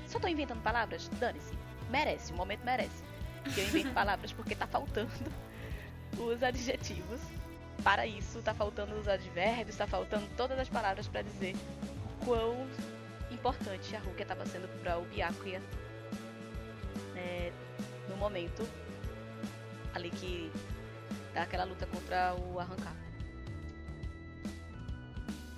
Só 0.07 0.19
tô 0.19 0.27
inventando 0.27 0.61
palavras? 0.61 1.07
Dane-se. 1.19 1.53
Merece, 1.89 2.31
o 2.31 2.35
momento 2.35 2.63
merece. 2.63 3.03
Que 3.53 3.59
eu 3.59 3.65
invento 3.65 3.91
palavras 3.93 4.31
porque 4.31 4.55
tá 4.55 4.67
faltando 4.67 5.11
os 6.17 6.41
adjetivos. 6.41 7.19
Para 7.83 8.07
isso, 8.07 8.41
tá 8.41 8.53
faltando 8.53 8.95
os 8.95 9.07
advérbios, 9.07 9.75
tá 9.75 9.85
faltando 9.85 10.25
todas 10.37 10.57
as 10.57 10.69
palavras 10.69 11.07
para 11.07 11.21
dizer 11.21 11.55
quão 12.23 12.65
importante 13.31 13.95
a 13.95 13.99
Rukia 13.99 14.23
estava 14.23 14.45
sendo 14.45 14.67
para 14.81 14.97
o 14.97 15.05
Byakuya 15.05 15.61
no 18.09 18.17
momento 18.17 18.67
ali 19.93 20.09
que 20.09 20.51
dá 21.33 21.43
aquela 21.43 21.63
luta 21.63 21.85
contra 21.87 22.35
o 22.35 22.59
Arrancar. 22.59 22.95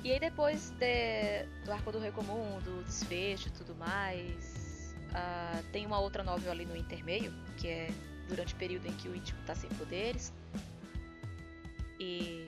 E 0.03 0.11
aí 0.11 0.20
depois 0.20 0.70
de, 0.72 1.45
do 1.65 1.72
arco 1.72 1.91
do 1.91 1.99
Recomum, 1.99 2.59
do 2.61 2.84
desfecho 2.84 3.49
e 3.49 3.51
tudo 3.51 3.76
mais, 3.76 4.95
uh, 5.09 5.63
tem 5.72 5.86
uma 5.86 5.99
outra 5.99 6.24
novel 6.24 6.51
ali 6.51 6.65
no 6.65 6.76
intermeio, 6.76 7.34
que 7.57 7.68
é 7.68 7.89
durante 8.30 8.53
o 8.53 8.57
período 8.57 8.86
em 8.88 8.93
que 8.93 9.09
o 9.09 9.15
Ichigo 9.15 9.39
tá 9.45 9.55
sem 9.55 9.70
poderes. 9.72 10.32
E 11.99 12.47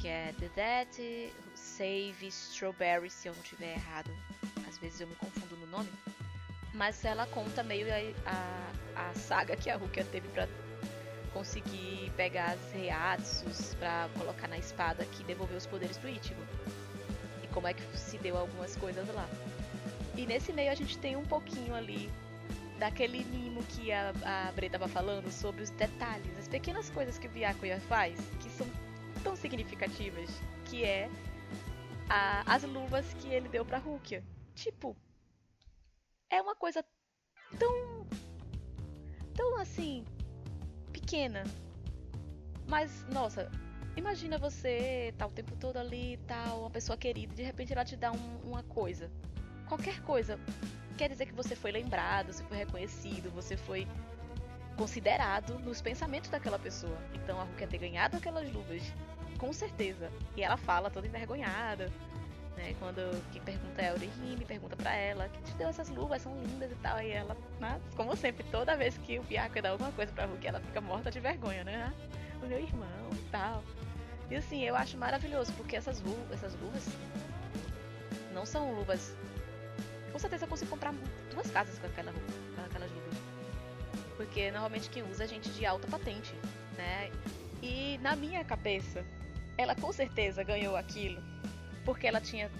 que 0.00 0.06
é 0.06 0.34
The 0.38 0.50
Dead 0.54 1.32
Save 1.54 2.26
Strawberry, 2.28 3.10
se 3.10 3.28
eu 3.28 3.34
não 3.34 3.42
tiver 3.42 3.72
errado. 3.72 4.10
Às 4.68 4.78
vezes 4.78 5.00
eu 5.00 5.06
me 5.06 5.14
confundo 5.16 5.56
no 5.56 5.66
nome. 5.66 5.90
Mas 6.74 7.04
ela 7.04 7.26
conta 7.26 7.62
meio 7.62 7.86
a, 7.92 8.30
a, 8.96 9.10
a 9.10 9.14
saga 9.14 9.56
que 9.56 9.68
a 9.68 9.76
Rukia 9.76 10.04
teve 10.04 10.28
pra 10.28 10.48
conseguir 11.32 12.12
pegar 12.16 12.52
as 12.52 12.72
reatsus 12.72 13.74
pra 13.74 14.08
colocar 14.18 14.48
na 14.48 14.58
espada 14.58 15.04
que 15.04 15.24
devolveu 15.24 15.56
os 15.56 15.66
poderes 15.66 15.96
pro 15.98 16.08
Ichigo 16.08 16.42
como 17.52 17.68
é 17.68 17.74
que 17.74 17.82
se 17.96 18.18
deu 18.18 18.36
algumas 18.36 18.74
coisas 18.76 19.06
lá. 19.14 19.28
E 20.16 20.26
nesse 20.26 20.52
meio 20.52 20.72
a 20.72 20.74
gente 20.74 20.98
tem 20.98 21.16
um 21.16 21.24
pouquinho 21.24 21.74
ali 21.74 22.10
daquele 22.78 23.24
mimo 23.24 23.62
que 23.64 23.92
a, 23.92 24.12
a 24.24 24.52
Bre 24.52 24.68
tava 24.68 24.88
falando 24.88 25.30
sobre 25.30 25.62
os 25.62 25.70
detalhes, 25.70 26.36
as 26.38 26.48
pequenas 26.48 26.90
coisas 26.90 27.16
que 27.18 27.28
o 27.28 27.30
Byakuya 27.30 27.80
faz, 27.82 28.18
que 28.40 28.50
são 28.50 28.66
tão 29.22 29.36
significativas, 29.36 30.28
que 30.64 30.84
é 30.84 31.08
a, 32.08 32.42
as 32.46 32.64
luvas 32.64 33.06
que 33.14 33.28
ele 33.28 33.48
deu 33.48 33.64
pra 33.64 33.78
Rukia. 33.78 34.22
Tipo, 34.54 34.96
é 36.30 36.40
uma 36.40 36.54
coisa 36.56 36.84
tão. 37.58 38.06
tão 39.34 39.58
assim. 39.58 40.04
pequena. 40.92 41.44
Mas, 42.68 43.04
nossa, 43.08 43.50
Imagina 43.94 44.38
você 44.38 45.12
tá 45.18 45.26
o 45.26 45.30
tempo 45.30 45.54
todo 45.56 45.76
ali 45.76 46.14
e 46.14 46.16
tal, 46.16 46.60
uma 46.60 46.70
pessoa 46.70 46.96
querida, 46.96 47.34
de 47.34 47.42
repente 47.42 47.72
ela 47.72 47.84
te 47.84 47.94
dá 47.94 48.10
um, 48.10 48.36
uma 48.42 48.62
coisa. 48.62 49.10
Qualquer 49.68 50.00
coisa. 50.02 50.38
Quer 50.96 51.10
dizer 51.10 51.26
que 51.26 51.34
você 51.34 51.54
foi 51.54 51.72
lembrado, 51.72 52.32
você 52.32 52.42
foi 52.44 52.56
reconhecido, 52.56 53.30
você 53.30 53.54
foi 53.54 53.86
considerado 54.78 55.58
nos 55.58 55.82
pensamentos 55.82 56.30
daquela 56.30 56.58
pessoa. 56.58 56.96
Então 57.12 57.38
a 57.38 57.46
quer 57.58 57.68
ter 57.68 57.78
ganhado 57.78 58.16
aquelas 58.16 58.50
luvas, 58.50 58.82
com 59.38 59.52
certeza. 59.52 60.10
E 60.36 60.42
ela 60.42 60.56
fala 60.56 60.90
toda 60.90 61.06
envergonhada, 61.06 61.92
né? 62.62 62.74
Quando 62.78 63.22
quem 63.32 63.42
pergunta 63.42 63.82
é 63.82 63.90
a 63.90 63.92
Orihime, 63.92 64.44
pergunta 64.44 64.76
pra 64.76 64.94
ela, 64.94 65.28
quem 65.28 65.42
te 65.42 65.52
deu 65.54 65.68
essas 65.68 65.88
luvas, 65.88 66.22
são 66.22 66.32
lindas 66.40 66.70
e 66.70 66.74
tal. 66.76 67.00
E 67.00 67.10
ela, 67.10 67.36
né? 67.60 67.80
como 67.96 68.16
sempre, 68.16 68.44
toda 68.44 68.76
vez 68.76 68.96
que 68.98 69.18
o 69.18 69.22
Byakuya 69.24 69.62
dá 69.62 69.70
alguma 69.70 69.90
coisa 69.92 70.12
pra 70.12 70.26
Hulk, 70.26 70.46
ela 70.46 70.60
fica 70.60 70.80
morta 70.80 71.10
de 71.10 71.20
vergonha, 71.20 71.64
né? 71.64 71.92
O 72.42 72.46
meu 72.46 72.60
irmão 72.60 73.10
e 73.12 73.30
tal. 73.30 73.62
E 74.30 74.36
assim, 74.36 74.62
eu 74.62 74.76
acho 74.76 74.96
maravilhoso, 74.96 75.52
porque 75.54 75.76
essas, 75.76 76.00
luvas, 76.00 76.32
essas 76.32 76.54
luvas 76.60 76.86
não 78.32 78.46
são 78.46 78.72
luvas. 78.72 79.16
Com 80.12 80.18
certeza 80.18 80.44
eu 80.44 80.48
consigo 80.48 80.70
comprar 80.70 80.94
duas 81.30 81.50
casas 81.50 81.78
com, 81.78 81.86
aquela, 81.86 82.12
com. 82.12 82.42
Porque 84.16 84.50
normalmente 84.52 84.88
quem 84.88 85.02
usa 85.02 85.24
é 85.24 85.28
gente 85.28 85.50
de 85.50 85.66
alta 85.66 85.88
patente, 85.88 86.32
né? 86.76 87.10
E 87.60 87.98
na 87.98 88.14
minha 88.14 88.44
cabeça, 88.44 89.04
ela 89.58 89.74
com 89.74 89.92
certeza 89.92 90.42
ganhou 90.42 90.76
aquilo 90.76 91.31
porque 91.84 92.06
ela 92.06 92.20
tinha 92.20 92.50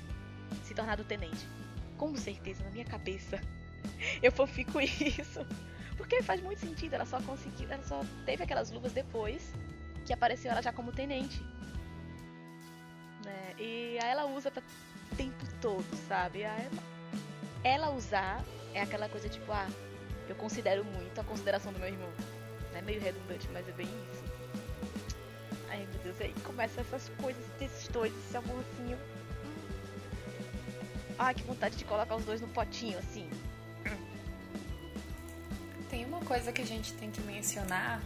se 0.65 0.75
tornado 0.75 1.05
tenente. 1.05 1.47
Com 1.97 2.15
certeza, 2.17 2.65
na 2.65 2.71
minha 2.71 2.85
cabeça, 2.85 3.41
eu 4.23 4.33
fico 4.47 4.81
isso. 4.81 5.47
Porque 5.97 6.23
faz 6.23 6.43
muito 6.43 6.59
sentido, 6.59 6.95
ela 6.95 7.07
só 7.07 7.21
conseguiu, 7.23 7.71
ela 7.71 7.83
só 7.83 8.03
teve 8.25 8.43
aquelas 8.43 8.71
luvas 8.71 8.93
depois 8.93 9.53
que 10.05 10.13
apareceu 10.13 10.51
ela 10.51 10.63
já 10.63 10.73
como 10.73 10.91
tenente. 10.91 11.41
E 13.59 13.99
aí 14.03 14.11
ela 14.11 14.27
usa 14.27 14.51
pra 14.51 14.63
o 15.13 15.17
tempo 15.17 15.47
todo, 15.61 15.85
sabe? 16.09 16.43
Ela 17.63 17.91
usar 17.91 18.43
é 18.75 18.81
aquela 18.81 19.09
coisa 19.09 19.29
tipo, 19.29 19.53
ah, 19.53 19.69
eu 20.29 20.35
considero 20.35 20.85
muito 20.85 21.21
a 21.21 21.25
consideração 21.25 21.73
do 21.73 21.79
meu 21.79 21.89
irmão. 21.89 22.11
É 22.75 22.83
meio 22.83 23.01
redundante, 23.01 23.49
mas 23.53 23.69
é 23.69 23.73
bem 23.73 23.87
isso. 23.87 24.22
Ai 25.73 25.89
meu 25.91 26.03
Deus, 26.03 26.21
aí 26.21 26.35
começa 26.45 26.83
essas 26.83 27.09
coisas 27.21 27.45
desses 27.59 27.89
dois, 27.89 28.13
esse 28.13 28.37
amorzinho. 28.37 28.99
Ai, 31.19 31.35
que 31.35 31.43
vontade 31.45 31.77
de 31.77 31.85
colocar 31.85 32.15
os 32.15 32.25
dois 32.25 32.43
no 32.43 32.49
potinho, 32.49 32.99
assim. 32.99 33.29
Tem 35.89 36.05
uma 36.05 36.21
coisa 36.21 36.53
que 36.53 36.61
a 36.61 36.67
gente 36.67 36.93
tem 36.95 37.11
que 37.11 37.23
mencionar, 37.23 38.03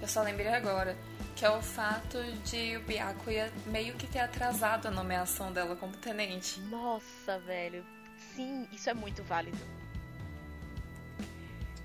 eu 0.00 0.08
só 0.08 0.22
lembrei 0.22 0.48
agora 0.48 0.96
que 1.36 1.44
é 1.44 1.50
o 1.50 1.62
fato 1.62 2.18
de 2.44 2.76
o 2.76 2.82
Byakuya 2.82 3.52
meio 3.66 3.94
que 3.94 4.06
ter 4.06 4.20
atrasado 4.20 4.86
a 4.86 4.90
nomeação 4.90 5.52
dela 5.52 5.76
como 5.76 5.94
tenente. 5.96 6.60
Nossa, 6.62 7.38
velho. 7.40 7.84
Sim, 8.34 8.66
isso 8.72 8.88
é 8.88 8.94
muito 8.94 9.22
válido. 9.22 9.58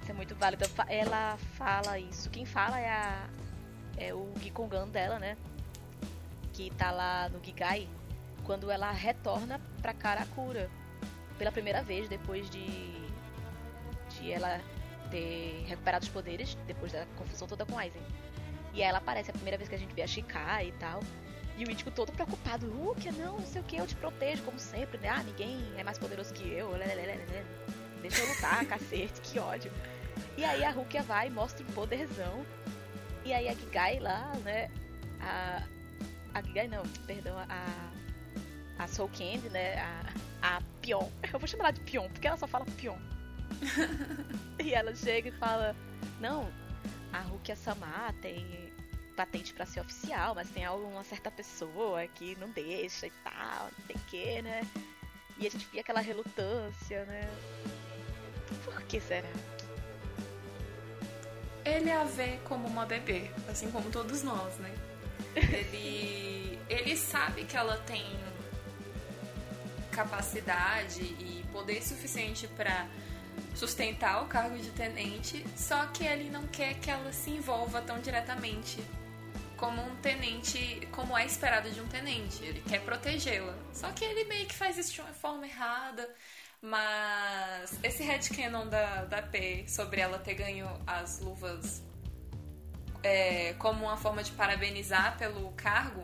Isso 0.01 0.11
é 0.11 0.13
muito 0.13 0.35
válido. 0.35 0.65
Ela 0.87 1.37
fala 1.57 1.99
isso. 1.99 2.29
Quem 2.29 2.45
fala 2.45 2.79
é 2.79 2.89
a 2.89 3.29
é 3.97 4.13
o 4.13 4.31
Gikongan 4.41 4.87
dela, 4.87 5.19
né? 5.19 5.37
Que 6.53 6.69
tá 6.71 6.91
lá 6.91 7.29
no 7.29 7.43
Gigai 7.43 7.87
quando 8.43 8.69
ela 8.69 8.91
retorna 8.91 9.59
pra 9.81 9.93
Karakura 9.93 10.69
pela 11.37 11.51
primeira 11.51 11.81
vez 11.81 12.07
depois 12.07 12.49
de 12.49 12.95
de 14.11 14.31
ela 14.31 14.61
ter 15.09 15.63
recuperado 15.67 16.03
os 16.03 16.09
poderes 16.09 16.55
depois 16.67 16.91
da 16.91 17.05
confusão 17.17 17.47
toda 17.47 17.65
com 17.65 17.77
Aizen. 17.77 18.01
E 18.73 18.81
aí 18.81 18.89
ela 18.89 18.97
aparece, 18.97 19.29
é 19.29 19.31
a 19.31 19.33
primeira 19.33 19.57
vez 19.57 19.69
que 19.69 19.75
a 19.75 19.77
gente 19.77 19.93
vê 19.93 20.01
a 20.01 20.07
Chica 20.07 20.63
e 20.63 20.71
tal. 20.73 20.99
E 21.57 21.63
o 21.63 21.71
Ítico 21.71 21.89
todo 21.89 22.11
preocupado, 22.11 22.67
uh, 22.67 22.93
que 22.95 23.09
não, 23.11 23.39
não 23.39 23.45
sei 23.45 23.61
o 23.61 23.63
que, 23.63 23.77
eu 23.77 23.87
te 23.87 23.95
protejo, 23.95 24.43
como 24.43 24.59
sempre, 24.59 24.97
né? 24.97 25.07
Ah, 25.07 25.23
ninguém 25.23 25.57
é 25.77 25.83
mais 25.83 25.97
poderoso 25.97 26.33
que 26.33 26.51
eu, 26.51 26.71
deixa 28.01 28.21
eu 28.21 28.27
lutar, 28.27 28.65
cacete, 28.67 29.21
que 29.21 29.39
ódio. 29.39 29.71
E 30.37 30.43
aí 30.43 30.65
a 30.65 30.71
Rukia 30.71 31.01
vai 31.01 31.29
mostra 31.29 31.65
o 31.65 31.71
poderzão. 31.71 32.45
E 33.25 33.33
aí 33.33 33.49
a 33.49 33.53
Gigai 33.53 33.99
lá, 33.99 34.31
né? 34.43 34.69
A. 35.19 35.63
A 36.33 36.41
Gigai 36.41 36.67
não, 36.67 36.83
perdão, 37.07 37.35
a. 37.37 37.91
A 38.77 38.87
Soul 38.87 39.09
Candy, 39.09 39.49
né? 39.49 39.79
A, 39.79 40.57
a 40.57 40.61
Pion. 40.81 41.09
Eu 41.33 41.39
vou 41.39 41.47
chamar 41.47 41.65
ela 41.65 41.71
de 41.71 41.81
Pion, 41.81 42.07
porque 42.09 42.27
ela 42.27 42.37
só 42.37 42.45
fala 42.45 42.65
Pion. 42.77 42.97
e 44.63 44.73
ela 44.73 44.93
chega 44.93 45.29
e 45.29 45.31
fala: 45.31 45.75
Não, 46.19 46.51
a 47.11 47.21
Rukia 47.21 47.55
Samar 47.55 48.13
tem 48.21 48.45
patente 49.15 49.53
para 49.53 49.65
ser 49.65 49.79
oficial, 49.79 50.35
mas 50.35 50.49
tem 50.49 50.65
alguma 50.65 51.03
certa 51.03 51.31
pessoa 51.31 52.05
que 52.07 52.35
não 52.35 52.49
deixa 52.49 53.07
e 53.07 53.11
tal, 53.23 53.69
não 53.77 53.85
sei 53.87 53.95
o 53.95 53.99
que, 54.07 54.41
né? 54.41 54.61
E 55.37 55.47
a 55.47 55.49
gente 55.49 55.65
via 55.67 55.81
aquela 55.81 56.01
relutância, 56.01 57.05
né? 57.05 57.27
Por 58.65 58.81
que 58.83 58.99
será? 58.99 59.29
Ele 61.65 61.91
a 61.91 62.03
vê 62.03 62.39
como 62.45 62.67
uma 62.67 62.85
bebê, 62.85 63.31
assim 63.49 63.69
como 63.71 63.89
todos 63.89 64.23
nós, 64.23 64.55
né? 64.57 64.73
Ele, 65.35 66.59
ele 66.69 66.95
sabe 66.95 67.43
que 67.43 67.57
ela 67.57 67.77
tem 67.79 68.05
capacidade 69.91 71.01
e 71.01 71.43
poder 71.51 71.81
suficiente 71.81 72.47
para 72.49 72.87
sustentar 73.55 74.23
o 74.23 74.27
cargo 74.27 74.57
de 74.57 74.69
tenente, 74.71 75.45
só 75.55 75.87
que 75.87 76.05
ele 76.05 76.29
não 76.29 76.45
quer 76.47 76.75
que 76.75 76.91
ela 76.91 77.11
se 77.11 77.31
envolva 77.31 77.81
tão 77.81 77.99
diretamente 77.99 78.83
como 79.57 79.81
um 79.81 79.95
tenente, 79.97 80.87
como 80.91 81.17
é 81.17 81.25
esperado 81.25 81.71
de 81.71 81.79
um 81.79 81.87
tenente. 81.87 82.43
Ele 82.43 82.61
quer 82.67 82.81
protegê-la. 82.81 83.55
Só 83.73 83.89
que 83.91 84.03
ele 84.03 84.25
meio 84.25 84.45
que 84.45 84.53
faz 84.53 84.77
isso 84.77 84.93
de 84.93 85.01
uma 85.01 85.13
forma 85.13 85.45
errada. 85.45 86.07
Mas 86.65 87.77
esse 87.83 88.01
headcanon 88.01 88.67
da, 88.67 89.05
da 89.05 89.21
P 89.21 89.65
sobre 89.67 90.01
ela 90.01 90.17
ter 90.17 90.33
ganho 90.33 90.67
as 90.87 91.19
luvas 91.19 91.83
é, 93.03 93.53
como 93.59 93.85
uma 93.85 93.97
forma 93.97 94.23
de 94.23 94.31
parabenizar 94.31 95.15
pelo 95.15 95.51
cargo, 95.51 96.03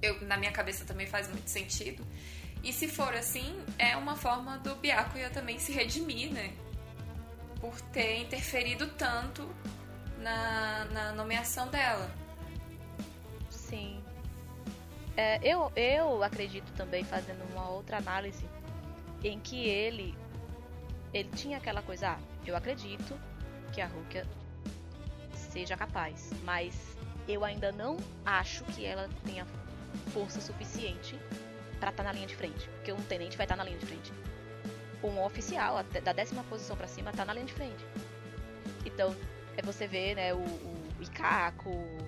eu, 0.00 0.20
na 0.24 0.36
minha 0.36 0.52
cabeça 0.52 0.84
também 0.84 1.08
faz 1.08 1.26
muito 1.26 1.48
sentido. 1.48 2.06
E 2.62 2.72
se 2.72 2.86
for 2.86 3.12
assim, 3.12 3.60
é 3.76 3.96
uma 3.96 4.14
forma 4.14 4.56
do 4.58 4.76
Byakuya 4.76 5.30
também 5.30 5.58
se 5.58 5.72
redimir, 5.72 6.32
né? 6.32 6.54
Por 7.60 7.80
ter 7.80 8.20
interferido 8.20 8.86
tanto 8.92 9.52
na, 10.18 10.84
na 10.92 11.12
nomeação 11.12 11.66
dela. 11.68 12.08
Sim. 13.50 14.00
É, 15.16 15.40
eu, 15.42 15.72
eu 15.74 16.22
acredito 16.22 16.70
também, 16.74 17.02
fazendo 17.02 17.42
uma 17.50 17.68
outra 17.68 17.96
análise, 17.96 18.44
em 19.28 19.40
que 19.40 19.68
ele 19.68 20.16
ele 21.12 21.30
tinha 21.30 21.56
aquela 21.56 21.82
coisa, 21.82 22.10
ah, 22.10 22.18
eu 22.44 22.54
acredito 22.54 23.18
que 23.72 23.80
a 23.80 23.86
Rukia 23.86 24.26
seja 25.34 25.76
capaz, 25.76 26.30
mas 26.44 26.96
eu 27.26 27.44
ainda 27.44 27.72
não 27.72 27.96
acho 28.24 28.64
que 28.64 28.84
ela 28.84 29.08
tenha 29.24 29.46
força 30.12 30.40
suficiente 30.40 31.18
para 31.80 31.90
estar 31.90 32.02
tá 32.02 32.08
na 32.08 32.12
linha 32.12 32.26
de 32.26 32.36
frente, 32.36 32.68
porque 32.68 32.92
um 32.92 33.02
tenente 33.02 33.36
vai 33.36 33.46
estar 33.46 33.56
tá 33.56 33.64
na 33.64 33.68
linha 33.68 33.78
de 33.78 33.86
frente. 33.86 34.12
Um 35.02 35.22
oficial 35.22 35.82
da 35.82 36.12
décima 36.12 36.42
posição 36.44 36.76
para 36.76 36.88
cima 36.88 37.12
tá 37.12 37.24
na 37.24 37.32
linha 37.32 37.46
de 37.46 37.54
frente. 37.54 37.84
Então, 38.84 39.14
é 39.56 39.62
você 39.62 39.86
ver, 39.86 40.16
né, 40.16 40.34
o, 40.34 40.38
o 40.38 41.02
Ikako, 41.02 41.70
o 41.70 42.06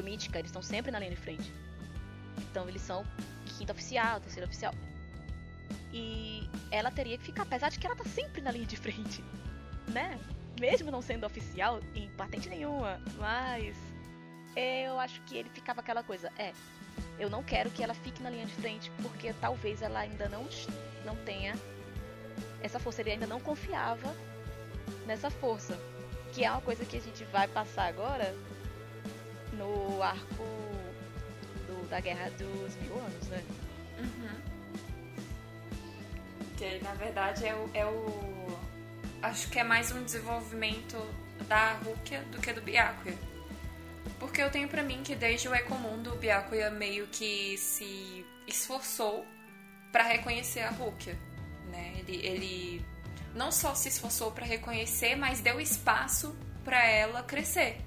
o 0.00 0.02
Mítica, 0.02 0.38
eles 0.38 0.48
estão 0.48 0.62
sempre 0.62 0.90
na 0.90 0.98
linha 0.98 1.10
de 1.10 1.16
frente. 1.16 1.52
Então, 2.38 2.68
eles 2.68 2.80
são 2.82 3.04
quinta 3.58 3.72
oficial, 3.72 4.20
terceira 4.20 4.46
oficial. 4.46 4.74
E 5.92 6.48
ela 6.70 6.90
teria 6.90 7.18
que 7.18 7.24
ficar, 7.24 7.42
apesar 7.42 7.68
de 7.70 7.78
que 7.78 7.86
ela 7.86 7.94
tá 7.94 8.04
sempre 8.04 8.40
na 8.40 8.50
linha 8.50 8.66
de 8.66 8.76
frente, 8.76 9.22
né? 9.88 10.18
Mesmo 10.58 10.90
não 10.90 11.02
sendo 11.02 11.26
oficial 11.26 11.80
em 11.94 12.08
patente 12.10 12.48
nenhuma, 12.48 13.00
mas 13.18 13.76
eu 14.56 14.98
acho 14.98 15.20
que 15.22 15.36
ele 15.36 15.50
ficava 15.50 15.80
aquela 15.80 16.02
coisa, 16.02 16.32
é, 16.38 16.52
eu 17.18 17.28
não 17.28 17.42
quero 17.42 17.70
que 17.70 17.82
ela 17.82 17.94
fique 17.94 18.22
na 18.22 18.30
linha 18.30 18.46
de 18.46 18.54
frente, 18.54 18.90
porque 19.02 19.34
talvez 19.34 19.82
ela 19.82 20.00
ainda 20.00 20.28
não, 20.28 20.46
não 21.04 21.16
tenha 21.24 21.54
essa 22.62 22.78
força, 22.78 23.02
ele 23.02 23.12
ainda 23.12 23.26
não 23.26 23.40
confiava 23.40 24.14
nessa 25.06 25.30
força, 25.30 25.78
que 26.32 26.44
é 26.44 26.50
uma 26.50 26.60
coisa 26.60 26.84
que 26.84 26.96
a 26.96 27.00
gente 27.00 27.24
vai 27.24 27.48
passar 27.48 27.86
agora 27.86 28.34
no 29.52 30.02
arco 30.02 30.44
do, 31.66 31.88
da 31.88 32.00
Guerra 32.00 32.30
dos 32.30 32.76
Mil 32.76 32.98
Anos, 32.98 33.28
né? 33.28 33.44
Uhum 33.98 34.51
que 36.62 36.84
na 36.84 36.94
verdade 36.94 37.44
é 37.44 37.54
o, 37.54 37.70
é 37.74 37.84
o. 37.84 38.58
Acho 39.20 39.48
que 39.50 39.58
é 39.58 39.64
mais 39.64 39.90
um 39.90 40.02
desenvolvimento 40.04 40.96
da 41.48 41.72
Rukia 41.74 42.22
do 42.30 42.38
que 42.40 42.52
do 42.52 42.62
Byakuya. 42.62 43.16
Porque 44.18 44.40
eu 44.40 44.50
tenho 44.50 44.68
para 44.68 44.82
mim 44.82 45.02
que 45.02 45.16
desde 45.16 45.48
o 45.48 45.54
Ecomundo 45.54 46.12
o 46.12 46.16
Byakuya 46.16 46.70
meio 46.70 47.08
que 47.08 47.56
se 47.58 48.24
esforçou 48.46 49.26
para 49.90 50.04
reconhecer 50.04 50.60
a 50.60 50.70
Rukia. 50.70 51.18
Né? 51.70 51.94
Ele, 51.98 52.26
ele 52.26 52.84
não 53.34 53.50
só 53.50 53.74
se 53.74 53.88
esforçou 53.88 54.30
para 54.30 54.44
reconhecer, 54.44 55.16
mas 55.16 55.40
deu 55.40 55.60
espaço 55.60 56.36
para 56.64 56.84
ela 56.86 57.22
crescer. 57.24 57.80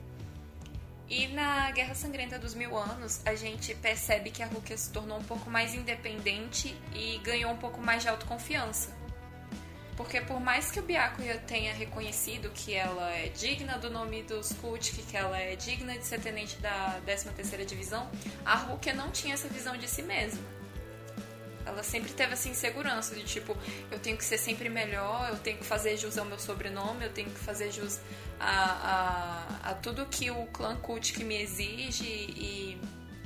E 1.07 1.27
na 1.27 1.69
Guerra 1.71 1.93
Sangrenta 1.93 2.39
dos 2.39 2.55
Mil 2.55 2.75
Anos, 2.75 3.21
a 3.25 3.35
gente 3.35 3.75
percebe 3.75 4.31
que 4.31 4.41
a 4.41 4.47
Rukia 4.47 4.75
se 4.75 4.89
tornou 4.91 5.19
um 5.19 5.23
pouco 5.23 5.49
mais 5.49 5.75
independente 5.75 6.75
e 6.93 7.19
ganhou 7.19 7.51
um 7.51 7.57
pouco 7.57 7.79
mais 7.79 8.01
de 8.01 8.09
autoconfiança. 8.09 8.89
Porque 9.95 10.19
por 10.19 10.39
mais 10.41 10.71
que 10.71 10.79
o 10.79 10.83
Byakuya 10.83 11.37
tenha 11.47 11.73
reconhecido 11.73 12.49
que 12.49 12.73
ela 12.73 13.09
é 13.11 13.29
digna 13.29 13.77
do 13.77 13.89
nome 13.89 14.23
dos 14.23 14.51
Kutik, 14.53 15.03
que 15.03 15.15
ela 15.15 15.37
é 15.37 15.55
digna 15.55 15.97
de 15.97 16.05
ser 16.05 16.19
tenente 16.19 16.57
da 16.57 16.99
13ª 17.05 17.63
Divisão, 17.65 18.09
a 18.43 18.55
Rukia 18.55 18.93
não 18.93 19.09
tinha 19.11 19.35
essa 19.35 19.47
visão 19.47 19.77
de 19.77 19.87
si 19.87 20.01
mesma. 20.01 20.54
Ela 21.75 21.83
sempre 21.83 22.13
teve 22.13 22.31
essa 22.31 22.47
insegurança 22.47 23.13
de 23.13 23.25
tipo, 23.25 23.55
eu 23.91 23.99
tenho 23.99 24.15
que 24.15 24.23
ser 24.23 24.37
sempre 24.37 24.69
melhor, 24.69 25.27
eu 25.29 25.37
tenho 25.37 25.57
que 25.57 25.65
fazer 25.65 25.97
jus 25.97 26.17
ao 26.17 26.23
meu 26.23 26.39
sobrenome, 26.39 27.03
eu 27.03 27.11
tenho 27.11 27.29
que 27.29 27.37
fazer 27.37 27.69
jus 27.69 27.99
a, 28.39 29.59
a, 29.61 29.71
a 29.71 29.73
tudo 29.73 30.05
que 30.05 30.31
o 30.31 30.45
clã 30.47 30.77
Kut 30.77 31.21
me 31.25 31.35
exige 31.35 32.05
e 32.05 32.81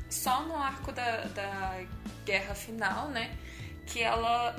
só 0.10 0.42
no 0.42 0.56
arco 0.56 0.92
da, 0.92 1.26
da 1.26 1.80
guerra 2.26 2.56
final, 2.56 3.10
né, 3.10 3.38
que 3.86 4.02
ela 4.02 4.56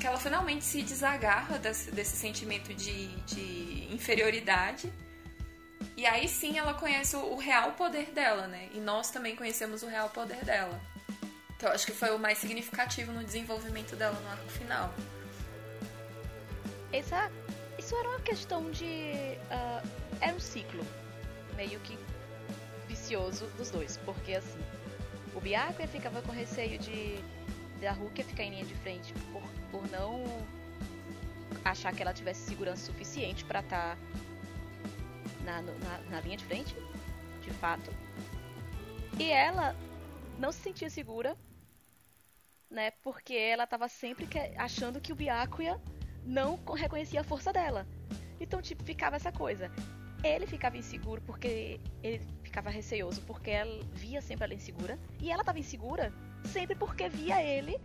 que 0.00 0.06
ela 0.06 0.18
finalmente 0.18 0.64
se 0.64 0.82
desagarra 0.82 1.58
desse, 1.58 1.90
desse 1.92 2.16
sentimento 2.16 2.74
de, 2.74 3.06
de 3.24 3.88
inferioridade 3.94 4.92
e 5.96 6.04
aí 6.04 6.28
sim 6.28 6.58
ela 6.58 6.74
conhece 6.74 7.14
o, 7.16 7.20
o 7.20 7.36
real 7.36 7.72
poder 7.72 8.10
dela, 8.10 8.46
né? 8.46 8.68
E 8.74 8.80
nós 8.80 9.10
também 9.10 9.36
conhecemos 9.36 9.82
o 9.82 9.86
real 9.86 10.10
poder 10.10 10.44
dela. 10.44 10.78
Então 11.56 11.70
acho 11.70 11.86
que 11.86 11.92
foi 11.92 12.10
o 12.14 12.18
mais 12.18 12.38
significativo 12.38 13.12
no 13.12 13.24
desenvolvimento 13.24 13.96
dela 13.96 14.18
no 14.20 14.28
arco 14.28 14.48
final. 14.50 14.92
Essa, 16.92 17.30
isso 17.78 17.94
era 17.96 18.08
uma 18.08 18.20
questão 18.20 18.70
de. 18.70 18.84
Uh, 18.84 19.88
era 20.20 20.34
um 20.34 20.40
ciclo 20.40 20.84
meio 21.56 21.80
que 21.80 21.98
vicioso 22.86 23.46
dos 23.56 23.70
dois, 23.70 23.96
porque 24.04 24.34
assim, 24.34 24.58
o 25.34 25.40
Byakuya 25.40 25.88
ficava 25.88 26.22
com 26.22 26.32
receio 26.32 26.78
de 26.78 27.18
da 27.80 27.92
Rukia 27.92 28.24
ficar 28.24 28.44
em 28.44 28.50
linha 28.50 28.64
de 28.64 28.74
frente 28.76 29.12
por, 29.30 29.42
por 29.70 29.90
não 29.90 30.24
achar 31.64 31.92
que 31.92 32.02
ela 32.02 32.12
tivesse 32.12 32.40
segurança 32.40 32.86
suficiente 32.86 33.44
para 33.44 33.60
estar 33.60 33.96
tá 33.96 33.98
na, 35.44 35.62
na, 35.62 35.98
na 36.10 36.20
linha 36.20 36.36
de 36.36 36.44
frente, 36.44 36.74
de 37.42 37.50
fato. 37.50 37.90
E 39.18 39.30
ela 39.30 39.74
não 40.38 40.52
se 40.52 40.60
sentia 40.60 40.90
segura, 40.90 41.36
né? 42.76 42.90
Porque 43.02 43.34
ela 43.34 43.64
estava 43.64 43.88
sempre 43.88 44.26
que, 44.26 44.38
achando 44.58 45.00
que 45.00 45.10
o 45.12 45.16
Byakuya 45.16 45.80
não 46.24 46.60
reconhecia 46.74 47.22
a 47.22 47.24
força 47.24 47.50
dela. 47.50 47.86
Então, 48.38 48.60
tipo, 48.60 48.84
ficava 48.84 49.16
essa 49.16 49.32
coisa. 49.32 49.72
Ele 50.22 50.46
ficava 50.46 50.76
inseguro 50.76 51.22
porque 51.22 51.80
ele 52.02 52.20
ficava 52.42 52.68
receoso 52.68 53.22
porque 53.22 53.50
ela 53.50 53.80
via 53.94 54.20
sempre 54.20 54.44
ela 54.44 54.54
insegura 54.54 54.98
e 55.20 55.30
ela 55.30 55.42
estava 55.42 55.58
insegura 55.58 56.12
sempre 56.44 56.74
porque 56.74 57.08
via 57.08 57.42
ele 57.42 57.78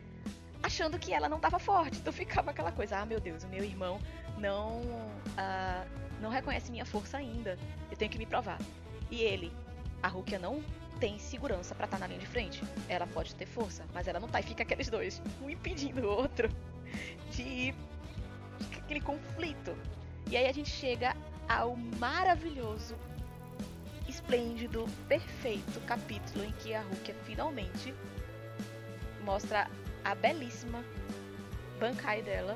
achando 0.64 0.98
que 1.00 1.14
ela 1.14 1.30
não 1.30 1.38
estava 1.38 1.58
forte. 1.58 2.00
Então 2.00 2.12
ficava 2.14 2.52
aquela 2.52 2.72
coisa: 2.72 2.98
ah, 2.98 3.06
meu 3.06 3.20
Deus, 3.20 3.44
o 3.44 3.48
meu 3.48 3.64
irmão 3.64 4.00
não 4.38 4.82
uh, 4.82 5.86
não 6.22 6.30
reconhece 6.30 6.70
minha 6.70 6.86
força 6.86 7.18
ainda. 7.18 7.58
Eu 7.90 7.98
tenho 7.98 8.12
que 8.12 8.18
me 8.18 8.26
provar. 8.26 8.60
E 9.10 9.22
ele, 9.22 9.54
a 10.02 10.08
Rukia 10.08 10.40
não 10.40 10.64
tem 11.02 11.18
segurança 11.18 11.74
para 11.74 11.86
estar 11.86 11.98
tá 11.98 12.02
na 12.02 12.08
linha 12.08 12.20
de 12.20 12.28
frente. 12.28 12.64
Ela 12.88 13.08
pode 13.08 13.34
ter 13.34 13.48
força, 13.48 13.84
mas 13.92 14.08
ela 14.08 14.20
não 14.20 14.28
tá. 14.28 14.40
E 14.40 14.44
fica 14.44 14.62
aqueles 14.62 14.88
dois, 14.88 15.20
um 15.42 15.50
impedindo 15.50 16.04
o 16.04 16.10
outro 16.10 16.48
de 17.32 17.42
ir. 17.42 17.76
Aquele 18.78 19.02
conflito. 19.02 19.76
E 20.30 20.38
aí 20.38 20.48
a 20.48 20.52
gente 20.54 20.70
chega 20.70 21.18
ao 21.50 21.76
maravilhoso, 21.76 22.96
esplêndido, 24.08 24.86
perfeito 25.08 25.80
capítulo 25.88 26.46
em 26.46 26.52
que 26.52 26.76
a 26.76 26.82
Rukia 26.84 27.16
finalmente 27.26 27.94
mostra 29.24 29.68
a 30.06 30.14
belíssima 30.14 30.86
Bankai 31.80 32.22
dela. 32.22 32.56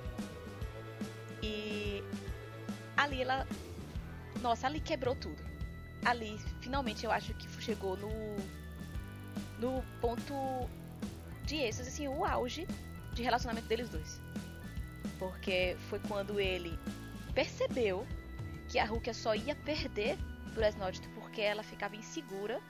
E 1.41 2.03
ali 2.95 3.23
ela. 3.23 3.47
Nossa, 4.39 4.67
ali 4.67 4.79
quebrou 4.79 5.15
tudo 5.15 5.54
ali, 6.05 6.39
finalmente, 6.61 7.03
eu 7.03 7.11
acho 7.11 7.33
que 7.33 7.49
chegou 7.61 7.97
no, 7.97 8.09
no 9.59 9.83
ponto 9.99 10.33
de 11.43 11.57
êxtase, 11.57 11.89
assim, 11.89 12.07
o 12.07 12.23
auge 12.23 12.67
de 13.13 13.23
relacionamento 13.23 13.67
deles 13.67 13.89
dois. 13.89 14.21
Porque 15.17 15.75
foi 15.89 15.99
quando 16.07 16.39
ele 16.39 16.77
percebeu 17.33 18.05
que 18.69 18.77
a 18.79 18.85
Rukia 18.85 19.13
só 19.13 19.35
ia 19.35 19.55
perder 19.55 20.17
pro 20.53 20.63
Esnodito 20.63 21.09
porque 21.09 21.41
ela 21.41 21.63
ficava 21.63 21.95
insegura, 21.95 22.61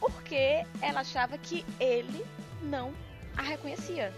porque 0.00 0.64
ela 0.80 1.00
achava 1.00 1.38
que 1.38 1.64
ele 1.78 2.24
não 2.62 2.92
a 3.36 3.42
reconhecia. 3.42 4.12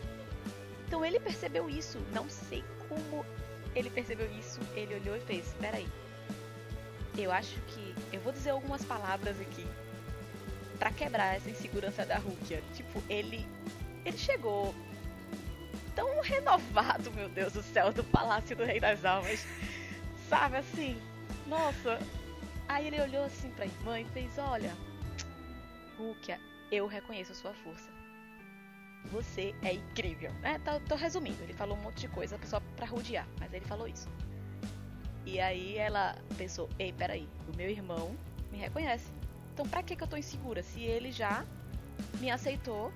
Então 0.86 1.04
ele 1.04 1.20
percebeu 1.20 1.68
isso, 1.68 1.98
não 2.12 2.28
sei 2.28 2.64
como 2.88 3.24
ele 3.74 3.90
percebeu 3.90 4.30
isso, 4.38 4.60
ele 4.74 4.94
olhou 4.94 5.16
e 5.16 5.20
fez: 5.20 5.54
Peraí, 5.60 5.86
eu 7.22 7.32
acho 7.32 7.60
que 7.68 7.94
eu 8.12 8.20
vou 8.20 8.32
dizer 8.32 8.50
algumas 8.50 8.84
palavras 8.84 9.40
aqui 9.40 9.66
para 10.78 10.90
quebrar 10.90 11.36
essa 11.36 11.50
insegurança 11.50 12.04
da 12.06 12.18
Rukia. 12.18 12.62
Tipo, 12.74 13.02
ele 13.08 13.46
ele 14.04 14.16
chegou 14.16 14.74
tão 15.94 16.20
renovado, 16.20 17.10
meu 17.12 17.28
Deus 17.28 17.52
do 17.52 17.62
céu, 17.62 17.92
do 17.92 18.04
Palácio 18.04 18.56
do 18.56 18.64
Rei 18.64 18.80
das 18.80 19.04
Almas. 19.04 19.44
Sabe 20.28 20.58
assim? 20.58 21.00
Nossa. 21.46 21.98
Aí 22.68 22.86
ele 22.86 23.00
olhou 23.00 23.24
assim 23.24 23.50
pra 23.50 23.66
irmã 23.66 24.00
e 24.00 24.04
fez: 24.06 24.38
Olha, 24.38 24.74
Rukia, 25.96 26.38
eu 26.70 26.86
reconheço 26.86 27.32
a 27.32 27.34
sua 27.34 27.52
força. 27.52 27.90
Você 29.06 29.54
é 29.62 29.74
incrível. 29.74 30.30
É, 30.42 30.58
tô, 30.58 30.78
tô 30.80 30.94
resumindo, 30.94 31.42
ele 31.42 31.54
falou 31.54 31.76
um 31.76 31.80
monte 31.80 32.00
de 32.00 32.08
coisa 32.08 32.38
só 32.44 32.60
pra 32.76 32.86
rodear, 32.86 33.26
mas 33.40 33.52
ele 33.52 33.64
falou 33.64 33.88
isso. 33.88 34.08
E 35.28 35.38
aí 35.38 35.76
ela 35.76 36.16
pensou: 36.38 36.70
Ei, 36.78 36.90
peraí, 36.90 37.28
o 37.52 37.54
meu 37.54 37.68
irmão 37.68 38.16
me 38.50 38.56
reconhece. 38.56 39.12
Então 39.52 39.68
pra 39.68 39.82
que, 39.82 39.94
que 39.94 40.02
eu 40.02 40.08
tô 40.08 40.16
insegura? 40.16 40.62
Se 40.62 40.80
ele 40.80 41.12
já 41.12 41.44
me 42.18 42.30
aceitou 42.30 42.90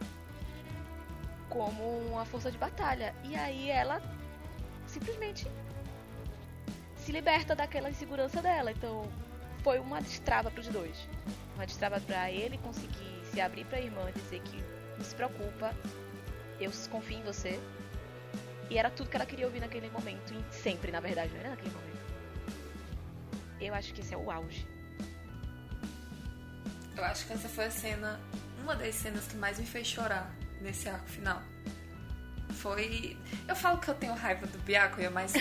como 1.51 1.99
uma 2.09 2.25
força 2.25 2.51
de 2.51 2.57
batalha. 2.57 3.15
E 3.23 3.37
aí 3.37 3.69
ela 3.69 4.01
simplesmente 4.87 5.47
se 6.97 7.13
liberta 7.13 7.55
daquela 7.55 7.91
insegurança 7.91 8.41
dela. 8.41 8.73
Então 8.73 9.07
foi 9.63 9.79
uma 9.79 10.01
destrava 10.01 10.51
para 10.51 10.61
os 10.61 10.69
dois. 10.69 11.07
Uma 11.55 11.67
destrava 11.67 12.01
para 12.01 12.31
ele 12.33 12.57
conseguir 12.59 13.21
se 13.25 13.43
abrir 13.43 13.67
para 13.67 13.77
a 13.77 13.83
irmã 13.83 14.09
e 14.09 14.13
dizer 14.19 14.41
que 14.41 14.57
não 14.97 15.05
se 15.05 15.15
preocupa, 15.15 15.75
eu 16.59 16.73
confio 16.91 17.19
em 17.19 17.23
você. 17.23 17.61
E 18.71 18.79
era 18.79 18.89
tudo 18.89 19.11
que 19.11 19.17
ela 19.17 19.27
queria 19.27 19.45
ouvir 19.45 19.61
naquele 19.61 19.91
momento, 19.91 20.33
e 20.33 20.55
sempre, 20.55 20.91
na 20.91 21.01
verdade, 21.01 21.31
não 21.35 21.41
era 21.41 21.51
naquele 21.51 21.71
momento. 21.71 21.92
Eu 23.67 23.75
acho 23.75 23.93
que 23.95 24.01
esse 24.01 24.13
é 24.15 24.17
o 24.17 24.31
auge. 24.31 24.67
Eu 26.97 27.05
acho 27.05 27.27
que 27.27 27.33
essa 27.33 27.49
foi 27.49 27.65
a 27.67 27.71
cena, 27.71 28.21
uma 28.63 28.75
das 28.77 28.95
cenas 28.95 29.27
que 29.27 29.37
mais 29.37 29.59
me 29.59 29.67
fez 29.67 29.87
chorar 29.87 30.31
nesse 30.61 30.89
arco 30.89 31.09
final. 31.09 31.43
Foi. 32.55 33.17
Eu 33.49 33.57
falo 33.57 33.79
que 33.79 33.89
eu 33.89 33.95
tenho 33.95 34.15
raiva 34.15 34.47
do 34.47 34.59
Byakuya, 34.59 35.11
mas. 35.11 35.33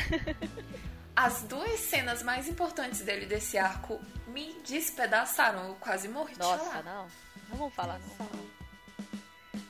as 1.15 1.43
duas 1.43 1.79
cenas 1.81 2.23
mais 2.23 2.47
importantes 2.47 3.01
dele 3.01 3.25
desse 3.25 3.57
arco 3.57 3.99
me 4.27 4.53
despedaçaram. 4.65 5.67
Eu 5.69 5.75
quase 5.75 6.07
morri 6.07 6.35
Nossa, 6.37 6.57
de 6.57 6.65
chorar. 6.65 6.83
não. 6.83 7.07
Não 7.49 7.57
vamos 7.57 7.73
falar, 7.73 7.99
não. 7.99 8.51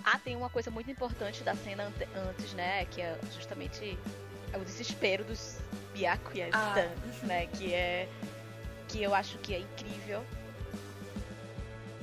Ah, 0.04 0.20
tem 0.20 0.36
uma 0.36 0.50
coisa 0.50 0.70
muito 0.72 0.90
importante 0.90 1.44
da 1.44 1.56
cena 1.56 1.84
ante- 1.88 2.08
antes, 2.16 2.54
né? 2.54 2.86
Que 2.86 3.02
é 3.02 3.20
justamente 3.34 3.98
o 4.56 4.60
desespero 4.64 5.24
dos 5.24 5.58
Byakuyas, 5.94 6.52
Ah, 6.54 6.76
né? 7.24 7.48
Que 7.48 7.74
é. 7.74 8.08
Que 8.92 9.02
eu 9.04 9.14
acho 9.14 9.38
que 9.40 9.54
é 9.54 9.60
incrível. 9.60 10.24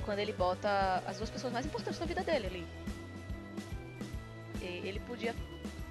Quando 0.03 0.19
ele 0.19 0.33
bota 0.33 1.03
as 1.05 1.17
duas 1.17 1.29
pessoas 1.29 1.53
mais 1.53 1.65
importantes 1.65 1.99
da 1.99 2.05
vida 2.05 2.23
dele 2.23 2.47
ali. 2.47 2.67
Ele 4.61 4.99
podia 5.01 5.35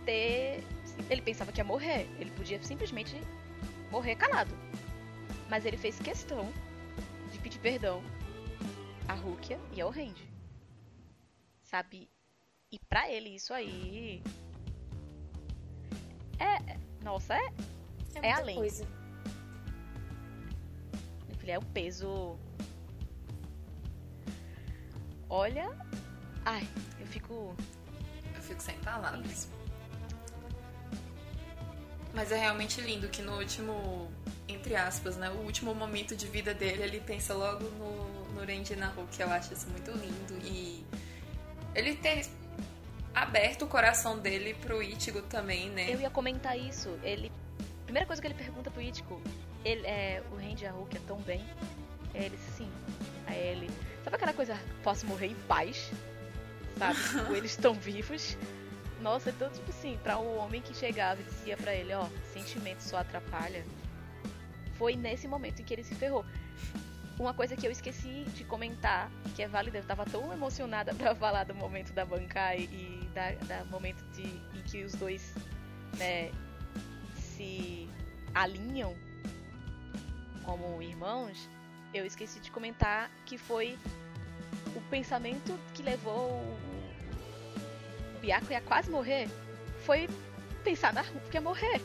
ter. 0.05 0.65
Ele 1.09 1.23
pensava 1.23 1.53
que 1.53 1.61
ia 1.61 1.65
morrer. 1.65 2.09
Ele 2.19 2.31
podia 2.33 2.63
simplesmente 2.63 3.17
morrer 3.91 4.17
calado. 4.17 4.55
Mas 5.49 5.65
ele 5.65 5.77
fez 5.77 5.99
questão 6.01 6.53
de 7.33 7.39
pedir 7.39 7.59
perdão 7.61 8.03
a 9.07 9.15
Rukia 9.15 9.59
e 9.73 9.81
ao 9.81 9.91
Randy. 9.91 10.29
Sabe? 11.63 12.11
E 12.73 12.79
pra 12.89 13.11
ele 13.11 13.31
isso 13.37 13.55
aí. 13.55 14.23
É. 16.39 16.77
Nossa, 17.03 17.35
é. 17.35 17.53
É, 18.23 18.29
É 18.29 18.33
além. 18.33 18.57
coisa. 18.57 18.87
Ele 21.49 21.55
é 21.55 21.59
um 21.59 21.63
peso. 21.63 22.39
Olha. 25.31 25.71
Ai, 26.45 26.69
eu 27.01 27.07
fico. 27.07 27.57
Eu 28.35 28.43
fico 28.43 28.61
sem 28.61 28.77
palavras. 28.81 29.49
Mas 32.13 32.31
é 32.33 32.37
realmente 32.37 32.83
lindo 32.83 33.09
que 33.09 33.23
no 33.23 33.39
último, 33.39 34.13
entre 34.47 34.77
aspas, 34.77 35.17
né? 35.17 35.31
O 35.31 35.39
último 35.45 35.75
momento 35.75 36.15
de 36.15 36.27
vida 36.27 36.53
dele, 36.53 36.83
ele 36.83 37.01
pensa 37.01 37.33
logo 37.33 37.65
no, 37.65 38.35
no 38.35 38.45
Renji 38.45 38.77
Naru, 38.77 39.09
que 39.11 39.23
eu 39.23 39.31
acho 39.31 39.55
isso 39.55 39.71
muito 39.71 39.91
lindo. 39.93 40.35
E 40.45 40.85
ele 41.75 41.97
ter 41.97 42.27
aberto 43.15 43.63
o 43.65 43.69
coração 43.69 44.19
dele 44.19 44.53
pro 44.53 44.83
Ichigo 44.83 45.23
também, 45.23 45.71
né? 45.71 45.91
Eu 45.91 45.99
ia 45.99 46.11
comentar 46.11 46.59
isso. 46.59 46.91
Ele. 47.03 47.33
Primeira 47.87 48.07
coisa 48.07 48.21
que 48.21 48.29
ele 48.29 48.35
pergunta 48.35 48.71
pro 48.71 48.83
Ichigo, 48.83 49.19
ele 49.65 49.87
é. 49.87 50.23
O 50.33 50.37
Randy 50.37 50.67
a 50.67 50.73
Hulk 50.73 50.97
é 50.97 51.01
tão 51.07 51.19
bem? 51.23 51.45
Aí 52.15 52.25
ele 52.25 52.39
sim. 52.57 52.71
Aí 53.27 53.39
ele. 53.39 53.71
Sabe 54.03 54.17
aquela 54.17 54.33
coisa, 54.33 54.59
posso 54.83 55.07
morrer 55.07 55.29
em 55.29 55.35
paz? 55.47 55.91
Sabe? 56.79 56.97
Tipo, 57.19 57.35
eles 57.35 57.51
estão 57.53 57.75
vivos. 57.75 58.37
Nossa, 59.01 59.31
então, 59.31 59.49
tipo 59.51 59.71
assim, 59.71 59.97
pra 60.03 60.19
um 60.19 60.39
homem 60.39 60.61
que 60.61 60.75
chegava 60.75 61.21
e 61.21 61.25
dizia 61.25 61.57
pra 61.57 61.73
ele, 61.73 61.95
ó, 61.95 62.09
sentimento 62.33 62.81
só 62.81 62.99
atrapalha. 62.99 63.65
Foi 64.75 64.97
nesse 64.97 65.29
momento 65.29 65.61
em 65.61 65.65
que 65.65 65.73
ele 65.73 65.85
se 65.85 65.95
ferrou. 65.95 66.25
Uma 67.19 67.35
coisa 67.35 67.57
que 67.57 67.67
eu 67.67 67.71
esqueci 67.71 68.25
de 68.35 68.45
comentar, 68.45 69.11
que 69.35 69.43
é 69.43 69.49
válida, 69.49 69.79
eu 69.79 69.85
tava 69.85 70.05
tão 70.05 70.33
emocionada 70.33 70.95
pra 70.97 71.15
falar 71.15 71.45
do 71.45 71.55
momento 71.55 71.93
da 71.93 72.05
Bankai 72.05 72.69
e 72.73 73.09
da, 73.15 73.33
da 73.47 73.65
momento 73.67 74.03
de, 74.13 74.23
em 74.23 74.63
que 74.67 74.85
os 74.85 74.95
dois, 74.95 75.35
né, 75.97 76.33
se 77.15 77.89
alinham 78.35 78.95
como 80.49 80.81
irmãos, 80.81 81.47
eu 81.93 82.07
esqueci 82.07 82.41
de 82.41 82.51
comentar 82.51 83.11
que 83.27 83.37
foi 83.37 83.79
o 84.75 84.81
pensamento 84.89 85.55
que 85.75 85.83
levou 85.83 86.31
o, 86.31 86.57
o 88.17 88.21
Byakuya 88.23 88.57
a 88.57 88.63
quase 88.63 88.91
morrer 88.91 89.29
foi 89.85 90.09
pensar 90.65 90.95
na 90.95 91.03
Hulk 91.03 91.29
que 91.29 91.37
ia 91.37 91.41
morrer. 91.43 91.83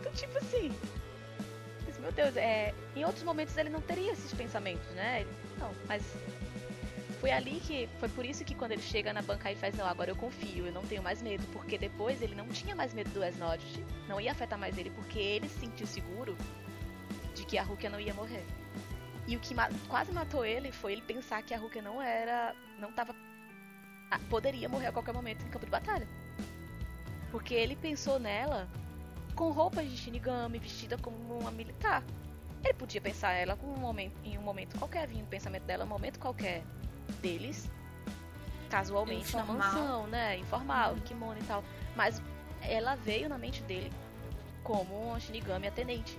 Então, 0.00 0.12
tipo 0.12 0.36
assim. 0.38 0.72
Mas, 1.86 1.98
meu 2.00 2.10
Deus, 2.10 2.36
é, 2.36 2.74
em 2.96 3.04
outros 3.04 3.22
momentos 3.22 3.56
ele 3.56 3.70
não 3.70 3.80
teria 3.80 4.10
esses 4.10 4.34
pensamentos, 4.34 4.86
né? 4.90 5.20
Ele- 5.20 5.30
não, 5.58 5.70
mas. 5.86 6.02
Foi 7.20 7.30
ali 7.30 7.60
que. 7.60 7.88
Foi 8.00 8.08
por 8.08 8.24
isso 8.24 8.44
que 8.44 8.56
quando 8.56 8.72
ele 8.72 8.82
chega 8.82 9.12
na 9.12 9.22
banca 9.22 9.52
e 9.52 9.54
faz, 9.54 9.76
não, 9.76 9.86
agora 9.86 10.10
eu 10.10 10.16
confio, 10.16 10.66
eu 10.66 10.72
não 10.72 10.82
tenho 10.82 11.02
mais 11.02 11.22
medo. 11.22 11.46
Porque 11.52 11.78
depois 11.78 12.20
ele 12.20 12.34
não 12.34 12.48
tinha 12.48 12.74
mais 12.74 12.92
medo 12.92 13.10
do 13.10 13.22
Esnod. 13.24 13.62
Não 14.08 14.20
ia 14.20 14.32
afetar 14.32 14.58
mais 14.58 14.76
ele, 14.76 14.90
porque 14.90 15.20
ele 15.20 15.48
se 15.48 15.60
sentiu 15.60 15.86
seguro 15.86 16.36
de 17.42 17.46
que 17.46 17.58
a 17.58 17.62
Rukia 17.64 17.90
não 17.90 17.98
ia 17.98 18.14
morrer. 18.14 18.44
E 19.26 19.36
o 19.36 19.40
que 19.40 19.52
ma- 19.54 19.68
quase 19.88 20.12
matou 20.12 20.44
ele 20.44 20.70
foi 20.70 20.92
ele 20.92 21.02
pensar 21.02 21.42
que 21.42 21.52
a 21.52 21.58
Rukia 21.58 21.82
não 21.82 22.00
era. 22.00 22.54
não 22.78 22.92
tava. 22.92 23.14
ah, 24.10 24.18
poderia 24.30 24.68
morrer 24.68 24.86
a 24.86 24.92
qualquer 24.92 25.12
momento 25.12 25.44
em 25.44 25.48
campo 25.48 25.64
de 25.64 25.70
batalha. 25.70 26.06
Porque 27.32 27.52
ele 27.54 27.74
pensou 27.74 28.18
nela 28.20 28.68
com 29.34 29.50
roupas 29.50 29.90
de 29.90 29.96
Shinigami, 29.96 30.58
vestida 30.58 30.96
como 30.98 31.16
uma 31.38 31.50
militar. 31.50 32.04
Ele 32.62 32.74
podia 32.74 33.00
pensar 33.00 33.32
ela 33.32 33.58
um 33.62 33.76
momento, 33.76 34.14
em 34.22 34.38
um 34.38 34.42
momento 34.42 34.78
qualquer, 34.78 35.08
vinha 35.08 35.24
um 35.24 35.26
pensamento 35.26 35.64
dela, 35.64 35.84
um 35.84 35.88
momento 35.88 36.20
qualquer 36.20 36.62
deles, 37.20 37.68
casualmente 38.70 39.34
na 39.34 39.42
Informal. 39.42 39.72
mansão, 39.72 40.06
né? 40.06 40.38
Informal, 40.38 40.94
kimono 41.04 41.40
e 41.40 41.44
tal. 41.44 41.64
Mas 41.96 42.22
ela 42.60 42.94
veio 42.94 43.28
na 43.28 43.36
mente 43.36 43.62
dele 43.64 43.90
como 44.62 44.94
uma 45.08 45.18
Shinigami 45.18 45.66
atendente. 45.66 46.16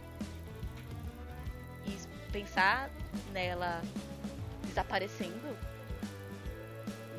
Pensar 2.34 2.90
nela 3.32 3.82
desaparecendo 4.66 5.56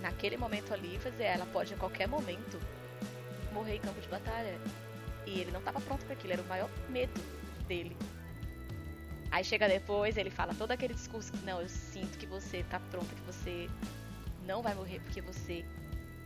naquele 0.03 0.37
momento 0.37 0.75
ali, 0.75 0.99
fazer 0.99 1.23
ela 1.23 1.47
pode 1.47 1.73
a 1.73 1.77
qualquer 1.77 2.09
momento 2.09 2.61
morrer 3.53 3.77
em 3.77 3.81
campo 3.81 4.01
de 4.01 4.09
batalha. 4.09 4.59
E 5.25 5.41
ele 5.41 5.53
não 5.53 5.61
estava 5.61 5.81
pronto 5.81 6.05
para 6.05 6.15
aquilo, 6.15 6.33
era 6.33 6.43
o 6.43 6.47
maior 6.47 6.69
medo 6.89 7.19
dele. 7.67 7.97
Aí 9.31 9.45
chega 9.45 9.69
depois, 9.69 10.17
ele 10.17 10.31
fala 10.31 10.53
todo 10.55 10.73
aquele 10.73 10.95
discurso 10.95 11.33
que 11.33 11.45
não, 11.47 11.61
eu 11.61 11.69
sinto 11.69 12.19
que 12.19 12.27
você 12.27 12.65
tá 12.65 12.79
pronta, 12.79 13.15
que 13.15 13.23
você 13.23 13.71
não 14.45 14.63
vai 14.63 14.75
morrer 14.75 15.01
porque 15.01 15.21
você 15.21 15.65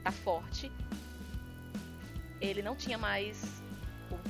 tá 0.02 0.10
forte. 0.10 0.72
Ele 2.40 2.62
não 2.62 2.74
tinha 2.74 2.96
mais. 2.96 3.62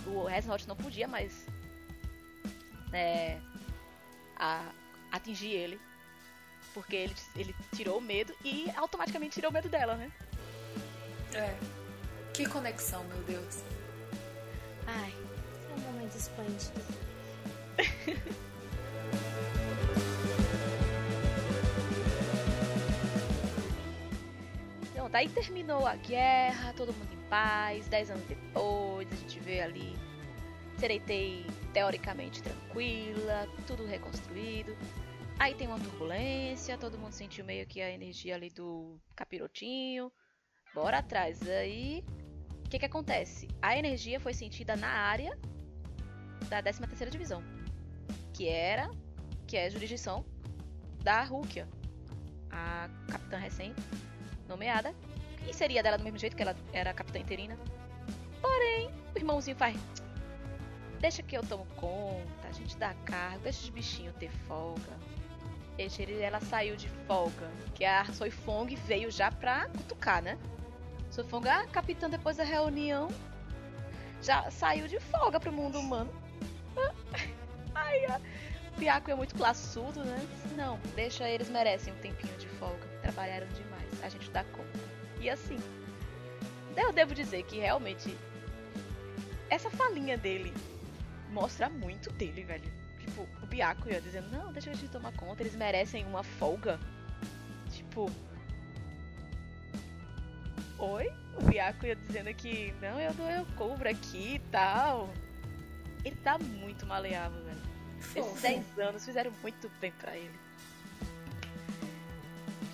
O, 0.05 0.11
o 0.11 0.25
Resnot 0.27 0.67
não 0.67 0.77
podia 0.77 1.07
mais 1.07 1.47
né, 2.91 3.41
a- 4.39 4.71
atingir 5.13 5.53
ele. 5.53 5.81
Porque 6.75 6.95
ele, 6.97 7.15
ele 7.35 7.55
tirou 7.75 7.99
o 7.99 8.01
medo 8.01 8.33
e 8.45 8.71
automaticamente 8.77 9.35
tirou 9.35 9.51
o 9.51 9.55
medo 9.55 9.69
dela, 9.69 9.95
né? 9.97 10.13
É. 11.35 11.57
Que 12.33 12.47
conexão, 12.47 13.03
meu 13.05 13.19
Deus. 13.25 13.63
Ai, 14.87 15.13
É 15.71 15.75
um 15.75 15.81
momento 15.93 16.15
esplêndido. 16.17 16.81
Então, 24.93 25.09
daí 25.11 25.29
terminou 25.29 25.87
a 25.87 25.97
guerra, 25.97 26.73
todo 26.77 26.93
mundo 26.93 27.13
em 27.13 27.29
paz. 27.29 27.87
Dez 27.89 28.11
anos 28.11 28.25
depois, 28.25 29.11
a 29.11 29.15
gente 29.17 29.39
vê 29.41 29.61
ali 29.61 29.97
Sereitei 30.79 31.45
teoricamente 31.73 32.43
tranquila, 32.43 33.49
tudo 33.67 33.85
reconstruído. 33.85 34.77
Aí 35.39 35.55
tem 35.55 35.67
uma 35.67 35.79
turbulência, 35.79 36.77
todo 36.79 36.99
mundo 36.99 37.13
sentiu 37.13 37.45
meio 37.45 37.67
que 37.67 37.81
a 37.81 37.91
energia 37.91 38.35
ali 38.35 38.51
do 38.51 38.99
capirotinho. 39.15 40.13
Bora 40.75 40.99
atrás. 40.99 41.41
Aí, 41.49 42.05
o 42.65 42.69
que 42.69 42.79
que 42.79 42.85
acontece? 42.85 43.49
A 43.63 43.77
energia 43.77 44.21
foi 44.21 44.35
sentida 44.35 44.77
na 44.77 44.89
área 44.89 45.39
da 46.49 46.63
13 46.63 46.81
terceira 46.81 47.11
divisão, 47.11 47.43
que 48.33 48.49
era, 48.49 48.91
que 49.47 49.57
é 49.57 49.67
a 49.67 49.71
jurisdição 49.71 50.25
da 51.03 51.23
Rúquia, 51.23 51.69
a 52.51 52.89
capitã 53.11 53.37
recém 53.37 53.75
nomeada, 54.49 54.95
e 55.49 55.55
seria 55.55 55.83
dela 55.83 55.99
do 55.99 56.05
mesmo 56.05 56.19
jeito 56.19 56.37
que 56.37 56.43
ela 56.43 56.57
era 56.73 56.93
capitã 56.93 57.19
interina. 57.19 57.57
Porém, 58.41 58.91
o 59.15 59.19
irmãozinho 59.19 59.57
faz 59.57 59.77
Deixa 61.01 61.23
que 61.23 61.37
eu 61.37 61.43
tomo 61.43 61.67
conta, 61.77 62.49
a 62.49 62.53
gente 62.53 62.77
dá 62.77 62.93
cargo, 63.05 63.41
deixa 63.41 63.63
os 63.63 63.71
bichinhos 63.71 64.15
ter 64.17 64.31
folga. 64.49 64.99
Ele, 65.79 66.21
ela 66.21 66.41
saiu 66.41 66.75
de 66.75 66.89
folga, 67.07 67.49
que 67.75 67.85
a 67.85 68.05
Soifong 68.07 68.75
veio 68.75 69.11
já 69.13 69.31
pra 69.31 69.69
cutucar, 69.69 70.21
né? 70.21 70.37
Soifong, 71.09 71.49
a 71.49 71.67
capitã, 71.69 72.11
depois 72.11 72.37
da 72.37 72.43
reunião, 72.43 73.09
já 74.21 74.51
saiu 74.51 74.89
de 74.89 74.99
folga 74.99 75.39
pro 75.39 75.53
mundo 75.53 75.79
humano. 75.79 76.13
Ai, 77.75 78.07
o 78.07 78.79
Piaco 78.79 79.09
é 79.09 79.15
muito 79.15 79.37
classudo, 79.37 80.03
né? 80.05 80.19
Não, 80.57 80.81
deixa 80.97 81.29
eles 81.29 81.49
merecem 81.49 81.93
um 81.93 81.99
tempinho 81.99 82.37
de 82.39 82.49
folga. 82.49 82.89
Trabalharam 83.03 83.47
demais, 83.49 84.03
a 84.03 84.09
gente 84.09 84.29
dá 84.31 84.43
conta. 84.43 84.81
E 85.21 85.31
assim, 85.31 85.59
eu 86.77 86.93
devo 86.93 87.15
dizer 87.15 87.45
que 87.45 87.59
realmente 87.59 88.17
essa 89.49 89.71
falinha 89.71 90.19
dele 90.19 90.53
mostra 91.31 91.69
muito 91.69 92.11
dele, 92.13 92.45
velho. 92.45 92.71
Tipo, 93.01 93.23
o 93.23 93.55
ia 93.55 94.01
dizendo, 94.01 94.31
não, 94.31 94.53
deixa 94.53 94.71
a 94.71 94.75
gente 94.75 94.91
tomar 94.91 95.13
conta, 95.13 95.43
eles 95.43 95.55
merecem 95.55 96.05
uma 96.07 96.23
folga. 96.23 96.79
Tipo. 97.71 98.11
Oi? 100.79 101.13
O 101.43 101.51
ia 101.51 101.73
dizendo 102.07 102.33
que, 102.35 102.73
não, 102.81 103.01
eu 103.01 103.13
dou 103.15 103.31
eu 103.31 103.47
cobro 103.57 103.89
aqui 103.89 104.35
e 104.37 104.39
tal. 104.51 105.09
Ele 106.05 106.17
tá 106.17 106.39
muito 106.39 106.87
maleável, 106.87 107.43
velho. 107.45 107.59
Esses 107.99 108.41
10 108.41 108.79
anos 108.79 109.05
fizeram 109.05 109.33
muito 109.43 109.71
bem 109.81 109.93
pra 109.93 110.17
ele. 110.17 110.39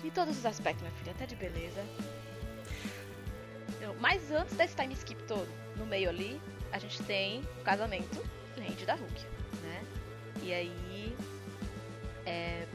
Em 0.03 0.11
todos 0.11 0.37
os 0.37 0.45
aspectos, 0.45 0.83
minha 0.83 0.93
filha, 0.93 1.11
até 1.13 1.25
de 1.25 1.35
beleza. 1.35 1.83
Mas 3.99 4.29
antes 4.31 4.55
desse 4.55 4.75
time 4.75 4.93
skip 4.93 5.21
todo, 5.23 5.47
no 5.77 5.85
meio 5.85 6.09
ali, 6.09 6.39
a 6.71 6.77
gente 6.77 7.01
tem 7.03 7.41
o 7.59 7.63
casamento 7.63 8.23
Da 8.85 8.95
Hulk, 8.95 9.25
né? 9.61 9.83
E 10.41 10.53
aí. 10.53 11.15
É, 12.25 12.65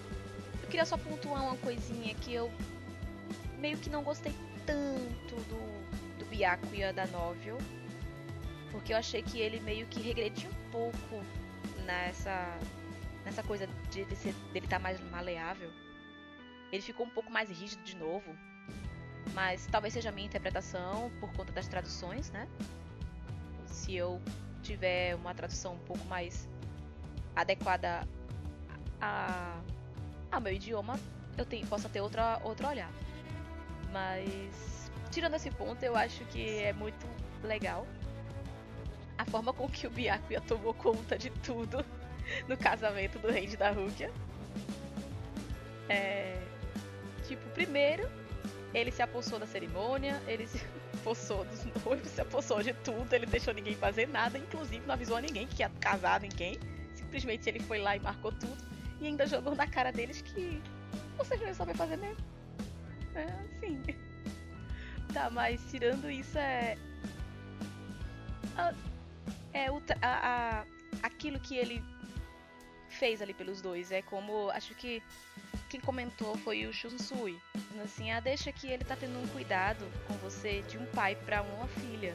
eu 0.62 0.68
queria 0.68 0.84
só 0.86 0.96
pontuar 0.96 1.42
uma 1.42 1.56
coisinha 1.56 2.14
que 2.14 2.32
eu 2.32 2.50
meio 3.58 3.76
que 3.78 3.90
não 3.90 4.02
gostei 4.02 4.32
tanto 4.64 5.34
do, 5.48 6.18
do 6.18 6.24
Byakuya 6.30 6.92
da 6.92 7.06
novel. 7.06 7.58
Porque 8.70 8.92
eu 8.92 8.96
achei 8.96 9.22
que 9.22 9.38
ele 9.38 9.60
meio 9.60 9.86
que 9.86 10.00
regrediu 10.00 10.48
um 10.48 10.70
pouco 10.70 11.24
nessa, 11.84 12.56
nessa 13.24 13.42
coisa 13.42 13.66
de 13.90 14.04
dele 14.04 14.36
estar 14.54 14.68
tá 14.68 14.78
mais 14.78 15.00
maleável. 15.10 15.70
Ele 16.72 16.82
ficou 16.82 17.04
um 17.04 17.10
pouco 17.10 17.30
mais 17.30 17.50
rígido 17.50 17.82
de 17.82 17.96
novo. 17.96 18.36
Mas 19.34 19.66
talvez 19.66 19.94
seja 19.94 20.08
a 20.08 20.12
minha 20.12 20.26
interpretação 20.26 21.10
por 21.20 21.32
conta 21.32 21.52
das 21.52 21.68
traduções, 21.68 22.30
né? 22.30 22.48
Se 23.66 23.94
eu 23.94 24.20
tiver 24.62 25.14
uma 25.14 25.34
tradução 25.34 25.74
um 25.74 25.78
pouco 25.78 26.04
mais 26.06 26.48
adequada 27.34 28.06
a, 29.00 29.60
a 30.30 30.40
meu 30.40 30.52
idioma, 30.52 30.98
eu 31.36 31.44
tenho, 31.44 31.66
possa 31.66 31.88
ter 31.88 32.00
outra, 32.00 32.40
outro 32.44 32.68
olhar. 32.68 32.90
Mas, 33.92 34.90
tirando 35.10 35.34
esse 35.34 35.50
ponto, 35.50 35.82
eu 35.82 35.96
acho 35.96 36.24
que 36.26 36.58
é 36.62 36.72
muito 36.72 37.06
legal 37.42 37.86
a 39.16 39.24
forma 39.26 39.52
com 39.52 39.68
que 39.68 39.86
o 39.86 39.90
Byakuya 39.90 40.40
tomou 40.40 40.72
conta 40.72 41.18
de 41.18 41.30
tudo 41.30 41.84
no 42.48 42.56
casamento 42.56 43.18
do 43.18 43.30
rei 43.30 43.46
da 43.56 43.70
Rukia. 43.70 44.10
É, 45.88 46.40
tipo, 47.26 47.46
primeiro, 47.50 48.08
ele 48.72 48.90
se 48.90 49.02
apossou 49.02 49.38
da 49.38 49.46
cerimônia, 49.46 50.22
ele 50.26 50.46
se 50.46 50.64
apossou 51.00 51.44
dos 51.44 51.64
noivos, 51.84 52.08
se 52.08 52.20
apossou 52.20 52.62
de 52.62 52.72
tudo, 52.74 53.12
ele 53.12 53.26
deixou 53.26 53.52
ninguém 53.54 53.74
fazer 53.74 54.06
nada, 54.06 54.38
inclusive 54.38 54.84
não 54.86 54.94
avisou 54.94 55.16
a 55.16 55.20
ninguém 55.20 55.46
que 55.46 55.62
ia 55.62 55.70
casar 55.80 56.20
ninguém. 56.20 56.58
Simplesmente 56.94 57.48
ele 57.48 57.60
foi 57.60 57.78
lá 57.78 57.96
e 57.96 58.00
marcou 58.00 58.30
tudo 58.32 58.56
e 59.00 59.06
ainda 59.06 59.26
jogou 59.26 59.54
na 59.54 59.66
cara 59.66 59.90
deles 59.90 60.20
que 60.20 60.62
vocês 61.16 61.40
não 61.40 61.48
iam 61.48 61.74
fazer 61.74 61.96
mesmo. 61.96 62.24
É 63.14 63.24
assim. 63.24 63.82
Tá, 65.12 65.28
mas 65.28 65.60
tirando 65.68 66.08
isso 66.08 66.38
é. 66.38 66.78
É 69.52 69.68
o, 69.68 69.82
a, 70.00 70.60
a, 70.62 70.64
aquilo 71.02 71.40
que 71.40 71.56
ele 71.56 71.82
fez 73.00 73.22
ali 73.22 73.32
pelos 73.32 73.62
dois. 73.62 73.90
É 73.90 74.02
como. 74.02 74.50
Acho 74.50 74.74
que 74.74 75.02
quem 75.68 75.80
comentou 75.80 76.36
foi 76.36 76.66
o 76.66 76.72
Shunsui. 76.72 77.40
Assim, 77.82 78.12
ah, 78.12 78.20
deixa 78.20 78.52
que 78.52 78.68
ele 78.68 78.84
tá 78.84 78.94
tendo 78.94 79.18
um 79.18 79.26
cuidado 79.28 79.84
com 80.06 80.14
você 80.18 80.60
de 80.68 80.76
um 80.76 80.84
pai 80.86 81.16
para 81.16 81.42
uma 81.42 81.66
filha. 81.66 82.14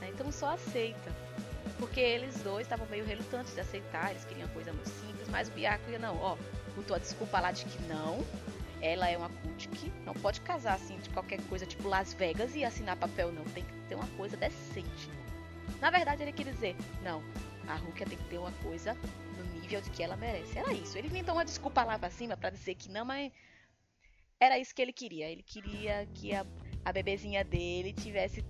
Né, 0.00 0.10
então 0.14 0.30
só 0.30 0.50
aceita. 0.50 1.12
Porque 1.78 1.98
eles 1.98 2.40
dois 2.42 2.66
estavam 2.66 2.86
meio 2.86 3.04
relutantes 3.04 3.52
de 3.54 3.60
aceitar, 3.60 4.10
eles 4.10 4.24
queriam 4.24 4.48
coisa 4.50 4.72
muito 4.72 4.88
simples, 4.88 5.28
mas 5.28 5.48
o 5.48 5.50
Byakuya 5.50 5.98
não, 5.98 6.16
ó, 6.16 6.36
botou 6.76 6.94
a 6.94 6.98
desculpa 6.98 7.40
lá 7.40 7.50
de 7.50 7.64
que 7.64 7.82
não, 7.84 8.24
ela 8.80 9.08
é 9.08 9.16
uma 9.16 9.28
Kutik, 9.28 9.92
não 10.04 10.14
pode 10.14 10.40
casar 10.42 10.74
assim 10.74 10.98
de 10.98 11.10
qualquer 11.10 11.40
coisa 11.48 11.66
tipo 11.66 11.88
Las 11.88 12.14
Vegas 12.14 12.54
e 12.54 12.64
assinar 12.64 12.96
papel, 12.96 13.32
não, 13.32 13.44
tem 13.46 13.64
que 13.64 13.72
ter 13.88 13.96
uma 13.96 14.06
coisa 14.16 14.36
decente. 14.36 15.10
Na 15.80 15.90
verdade 15.90 16.22
ele 16.22 16.32
quer 16.32 16.44
dizer, 16.44 16.76
não, 17.02 17.20
a 17.66 17.74
Rukia 17.74 18.06
tem 18.06 18.18
que 18.18 18.24
ter 18.24 18.38
uma 18.38 18.52
coisa 18.62 18.96
de 19.80 19.90
que 19.90 20.02
ela 20.02 20.16
merece. 20.16 20.58
Era 20.58 20.72
isso. 20.72 20.98
Ele 20.98 21.08
inventou 21.08 21.34
uma 21.34 21.44
desculpa 21.44 21.84
lá 21.84 21.98
pra 21.98 22.10
cima 22.10 22.36
para 22.36 22.50
dizer 22.50 22.74
que 22.74 22.90
não, 22.90 23.04
mas 23.04 23.32
era 24.40 24.58
isso 24.58 24.74
que 24.74 24.82
ele 24.82 24.92
queria. 24.92 25.30
Ele 25.30 25.42
queria 25.42 26.06
que 26.14 26.34
a, 26.34 26.44
a 26.84 26.92
bebezinha 26.92 27.44
dele 27.44 27.92
tivesse 27.92 28.44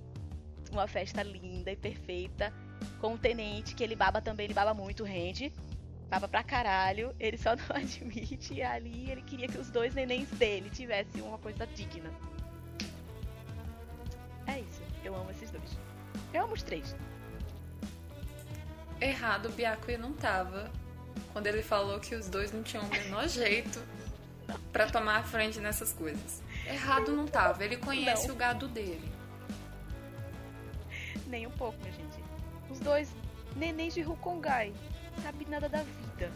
uma 0.70 0.88
festa 0.88 1.22
linda 1.22 1.70
e 1.70 1.76
perfeita 1.76 2.52
com 3.00 3.14
o 3.14 3.18
tenente, 3.18 3.74
que 3.74 3.84
ele 3.84 3.94
baba 3.94 4.20
também, 4.20 4.44
ele 4.44 4.54
baba 4.54 4.72
muito, 4.72 5.04
rende. 5.04 5.52
Baba 6.08 6.28
pra 6.28 6.42
caralho, 6.42 7.14
ele 7.18 7.38
só 7.38 7.54
não 7.56 7.76
admite. 7.76 8.54
E 8.54 8.62
ali 8.62 9.10
ele 9.10 9.22
queria 9.22 9.48
que 9.48 9.58
os 9.58 9.70
dois 9.70 9.94
nenéns 9.94 10.30
dele 10.30 10.70
tivessem 10.70 11.22
uma 11.22 11.38
coisa 11.38 11.66
digna. 11.66 12.10
É 14.46 14.60
isso, 14.60 14.82
eu 15.04 15.14
amo 15.14 15.30
esses 15.30 15.50
dois. 15.50 15.78
Eu 16.32 16.44
amo 16.44 16.54
os 16.54 16.62
três. 16.62 16.94
Errado, 19.00 19.46
o 19.46 19.52
Byakuya 19.52 19.98
não 19.98 20.12
tava 20.12 20.70
quando 21.32 21.46
ele 21.46 21.62
falou 21.62 21.98
que 22.00 22.14
os 22.14 22.28
dois 22.28 22.52
não 22.52 22.62
tinham 22.62 22.84
o 22.84 22.88
menor 22.88 23.28
jeito 23.28 23.80
para 24.72 24.86
tomar 24.86 25.18
a 25.18 25.22
frente 25.22 25.60
nessas 25.60 25.92
coisas. 25.92 26.42
Errado 26.66 27.12
não 27.12 27.26
tava, 27.26 27.64
ele 27.64 27.76
conhece 27.76 28.28
não. 28.28 28.34
o 28.34 28.38
gado 28.38 28.68
dele. 28.68 29.10
Nem 31.26 31.46
um 31.46 31.50
pouco, 31.50 31.78
minha 31.80 31.92
gente. 31.92 32.22
Os 32.70 32.78
dois 32.80 33.08
nenéns 33.56 33.94
de 33.94 34.02
Rukongai, 34.02 34.72
sabe 35.22 35.46
nada 35.48 35.68
da 35.68 35.82
vida. 35.82 36.32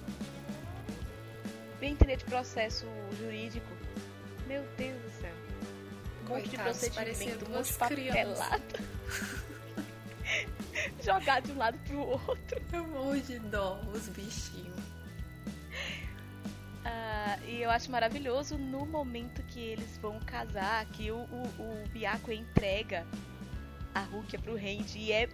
Vem 1.81 1.93
entender 1.93 2.17
de 2.17 2.25
processo 2.25 2.87
jurídico. 3.19 3.67
Meu 4.47 4.63
Deus 4.77 5.03
do 5.03 5.11
céu. 5.21 5.35
Um 6.25 6.29
monte 6.29 6.49
de 6.49 6.57
procedimento, 6.57 7.45
um 7.45 7.55
monte 7.55 7.73
de 7.73 7.79
papelada. 7.79 8.61
Jogar 11.03 11.41
de 11.41 11.53
um 11.53 11.59
lado 11.59 11.79
pro 11.87 12.01
outro. 12.01 12.63
Eu 12.73 12.87
morro 12.87 13.21
de 13.21 13.39
dó, 13.39 13.81
os 13.93 14.09
bichinhos. 14.09 14.66
E 17.47 17.63
eu 17.63 17.71
acho 17.71 17.91
maravilhoso 17.91 18.59
no 18.59 18.85
momento 18.85 19.41
que 19.45 19.61
eles 19.61 19.97
vão 19.99 20.19
casar, 20.21 20.85
que 20.87 21.13
o, 21.13 21.17
o, 21.17 21.43
o 21.61 21.89
Byaku 21.91 22.33
entrega 22.33 23.07
a 23.95 24.01
Rukia 24.01 24.39
pro 24.39 24.57
Randy 24.57 24.99
e 24.99 25.13
é, 25.13 25.29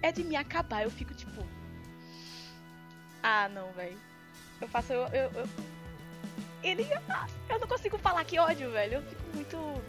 é 0.00 0.12
de 0.12 0.22
me 0.22 0.36
acabar. 0.36 0.84
Eu 0.84 0.90
fico 0.90 1.12
tipo. 1.14 1.44
Ah, 3.22 3.48
não, 3.48 3.72
velho. 3.72 3.98
Eu 4.60 4.68
faço. 4.68 4.92
Eu, 4.92 5.06
eu, 5.08 5.30
eu, 5.32 5.48
ele. 6.62 6.86
Ah, 7.08 7.26
eu 7.48 7.58
não 7.58 7.66
consigo 7.66 7.98
falar 7.98 8.24
que 8.24 8.38
ódio, 8.38 8.70
velho. 8.70 8.94
Eu 8.94 9.02
fico 9.02 9.22
muito 9.34 9.82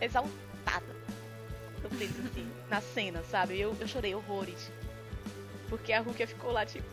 exaltada. 0.00 0.96
Eu 1.84 1.90
penso 1.90 2.20
assim, 2.20 2.52
na 2.68 2.80
cena, 2.80 3.22
sabe? 3.24 3.60
Eu, 3.60 3.76
eu 3.80 3.86
chorei 3.86 4.12
horrores. 4.12 4.72
Porque 5.68 5.92
a 5.92 6.00
Rukia 6.00 6.26
ficou 6.26 6.50
lá, 6.50 6.66
tipo 6.66 6.84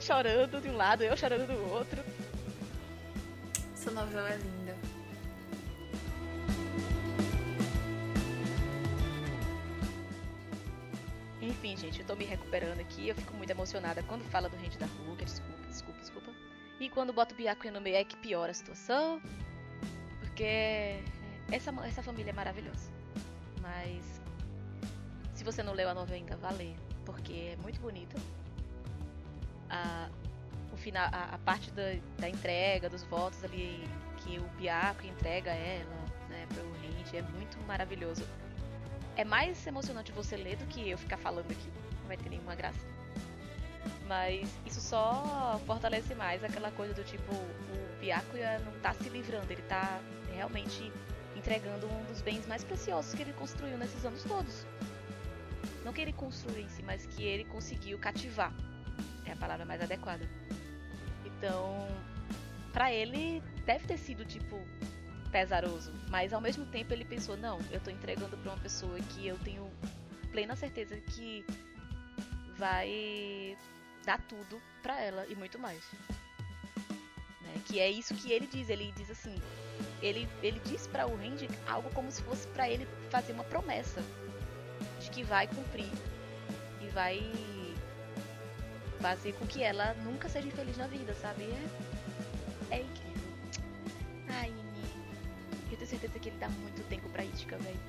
chorando 0.00 0.60
de 0.60 0.68
um 0.68 0.76
lado, 0.76 1.02
eu 1.02 1.16
chorando 1.16 1.46
do 1.46 1.72
outro. 1.72 2.02
Essa 3.90 4.06
novela 4.06 4.30
é 4.30 4.36
linda. 4.36 4.76
É 11.42 11.44
Enfim, 11.44 11.76
gente, 11.76 11.98
eu 11.98 12.06
tô 12.06 12.14
me 12.14 12.24
recuperando 12.24 12.78
aqui. 12.78 13.08
Eu 13.08 13.16
fico 13.16 13.34
muito 13.34 13.50
emocionada 13.50 14.00
quando 14.04 14.22
fala 14.30 14.48
do 14.48 14.56
Rende 14.56 14.78
da 14.78 14.86
Ruka. 14.86 15.24
Desculpa, 15.24 15.66
desculpa, 15.66 15.98
desculpa. 15.98 16.30
E 16.78 16.88
quando 16.88 17.12
bota 17.12 17.34
o 17.34 17.36
Byakuya 17.36 17.72
no 17.72 17.80
meio 17.80 17.96
é 17.96 18.04
que 18.04 18.16
piora 18.16 18.52
a 18.52 18.54
situação. 18.54 19.20
Porque 20.20 21.02
essa, 21.50 21.74
essa 21.84 22.00
família 22.00 22.30
é 22.30 22.32
maravilhosa. 22.32 22.92
Mas 23.60 24.22
se 25.34 25.42
você 25.42 25.64
não 25.64 25.72
leu 25.72 25.88
a 25.88 25.94
novela 25.94 26.16
ainda, 26.16 26.36
vá 26.36 26.52
ler. 26.52 26.76
Porque 27.04 27.54
é 27.54 27.56
muito 27.56 27.80
bonita. 27.80 28.16
A, 29.68 30.08
final, 30.80 31.08
a, 31.12 31.34
a 31.34 31.38
parte 31.38 31.70
da, 31.70 31.94
da 32.18 32.28
entrega, 32.28 32.88
dos 32.88 33.02
votos 33.04 33.44
ali 33.44 33.88
que 34.18 34.38
o 34.38 34.44
Byakuya 34.58 35.10
entrega 35.10 35.50
ela, 35.50 36.04
né, 36.28 36.46
pro 36.48 36.70
Rende, 36.80 37.16
é 37.16 37.22
muito 37.22 37.58
maravilhoso. 37.66 38.26
É 39.16 39.24
mais 39.24 39.66
emocionante 39.66 40.12
você 40.12 40.36
ler 40.36 40.56
do 40.56 40.66
que 40.66 40.88
eu 40.88 40.98
ficar 40.98 41.16
falando 41.16 41.50
aqui. 41.50 41.68
Não 42.00 42.08
vai 42.08 42.16
ter 42.16 42.28
nenhuma 42.28 42.54
graça. 42.54 42.86
Mas 44.06 44.50
isso 44.66 44.80
só 44.80 45.60
fortalece 45.66 46.14
mais 46.14 46.42
aquela 46.42 46.70
coisa 46.72 46.92
do 46.92 47.04
tipo, 47.04 47.32
o 47.32 48.00
Byakuya 48.00 48.58
não 48.60 48.72
tá 48.80 48.92
se 48.94 49.08
livrando, 49.08 49.52
ele 49.52 49.62
tá 49.62 50.00
realmente 50.34 50.92
entregando 51.36 51.86
um 51.86 52.04
dos 52.04 52.20
bens 52.20 52.46
mais 52.46 52.64
preciosos 52.64 53.14
que 53.14 53.22
ele 53.22 53.32
construiu 53.32 53.78
nesses 53.78 54.04
anos 54.04 54.22
todos. 54.24 54.66
Não 55.84 55.92
que 55.92 56.00
ele 56.00 56.12
construísse, 56.12 56.82
mas 56.82 57.06
que 57.06 57.22
ele 57.22 57.44
conseguiu 57.44 57.98
cativar. 57.98 58.52
É 59.24 59.32
a 59.32 59.36
palavra 59.36 59.64
mais 59.64 59.80
adequada. 59.80 60.28
Então, 61.40 61.88
para 62.70 62.92
ele 62.92 63.42
deve 63.64 63.86
ter 63.86 63.96
sido 63.96 64.26
tipo 64.26 64.60
pesaroso, 65.32 65.90
mas 66.10 66.34
ao 66.34 66.40
mesmo 66.40 66.66
tempo 66.66 66.92
ele 66.92 67.04
pensou, 67.04 67.34
não, 67.34 67.58
eu 67.70 67.80
tô 67.80 67.90
entregando 67.90 68.36
para 68.36 68.52
uma 68.52 68.60
pessoa 68.60 68.98
que 69.00 69.26
eu 69.26 69.38
tenho 69.38 69.70
plena 70.32 70.54
certeza 70.54 70.96
que 70.98 71.42
vai 72.58 73.56
dar 74.04 74.20
tudo 74.28 74.60
para 74.82 75.00
ela 75.00 75.26
e 75.28 75.34
muito 75.34 75.58
mais. 75.58 75.80
Né? 77.40 77.54
Que 77.64 77.80
é 77.80 77.90
isso 77.90 78.14
que 78.14 78.32
ele 78.32 78.46
diz, 78.46 78.68
ele 78.68 78.92
diz 78.94 79.10
assim, 79.10 79.34
ele 80.02 80.28
ele 80.42 80.60
diz 80.66 80.86
para 80.86 81.06
o 81.06 81.16
Randy 81.16 81.48
algo 81.66 81.88
como 81.94 82.12
se 82.12 82.22
fosse 82.22 82.46
para 82.48 82.68
ele 82.68 82.86
fazer 83.08 83.32
uma 83.32 83.44
promessa 83.44 84.02
de 85.00 85.10
que 85.10 85.22
vai 85.22 85.46
cumprir 85.46 85.90
e 86.82 86.88
vai 86.88 87.18
fazer 89.00 89.32
com 89.34 89.46
que 89.46 89.62
ela 89.62 89.94
nunca 90.04 90.28
seja 90.28 90.48
infeliz 90.48 90.76
na 90.76 90.86
vida, 90.86 91.14
sabe? 91.14 91.44
É, 92.70 92.76
é 92.76 92.80
incrível 92.80 93.10
certeza 95.90 96.18
que 96.20 96.28
ele 96.28 96.38
dá 96.38 96.48
muito 96.48 96.88
tempo 96.88 97.08
pra 97.08 97.24
Itica, 97.24 97.58
velho. 97.58 97.80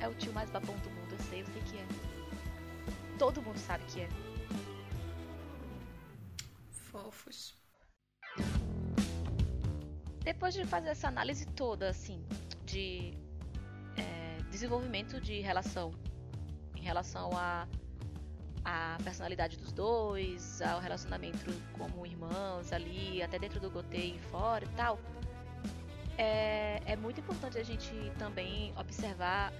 É 0.00 0.08
o 0.08 0.14
tio 0.14 0.32
mais 0.32 0.48
babão 0.48 0.74
do 0.78 0.90
mundo, 0.90 1.12
eu 1.12 1.18
sei, 1.24 1.42
eu 1.42 1.46
sei 1.46 1.62
que 1.62 1.76
é. 1.76 1.86
Todo 3.18 3.42
mundo 3.42 3.58
sabe 3.58 3.84
que 3.84 4.00
é. 4.00 4.08
Fofos. 6.70 7.54
Depois 10.24 10.54
de 10.54 10.64
fazer 10.64 10.88
essa 10.88 11.08
análise 11.08 11.44
toda, 11.46 11.90
assim, 11.90 12.24
de 12.64 13.12
é, 13.98 14.42
desenvolvimento 14.50 15.20
de 15.20 15.40
relação 15.40 15.92
em 16.74 16.80
relação 16.80 17.30
a 17.36 17.68
a 18.64 18.98
personalidade 19.02 19.56
dos 19.56 19.72
dois, 19.72 20.60
ao 20.62 20.80
relacionamento 20.80 21.50
como 21.78 22.04
irmãos 22.06 22.72
ali, 22.72 23.22
até 23.22 23.38
dentro 23.38 23.60
do 23.60 23.70
Gotei 23.70 24.16
e 24.16 24.18
fora 24.30 24.64
e 24.64 24.68
tal 24.70 24.98
é, 26.20 26.82
é 26.84 26.96
muito 26.96 27.18
importante 27.20 27.56
a 27.56 27.62
gente 27.62 27.90
também 28.18 28.74
observar 28.76 29.54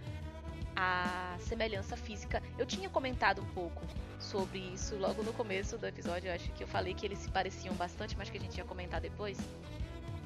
a 0.77 1.35
semelhança 1.39 1.97
física. 1.97 2.43
Eu 2.59 2.67
tinha 2.67 2.89
comentado 2.91 3.41
um 3.41 3.47
pouco 3.47 3.83
sobre 4.19 4.59
isso 4.59 4.95
logo 4.97 5.23
no 5.23 5.33
começo 5.33 5.79
do 5.79 5.87
episódio. 5.87 6.29
Eu 6.29 6.35
acho 6.35 6.53
que 6.53 6.63
eu 6.63 6.69
falei 6.69 6.93
que 6.93 7.07
eles 7.07 7.19
se 7.19 7.31
pareciam 7.31 7.75
bastante, 7.77 8.15
mas 8.17 8.29
que 8.29 8.37
a 8.37 8.41
gente 8.41 8.59
ia 8.59 8.65
comentar 8.65 9.01
depois. 9.01 9.39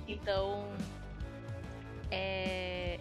Então, 0.09 0.69
é... 2.11 2.99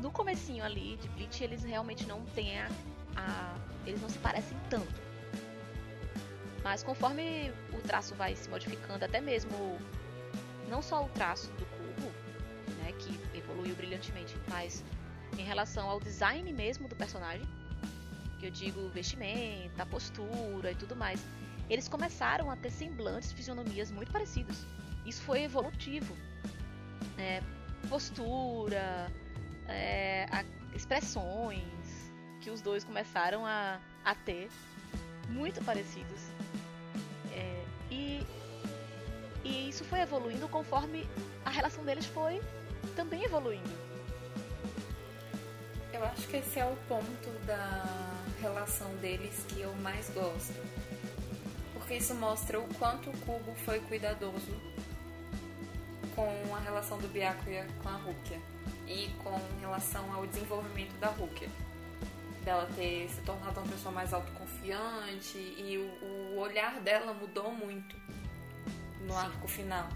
no 0.00 0.10
comecinho 0.10 0.64
ali 0.64 0.96
de 0.96 1.08
Bleach, 1.08 1.44
eles 1.44 1.62
realmente 1.62 2.06
não 2.06 2.24
têm 2.24 2.58
a, 2.58 2.70
a, 3.16 3.56
eles 3.86 4.00
não 4.00 4.08
se 4.08 4.18
parecem 4.18 4.56
tanto. 4.68 5.06
Mas 6.62 6.82
conforme 6.82 7.52
o 7.72 7.80
traço 7.82 8.14
vai 8.14 8.34
se 8.34 8.48
modificando, 8.48 9.04
até 9.04 9.20
mesmo 9.20 9.78
não 10.68 10.82
só 10.82 11.04
o 11.04 11.08
traço 11.10 11.50
do 11.52 11.66
que 12.98 13.18
evoluiu 13.36 13.74
brilhantemente, 13.74 14.34
mas 14.48 14.84
em 15.38 15.42
relação 15.42 15.88
ao 15.88 16.00
design 16.00 16.50
mesmo 16.52 16.88
do 16.88 16.96
personagem, 16.96 17.46
que 18.38 18.46
eu 18.46 18.50
digo 18.50 18.88
vestimenta, 18.90 19.84
postura 19.86 20.72
e 20.72 20.74
tudo 20.74 20.94
mais, 20.96 21.20
eles 21.68 21.88
começaram 21.88 22.50
a 22.50 22.56
ter 22.56 22.70
semblantes, 22.70 23.32
fisionomias 23.32 23.90
muito 23.90 24.12
parecidos. 24.12 24.66
Isso 25.04 25.22
foi 25.22 25.42
evolutivo. 25.42 26.16
É, 27.18 27.42
postura, 27.88 29.10
é, 29.68 30.26
expressões 30.74 31.62
que 32.46 32.50
os 32.50 32.60
dois 32.60 32.84
começaram 32.84 33.44
a, 33.44 33.80
a 34.04 34.14
ter 34.14 34.48
muito 35.28 35.60
parecidos. 35.64 36.20
É, 37.32 37.64
e, 37.90 38.24
e 39.42 39.68
isso 39.68 39.82
foi 39.82 39.98
evoluindo 39.98 40.48
conforme 40.48 41.08
a 41.44 41.50
relação 41.50 41.84
deles 41.84 42.06
foi 42.06 42.40
também 42.94 43.24
evoluindo. 43.24 43.68
Eu 45.92 46.04
acho 46.04 46.28
que 46.28 46.36
esse 46.36 46.60
é 46.60 46.64
o 46.64 46.76
ponto 46.88 47.30
da 47.46 47.84
relação 48.40 48.94
deles 48.98 49.44
que 49.48 49.62
eu 49.62 49.74
mais 49.78 50.08
gosto. 50.10 50.54
Porque 51.74 51.94
isso 51.94 52.14
mostra 52.14 52.60
o 52.60 52.74
quanto 52.74 53.10
o 53.10 53.18
Cubo 53.22 53.56
foi 53.64 53.80
cuidadoso 53.80 54.54
com 56.14 56.54
a 56.54 56.60
relação 56.60 56.96
do 56.98 57.08
Byakuya 57.08 57.66
com 57.82 57.88
a 57.88 57.96
Rukia 57.96 58.40
e 58.86 59.08
com 59.24 59.36
relação 59.60 60.14
ao 60.14 60.24
desenvolvimento 60.28 60.96
da 61.00 61.08
Rukia. 61.08 61.48
Dela 62.46 62.66
ter 62.74 63.10
se 63.10 63.20
tornado 63.20 63.60
uma 63.60 63.68
pessoa 63.68 63.92
mais 63.92 64.14
autoconfiante 64.14 65.36
e 65.36 65.76
o, 65.76 66.06
o 66.06 66.38
olhar 66.38 66.80
dela 66.80 67.12
mudou 67.12 67.50
muito 67.50 67.94
no 69.00 69.12
Sim. 69.12 69.18
arco 69.18 69.48
final 69.48 69.88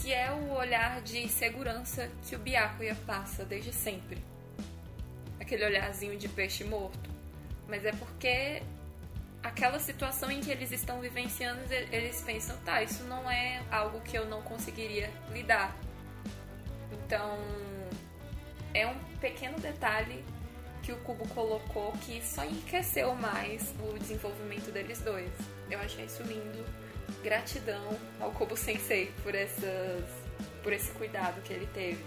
que 0.00 0.12
é 0.12 0.30
o 0.32 0.52
olhar 0.52 1.02
de 1.02 1.28
segurança 1.28 2.10
que 2.22 2.34
o 2.34 2.38
Byakuya 2.38 2.96
passa 3.06 3.44
desde 3.44 3.72
sempre. 3.72 4.18
Aquele 5.38 5.64
olharzinho 5.64 6.16
de 6.16 6.28
peixe 6.28 6.64
morto. 6.64 7.10
Mas 7.68 7.84
é 7.84 7.92
porque 7.92 8.62
aquela 9.42 9.78
situação 9.78 10.30
em 10.30 10.40
que 10.40 10.50
eles 10.50 10.72
estão 10.72 11.00
vivenciando, 11.00 11.60
eles 11.70 12.22
pensam, 12.22 12.56
tá, 12.64 12.82
isso 12.82 13.04
não 13.04 13.30
é 13.30 13.62
algo 13.70 14.00
que 14.00 14.16
eu 14.16 14.24
não 14.26 14.40
conseguiria 14.42 15.10
lidar. 15.32 15.76
Então, 16.92 17.38
é 18.72 18.86
um 18.86 18.98
pequeno 19.20 19.58
detalhe 19.60 20.24
que 20.90 20.92
o 20.92 20.96
Cubo 20.98 21.28
colocou 21.28 21.92
que 22.04 22.20
só 22.20 22.44
enriqueceu 22.44 23.14
mais 23.14 23.72
o 23.80 23.96
desenvolvimento 23.96 24.72
deles 24.72 25.00
dois. 25.00 25.30
Eu 25.70 25.78
achei 25.78 26.04
isso 26.04 26.22
lindo 26.24 26.64
gratidão 27.22 27.96
ao 28.18 28.32
Kobo 28.32 28.56
Sensei 28.56 29.12
por 29.22 29.34
essas 29.34 30.04
por 30.62 30.72
esse 30.72 30.90
cuidado 30.92 31.40
que 31.42 31.52
ele 31.52 31.66
teve. 31.66 32.04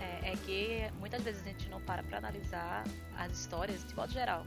É, 0.00 0.32
é 0.32 0.36
que 0.36 0.90
muitas 0.98 1.22
vezes 1.22 1.42
a 1.42 1.44
gente 1.44 1.68
não 1.68 1.80
para 1.82 2.02
para 2.02 2.18
analisar 2.18 2.84
as 3.18 3.32
histórias 3.32 3.84
de 3.84 3.94
modo 3.94 4.12
geral. 4.12 4.46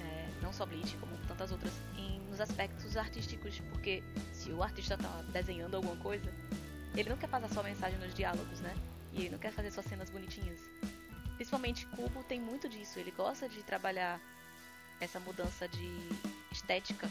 É, 0.00 0.28
não 0.42 0.52
só 0.52 0.64
Bleach, 0.64 0.96
como 0.96 1.16
tantas 1.28 1.52
outras, 1.52 1.72
em, 1.98 2.18
nos 2.30 2.40
aspectos 2.40 2.96
artísticos, 2.96 3.60
porque 3.70 4.02
se 4.32 4.50
o 4.52 4.62
artista 4.62 4.94
está 4.94 5.22
desenhando 5.32 5.76
alguma 5.76 5.96
coisa, 5.96 6.32
ele 6.94 7.10
não 7.10 7.16
quer 7.16 7.28
passar 7.28 7.48
só 7.50 7.62
mensagem 7.62 7.98
nos 7.98 8.14
diálogos, 8.14 8.60
né? 8.60 8.74
E 9.12 9.20
ele 9.20 9.30
não 9.30 9.38
quer 9.38 9.52
fazer 9.52 9.70
só 9.70 9.82
cenas 9.82 10.08
bonitinhas. 10.08 10.60
Principalmente 11.36 11.86
Kubo 11.86 12.24
tem 12.24 12.40
muito 12.40 12.68
disso, 12.68 12.98
ele 12.98 13.10
gosta 13.10 13.48
de 13.48 13.62
trabalhar 13.62 14.20
essa 15.00 15.20
mudança 15.20 15.68
de 15.68 16.08
estética 16.50 17.08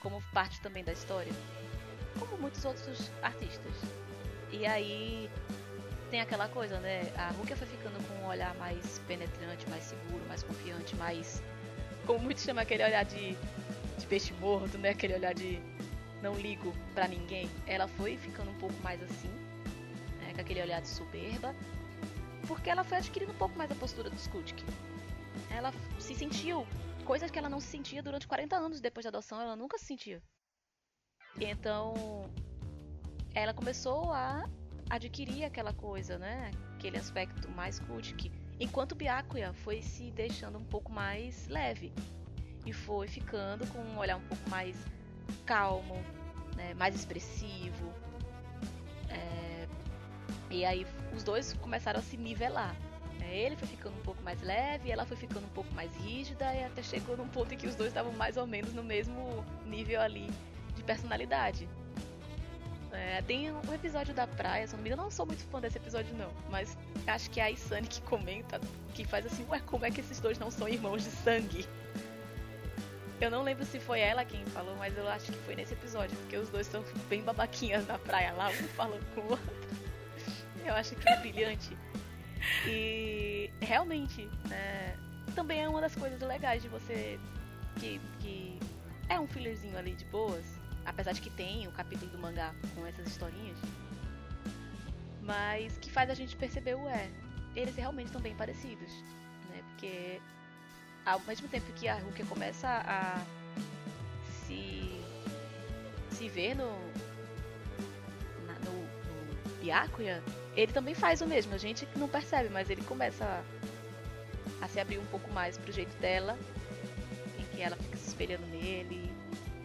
como 0.00 0.22
parte 0.32 0.60
também 0.60 0.82
da 0.82 0.92
história, 0.92 1.32
como 2.18 2.36
muitos 2.38 2.64
outros 2.64 3.10
artistas. 3.22 3.72
E 4.50 4.66
aí 4.66 5.30
tem 6.10 6.20
aquela 6.20 6.48
coisa, 6.48 6.78
né? 6.80 7.02
A 7.16 7.28
Rukia 7.30 7.56
foi 7.56 7.66
ficando 7.66 7.96
com 8.06 8.14
um 8.24 8.28
olhar 8.28 8.54
mais 8.56 8.98
penetrante, 9.06 9.68
mais 9.68 9.84
seguro, 9.84 10.22
mais 10.28 10.42
confiante, 10.42 10.96
mais. 10.96 11.42
Como 12.06 12.18
muitos 12.18 12.44
chamam 12.44 12.62
aquele 12.62 12.84
olhar 12.84 13.04
de, 13.04 13.36
de 13.98 14.06
peixe 14.06 14.32
morto, 14.34 14.76
né? 14.78 14.90
Aquele 14.90 15.14
olhar 15.14 15.34
de 15.34 15.60
não 16.22 16.34
ligo 16.34 16.74
para 16.94 17.08
ninguém. 17.08 17.50
Ela 17.66 17.88
foi 17.88 18.16
ficando 18.16 18.50
um 18.50 18.58
pouco 18.58 18.74
mais 18.82 19.02
assim, 19.02 19.28
né? 20.20 20.32
com 20.34 20.40
aquele 20.40 20.60
olhar 20.62 20.80
de 20.80 20.88
soberba, 20.88 21.54
porque 22.46 22.70
ela 22.70 22.84
foi 22.84 22.98
adquirindo 22.98 23.32
um 23.32 23.36
pouco 23.36 23.56
mais 23.56 23.70
a 23.70 23.74
postura 23.74 24.10
do 24.10 24.16
Skutik. 24.16 24.64
Ela 25.50 25.72
se 25.98 26.14
sentiu 26.14 26.66
coisas 27.04 27.30
que 27.30 27.38
ela 27.38 27.48
não 27.48 27.60
se 27.60 27.68
sentia 27.68 28.02
durante 28.02 28.26
40 28.26 28.56
anos 28.56 28.80
depois 28.80 29.04
da 29.04 29.10
adoção, 29.10 29.40
ela 29.40 29.56
nunca 29.56 29.78
se 29.78 29.86
sentia. 29.86 30.22
Então, 31.40 31.94
ela 33.34 33.54
começou 33.54 34.12
a 34.12 34.44
adquirir 34.90 35.44
aquela 35.44 35.72
coisa, 35.72 36.18
né? 36.18 36.50
Aquele 36.76 36.98
aspecto 36.98 37.50
mais 37.50 37.80
que 38.18 38.30
Enquanto 38.62 38.94
Byakuya 38.94 39.52
foi 39.52 39.82
se 39.82 40.12
deixando 40.12 40.56
um 40.56 40.64
pouco 40.64 40.92
mais 40.92 41.48
leve 41.48 41.92
e 42.64 42.72
foi 42.72 43.08
ficando 43.08 43.66
com 43.72 43.78
um 43.80 43.98
olhar 43.98 44.16
um 44.16 44.28
pouco 44.28 44.48
mais 44.48 44.76
calmo, 45.44 45.96
né, 46.54 46.72
mais 46.74 46.94
expressivo. 46.94 47.92
É, 49.08 49.51
e 50.50 50.64
aí 50.64 50.86
os 51.14 51.22
dois 51.22 51.54
começaram 51.54 51.98
a 51.98 52.02
se 52.02 52.16
nivelar. 52.16 52.74
Né. 53.18 53.36
Ele 53.36 53.56
foi 53.56 53.68
ficando 53.68 53.96
um 53.96 54.02
pouco 54.02 54.22
mais 54.22 54.40
leve, 54.42 54.90
ela 54.90 55.04
foi 55.04 55.16
ficando 55.16 55.44
um 55.44 55.50
pouco 55.50 55.72
mais 55.74 55.94
rígida 55.96 56.52
e 56.54 56.64
até 56.64 56.82
chegou 56.82 57.16
num 57.16 57.28
ponto 57.28 57.54
em 57.54 57.56
que 57.56 57.66
os 57.66 57.74
dois 57.74 57.88
estavam 57.88 58.12
mais 58.12 58.36
ou 58.36 58.46
menos 58.46 58.72
no 58.72 58.82
mesmo 58.82 59.44
nível 59.64 60.00
ali 60.00 60.28
de 60.74 60.82
personalidade. 60.82 61.68
É, 62.92 63.22
tem 63.22 63.50
um 63.50 63.72
episódio 63.72 64.12
da 64.12 64.26
praia, 64.26 64.66
não 64.76 64.86
eu 64.86 64.96
não 64.96 65.10
sou 65.10 65.24
muito 65.24 65.42
fã 65.44 65.58
desse 65.58 65.78
episódio 65.78 66.14
não, 66.14 66.30
mas 66.50 66.76
acho 67.06 67.30
que 67.30 67.40
é 67.40 67.44
a 67.44 67.50
Isane 67.50 67.88
que 67.88 68.02
comenta, 68.02 68.60
que 68.92 69.02
faz 69.02 69.24
assim, 69.24 69.46
ué, 69.48 69.60
como 69.60 69.86
é 69.86 69.90
que 69.90 70.00
esses 70.00 70.20
dois 70.20 70.38
não 70.38 70.50
são 70.50 70.68
irmãos 70.68 71.02
de 71.02 71.10
sangue? 71.10 71.66
Eu 73.18 73.30
não 73.30 73.42
lembro 73.42 73.64
se 73.64 73.80
foi 73.80 74.00
ela 74.00 74.24
quem 74.24 74.44
falou, 74.46 74.76
mas 74.76 74.98
eu 74.98 75.08
acho 75.08 75.32
que 75.32 75.38
foi 75.38 75.54
nesse 75.54 75.72
episódio, 75.72 76.14
porque 76.18 76.36
os 76.36 76.50
dois 76.50 76.66
são 76.66 76.84
bem 77.08 77.22
babaquinhas 77.22 77.86
na 77.86 77.96
praia 77.96 78.32
lá, 78.32 78.50
um 78.50 78.68
falando 78.68 79.14
com 79.14 79.20
o 79.22 79.30
outro. 79.30 79.81
Eu 80.64 80.74
acho 80.74 80.94
que 80.94 81.08
é 81.08 81.16
brilhante. 81.16 81.76
E 82.66 83.50
realmente, 83.60 84.28
né, 84.48 84.96
também 85.34 85.62
é 85.62 85.68
uma 85.68 85.80
das 85.80 85.94
coisas 85.94 86.20
legais 86.20 86.62
de 86.62 86.68
você 86.68 87.18
que, 87.78 88.00
que 88.20 88.58
é 89.08 89.18
um 89.18 89.26
fillerzinho 89.26 89.76
ali 89.78 89.92
de 89.94 90.04
boas, 90.06 90.44
apesar 90.84 91.12
de 91.12 91.20
que 91.20 91.30
tem 91.30 91.66
o 91.66 91.72
capítulo 91.72 92.10
do 92.10 92.18
mangá 92.18 92.54
com 92.74 92.86
essas 92.86 93.06
historinhas, 93.06 93.58
mas 95.22 95.76
que 95.78 95.90
faz 95.90 96.10
a 96.10 96.14
gente 96.14 96.36
perceber 96.36 96.74
o 96.74 96.88
é, 96.88 97.08
eles 97.54 97.76
realmente 97.76 98.06
estão 98.06 98.20
bem 98.20 98.34
parecidos, 98.34 98.90
né? 99.48 99.62
Porque 99.70 100.20
ao 101.04 101.20
mesmo 101.20 101.48
tempo 101.48 101.72
que 101.72 101.88
a 101.88 101.96
Rukia 101.96 102.24
começa 102.26 102.68
a 102.68 103.22
se 104.46 105.00
se 106.10 106.28
ver 106.28 106.54
no 106.54 106.70
na, 108.46 108.54
no, 108.64 108.72
no 108.72 109.60
Byakuya, 109.60 110.22
ele 110.56 110.72
também 110.72 110.94
faz 110.94 111.20
o 111.20 111.26
mesmo. 111.26 111.54
A 111.54 111.58
gente 111.58 111.88
não 111.96 112.08
percebe, 112.08 112.48
mas 112.48 112.68
ele 112.70 112.82
começa 112.82 113.24
a, 113.24 114.64
a 114.64 114.68
se 114.68 114.80
abrir 114.80 114.98
um 114.98 115.06
pouco 115.06 115.30
mais 115.32 115.56
pro 115.56 115.72
jeito 115.72 115.96
dela, 115.98 116.38
em 117.38 117.56
que 117.56 117.62
ela 117.62 117.76
fica 117.76 117.96
se 117.96 118.08
espelhando 118.08 118.46
nele 118.46 119.10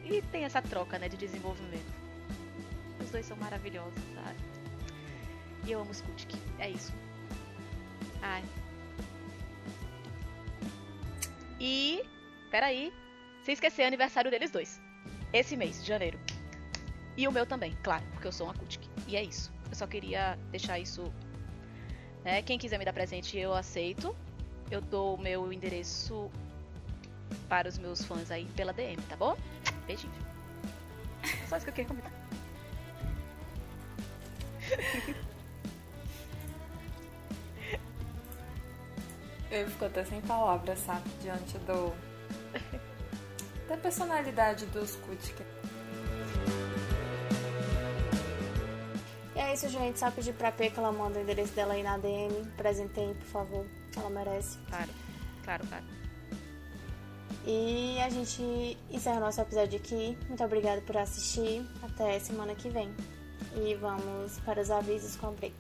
e 0.09 0.21
tem 0.31 0.45
essa 0.45 0.61
troca, 0.61 0.97
né, 0.97 1.09
de 1.09 1.17
desenvolvimento. 1.17 1.93
Os 3.03 3.11
dois 3.11 3.25
são 3.25 3.37
maravilhosos, 3.37 4.01
sabe? 4.15 4.37
E 5.65 5.71
eu 5.71 5.81
amo 5.81 5.91
os 5.91 6.01
Kutik. 6.01 6.37
É 6.59 6.69
isso. 6.69 6.93
Ai. 8.21 8.43
E. 11.59 12.03
Peraí. 12.49 12.93
Se 13.43 13.51
esquecer, 13.51 13.83
é 13.83 13.87
aniversário 13.87 14.31
deles 14.31 14.51
dois. 14.51 14.79
Esse 15.33 15.57
mês, 15.57 15.81
de 15.81 15.87
janeiro. 15.87 16.19
E 17.17 17.27
o 17.27 17.31
meu 17.31 17.45
também, 17.45 17.75
claro, 17.83 18.03
porque 18.13 18.27
eu 18.27 18.31
sou 18.31 18.47
uma 18.47 18.53
Kutik. 18.53 18.87
E 19.07 19.15
é 19.15 19.23
isso. 19.23 19.51
Eu 19.69 19.75
só 19.75 19.87
queria 19.87 20.37
deixar 20.51 20.79
isso. 20.79 21.11
Né? 22.23 22.41
Quem 22.41 22.57
quiser 22.57 22.77
me 22.77 22.85
dar 22.85 22.93
presente, 22.93 23.37
eu 23.37 23.53
aceito. 23.53 24.15
Eu 24.69 24.81
dou 24.81 25.15
o 25.15 25.21
meu 25.21 25.51
endereço 25.51 26.29
para 27.47 27.67
os 27.67 27.77
meus 27.77 28.03
fãs 28.03 28.31
aí 28.31 28.45
pela 28.55 28.73
DM, 28.73 29.01
tá 29.03 29.15
bom? 29.15 29.37
Beijinho. 29.85 30.13
Só 31.47 31.57
isso 31.57 31.65
que 31.65 31.69
eu 31.69 31.73
queria 31.73 31.87
comentar. 31.87 32.11
Eu 39.49 39.69
fico 39.69 39.85
até 39.85 40.03
sem 40.03 40.21
palavras, 40.21 40.79
sabe? 40.79 41.09
Diante 41.21 41.57
do. 41.59 41.93
da 43.67 43.77
personalidade 43.77 44.65
dos 44.67 44.95
Kutika. 44.97 45.56
E 49.37 49.39
é 49.39 49.53
isso, 49.53 49.69
gente. 49.69 49.99
Só 49.99 50.09
pedir 50.09 50.33
pra 50.33 50.51
P 50.51 50.71
que 50.71 50.79
ela 50.79 50.91
manda 50.91 51.19
o 51.19 51.21
endereço 51.21 51.53
dela 51.53 51.75
aí 51.75 51.83
na 51.83 51.95
DM. 51.99 52.43
Presenteiem, 52.57 53.13
por 53.13 53.27
favor. 53.27 53.65
Ela 53.95 54.09
merece. 54.09 54.57
Claro, 54.67 54.89
claro, 55.43 55.67
claro. 55.67 55.85
E 57.45 57.99
a 58.01 58.09
gente 58.09 58.75
encerra 58.89 59.17
o 59.17 59.19
nosso 59.19 59.39
episódio 59.39 59.79
aqui. 59.79 60.17
Muito 60.27 60.43
obrigada 60.43 60.81
por 60.81 60.97
assistir. 60.97 61.63
Até 61.83 62.17
semana 62.19 62.55
que 62.55 62.67
vem. 62.69 62.91
E 63.55 63.75
vamos 63.75 64.39
para 64.39 64.59
os 64.59 64.71
avisos 64.71 65.15
com 65.15 65.27
a 65.27 65.31
Bray. 65.31 65.53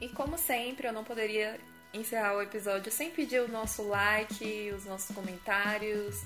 E 0.00 0.08
como 0.10 0.38
sempre, 0.38 0.86
eu 0.86 0.92
não 0.92 1.02
poderia 1.02 1.58
encerrar 1.92 2.36
o 2.36 2.40
episódio 2.40 2.90
sem 2.92 3.10
pedir 3.10 3.40
o 3.40 3.48
nosso 3.48 3.82
like, 3.88 4.72
os 4.72 4.84
nossos 4.84 5.14
comentários. 5.14 6.22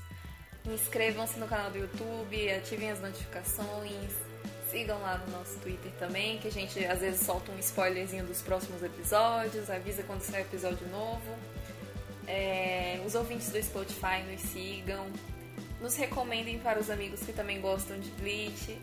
Inscrevam-se 0.67 1.39
no 1.39 1.49
canal 1.49 1.71
do 1.71 1.79
YouTube, 1.79 2.53
ativem 2.53 2.91
as 2.91 3.01
notificações, 3.01 4.13
sigam 4.75 5.01
lá 5.01 5.19
no 5.19 5.39
nosso 5.39 5.57
Twitter 5.61 5.93
também, 6.01 6.39
que 6.39 6.49
a 6.49 6.51
gente 6.51 6.85
às 6.85 6.99
vezes 6.99 7.25
solta 7.25 7.53
um 7.53 7.59
spoilerzinho 7.61 8.27
dos 8.27 8.43
próximos 8.43 8.83
episódios, 8.83 9.71
avisa 9.71 10.03
quando 10.03 10.23
sair 10.23 10.43
episódio 10.43 10.85
novo. 10.89 11.33
É, 12.27 13.01
os 13.07 13.15
ouvintes 13.15 13.51
do 13.51 13.63
Spotify 13.63 14.25
nos 14.29 14.41
sigam, 14.41 15.07
nos 15.81 15.95
recomendem 15.95 16.59
para 16.59 16.81
os 16.81 16.91
amigos 16.91 17.21
que 17.21 17.33
também 17.33 17.61
gostam 17.61 18.01
de 18.01 18.11
Bleach. 18.11 18.77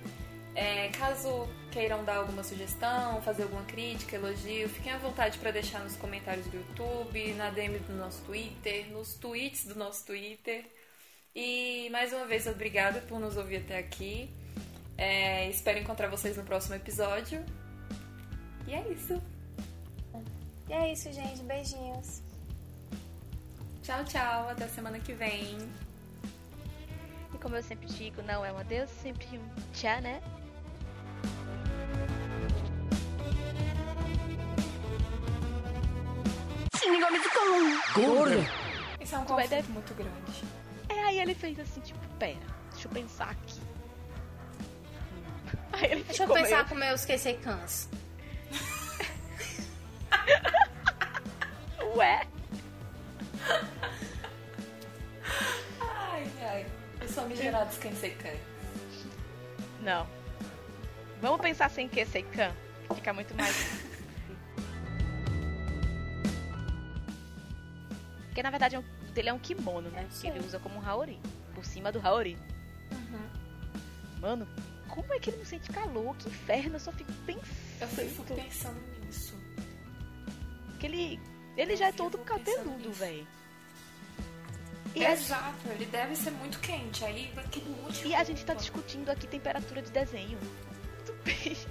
É, 0.56 0.88
caso 0.98 1.50
queiram 1.72 2.06
dar 2.06 2.18
alguma 2.18 2.44
sugestão, 2.44 3.22
fazer 3.22 3.44
alguma 3.44 3.64
crítica, 3.64 4.16
elogio, 4.16 4.70
fiquem 4.70 4.94
à 4.94 4.98
vontade 4.98 5.38
para 5.39 5.52
deixar 5.52 5.80
nos 5.80 5.98
comentários 5.98 6.46
do 6.48 6.56
YouTube, 6.56 7.34
na 7.34 7.50
DM 7.50 7.80
do 7.80 7.94
nosso 7.98 8.22
Twitter, 8.24 8.89
nos 8.92 9.16
tweets 9.16 9.66
do 9.66 9.76
nosso 9.76 10.06
Twitter. 10.06 10.64
E 11.36 11.89
mais 11.92 12.14
uma 12.14 12.26
vez, 12.26 12.48
obrigada 12.48 13.02
por 13.02 13.20
nos 13.20 13.36
ouvir 13.36 13.58
até 13.58 13.78
aqui. 13.78 14.30
É, 15.02 15.49
espero 15.49 15.80
encontrar 15.80 16.10
vocês 16.10 16.38
no 16.38 16.43
próximo 16.43 16.76
episódio. 16.76 17.43
E 18.68 18.74
é 18.76 18.88
isso. 18.88 19.20
E 20.70 20.74
é 20.74 20.93
isso, 20.93 21.12
gente. 21.12 21.41
Beijinhos. 21.41 22.22
Tchau, 23.82 24.06
tchau. 24.06 24.49
Até 24.49 24.68
semana 24.68 24.99
que 24.99 25.12
vem. 25.14 25.58
E 27.34 27.38
como 27.41 27.56
eu 27.56 27.64
sempre 27.64 27.88
digo, 27.88 28.22
não 28.22 28.45
é 28.45 28.52
um 28.52 28.60
adeus, 28.60 28.91
sempre 28.91 29.26
um 29.39 29.72
tchau, 29.74 29.99
né? 30.02 30.22
Gorda! 37.96 38.36
Isso 39.01 39.16
é 39.16 39.17
um 39.17 39.26
conflito 39.26 39.71
muito 39.71 39.96
grande. 39.96 40.43
É, 40.89 41.00
aí 41.05 41.20
ele 41.20 41.34
fez 41.34 41.59
assim, 41.59 41.82
tipo, 41.82 42.00
pera, 42.20 42.38
deixa 42.71 42.88
eu 42.88 42.92
pensar 42.92 43.32
aqui. 43.32 43.61
Aí 45.74 45.92
ele 45.92 46.04
Deixa 46.04 46.24
eu 46.24 46.28
pensar 46.34 46.56
meio- 46.58 46.66
com 46.68 46.76
meus 46.76 47.06
QC-cans. 47.06 47.89
Ué? 51.96 52.28
Ai, 55.82 56.32
ai. 56.42 56.66
Os 57.04 57.12
famigerados 57.14 57.78
Kensekan. 57.78 58.34
Não. 59.82 60.08
Vamos 61.22 61.42
pensar 61.42 61.70
sem 61.70 61.88
que 61.88 62.04
Seikan? 62.06 62.52
Fica 62.96 63.14
muito 63.14 63.34
mais. 63.36 63.56
Porque 68.28 68.42
na 68.43 68.50
verdade 68.50 68.76
é 68.78 68.84
dele 69.14 69.30
é 69.30 69.34
um 69.34 69.39
kimono, 69.39 69.89
né? 69.89 70.08
Que 70.10 70.28
ele 70.28 70.39
ser. 70.39 70.46
usa 70.48 70.60
como 70.60 70.78
um 70.80 70.86
Haori. 70.88 71.20
Por 71.54 71.66
cima 71.66 71.92
do 71.92 72.00
Haori. 72.06 72.38
Uhum. 72.92 73.30
Mano, 74.22 74.48
como 74.92 75.13
é 75.13 75.20
que 75.20 75.30
ele 75.30 75.38
não 75.38 75.46
sente 75.46 75.72
calor? 75.72 76.16
Que 76.18 76.28
inferno, 76.30 76.76
eu 76.76 76.80
só 76.80 76.92
fico 76.92 77.12
pensando. 77.26 77.47
Eu 77.82 77.88
fico 77.88 78.24
pensando 78.36 78.82
nisso. 79.05 79.34
Porque 80.68 80.86
ele. 80.86 81.20
Ele 81.58 81.74
Eu 81.74 81.78
já 81.78 81.88
é 81.88 81.92
todo 81.92 82.18
pensando 82.18 82.43
cabeludo, 82.46 82.92
velho. 82.93 83.28
E, 84.96 85.05
a- 85.05 85.12
Exato, 85.13 85.68
ele 85.70 85.86
deve 85.86 86.16
ser 86.16 86.32
muito 86.32 86.59
quente. 86.59 87.04
Aí 87.05 87.32
aquele 87.38 87.70
monte 87.70 88.08
e 88.08 88.16
a 88.16 88.24
gente 88.24 88.43
tá 88.46 88.54
discutindo 88.54 89.09
aqui 89.09 89.28
temperatura 89.28 89.82
de 89.82 89.92
desenho. 89.92 90.38
Tudo 91.05 91.18
bem. 91.24 91.55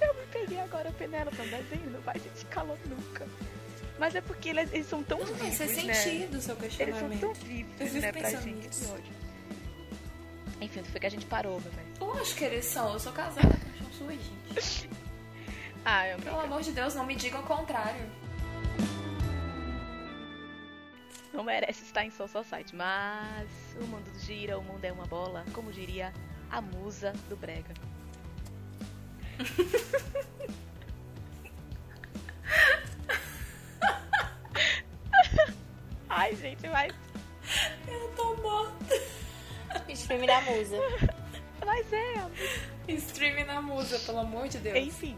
Eu 0.00 0.14
me 0.14 0.26
peguei 0.32 0.60
agora, 0.60 0.90
Penélope, 0.92 1.40
um 1.40 1.44
desenho, 1.48 1.90
não 1.90 2.00
vai 2.02 2.18
sentir 2.18 2.44
calor 2.46 2.78
nunca. 2.86 3.26
Mas 3.98 4.14
é 4.14 4.20
porque 4.20 4.50
eles, 4.50 4.72
eles 4.72 4.86
são 4.88 5.02
tão 5.02 5.18
Não 5.18 5.26
vivos, 5.26 5.58
faz 5.58 5.84
né? 5.84 5.94
sentido 5.94 6.38
o 6.38 6.40
seu 6.40 6.54
Eles 6.54 6.54
são 6.56 6.56
questionamento. 6.56 7.20
tão 7.20 7.34
vivos, 7.34 7.94
Eu 7.94 8.00
né, 8.00 8.12
pra 8.12 8.30
gente. 8.30 8.46
nisso. 8.66 8.84
Que 8.86 8.90
ódio. 8.92 9.19
Enfim, 10.60 10.82
foi 10.84 11.00
que 11.00 11.06
a 11.06 11.10
gente 11.10 11.26
parou, 11.26 11.60
meu 11.60 11.70
velho. 11.70 11.88
Poxa, 11.98 12.34
querer 12.34 12.62
só, 12.62 12.92
eu 12.92 13.00
sou 13.00 13.12
casada 13.12 13.48
com 13.48 14.04
o 14.04 14.10
gente. 14.10 14.30
ah, 15.84 16.08
eu 16.08 16.18
é 16.18 16.20
Pelo 16.20 16.40
amor 16.40 16.62
de 16.62 16.72
Deus, 16.72 16.94
não 16.94 17.06
me 17.06 17.14
diga 17.14 17.38
o 17.38 17.42
contrário. 17.42 18.10
Não 21.32 21.44
merece 21.44 21.84
estar 21.84 22.04
em 22.04 22.10
Soul 22.10 22.28
Society, 22.28 22.74
mas 22.74 23.48
o 23.80 23.84
mundo 23.84 24.10
gira, 24.18 24.58
o 24.58 24.62
mundo 24.62 24.84
é 24.84 24.92
uma 24.92 25.06
bola, 25.06 25.44
como 25.52 25.72
diria 25.72 26.12
a 26.50 26.60
musa 26.60 27.12
do 27.28 27.36
Brega. 27.36 27.72
Ai, 36.08 36.34
gente, 36.36 36.66
mas 36.68 36.94
Stream 40.10 40.26
na 40.26 40.40
musa. 40.40 40.76
Mas 41.64 41.86
é. 41.92 42.26
Stream 42.88 43.46
na 43.46 43.62
musa, 43.62 43.96
pelo 44.00 44.18
amor 44.18 44.48
de 44.48 44.58
Deus. 44.58 44.76
Enfim. 44.76 45.16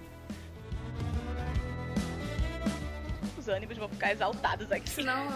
Os 3.39 3.49
ânimos 3.49 3.79
vão 3.79 3.89
ficar 3.89 4.13
exaltados 4.13 4.71
aqui. 4.71 4.91
Senão, 4.91 5.27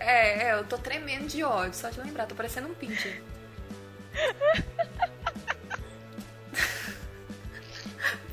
é, 0.00 0.48
é, 0.48 0.52
eu 0.52 0.64
tô 0.66 0.76
tremendo 0.76 1.28
de 1.28 1.42
ódio, 1.42 1.72
só 1.72 1.88
de 1.88 1.98
lembrar, 1.98 2.26
tô 2.26 2.34
parecendo 2.34 2.68
um 2.68 2.74
pincher. 2.74 3.22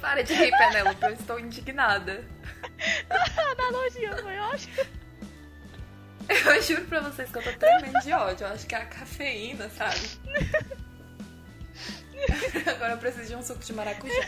Para 0.02 0.22
de 0.22 0.34
rir, 0.34 0.52
Penélope, 0.52 1.02
eu 1.02 1.14
estou 1.14 1.40
indignada. 1.40 2.26
A 3.10 3.52
analogia 3.54 4.18
foi 4.18 4.38
ótima. 4.38 4.84
Eu 6.30 6.62
juro 6.62 6.86
pra 6.86 7.00
vocês 7.00 7.32
que 7.32 7.38
eu 7.38 7.44
tô 7.44 7.54
tremendo 7.54 8.00
de 8.02 8.12
ódio. 8.12 8.46
Eu 8.46 8.54
acho 8.54 8.68
que 8.68 8.76
é 8.76 8.80
a 8.80 8.86
cafeína, 8.86 9.70
sabe? 9.70 10.20
Agora 12.68 12.94
eu 12.94 12.98
preciso 12.98 13.28
de 13.28 13.36
um 13.36 13.44
suco 13.44 13.60
de 13.60 13.74
maracujá. 13.74 14.22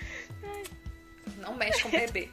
Não 1.38 1.54
mexe 1.54 1.82
com 1.82 1.88
o 1.88 1.90
bebê. 1.90 2.28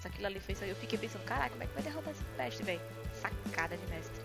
Só 0.00 0.08
aquilo 0.08 0.26
ali 0.26 0.40
foi 0.40 0.52
isso 0.54 0.64
aí. 0.64 0.70
Eu 0.70 0.76
fiquei 0.76 0.98
pensando, 0.98 1.24
caraca, 1.24 1.50
como 1.50 1.62
é 1.62 1.66
que 1.66 1.74
vai 1.74 1.82
derrotar 1.82 2.12
esse 2.12 2.24
peste, 2.36 2.62
velho? 2.62 2.80
Sacada 3.20 3.76
de 3.76 3.86
mestre. 3.86 4.22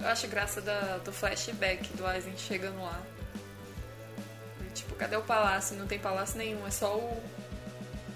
Eu 0.00 0.08
acho 0.08 0.28
graça 0.28 0.60
da, 0.60 0.98
do 0.98 1.12
flashback 1.12 1.96
do 1.96 2.06
Aizen 2.06 2.36
chegando 2.36 2.82
lá. 2.82 3.02
E, 4.66 4.70
tipo, 4.72 4.94
cadê 4.94 5.16
o 5.16 5.22
palácio? 5.22 5.76
Não 5.76 5.86
tem 5.86 5.98
palácio 5.98 6.36
nenhum, 6.36 6.66
é 6.66 6.70
só 6.70 6.96
o, 6.96 7.22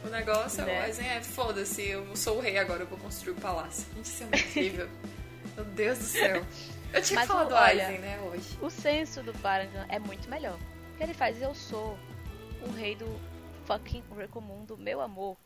o 0.04 0.08
negócio. 0.08 0.64
Né? 0.64 0.78
O 0.78 0.82
Aizen 0.82 1.08
é 1.08 1.22
foda-se, 1.22 1.88
eu 1.88 2.14
sou 2.14 2.38
o 2.38 2.40
rei 2.40 2.58
agora, 2.58 2.82
eu 2.82 2.86
vou 2.86 2.98
construir 2.98 3.32
o 3.32 3.40
palácio. 3.40 3.86
Gente, 3.94 4.04
isso 4.04 4.22
é 4.22 4.26
incrível. 4.26 4.88
Meu 5.56 5.64
Deus 5.64 5.98
do 5.98 6.04
céu. 6.04 6.46
Eu 6.92 7.02
tinha 7.02 7.20
Mas 7.20 7.26
que 7.26 7.32
falar 7.32 7.44
o- 7.46 7.48
do 7.48 7.54
olha, 7.54 7.86
Aizen, 7.86 8.00
né, 8.00 8.20
hoje. 8.20 8.58
O 8.60 8.68
senso 8.70 9.22
do 9.22 9.32
Parangan 9.34 9.86
é 9.88 9.98
muito 9.98 10.28
melhor. 10.28 10.58
O 10.94 10.96
que 10.96 11.02
ele 11.02 11.14
faz? 11.14 11.40
Eu 11.40 11.54
sou 11.54 11.98
o 12.66 12.70
rei 12.72 12.96
do 12.96 13.06
fucking 13.64 14.02
Recomundo, 14.16 14.76
meu 14.76 15.00
amor. 15.00 15.36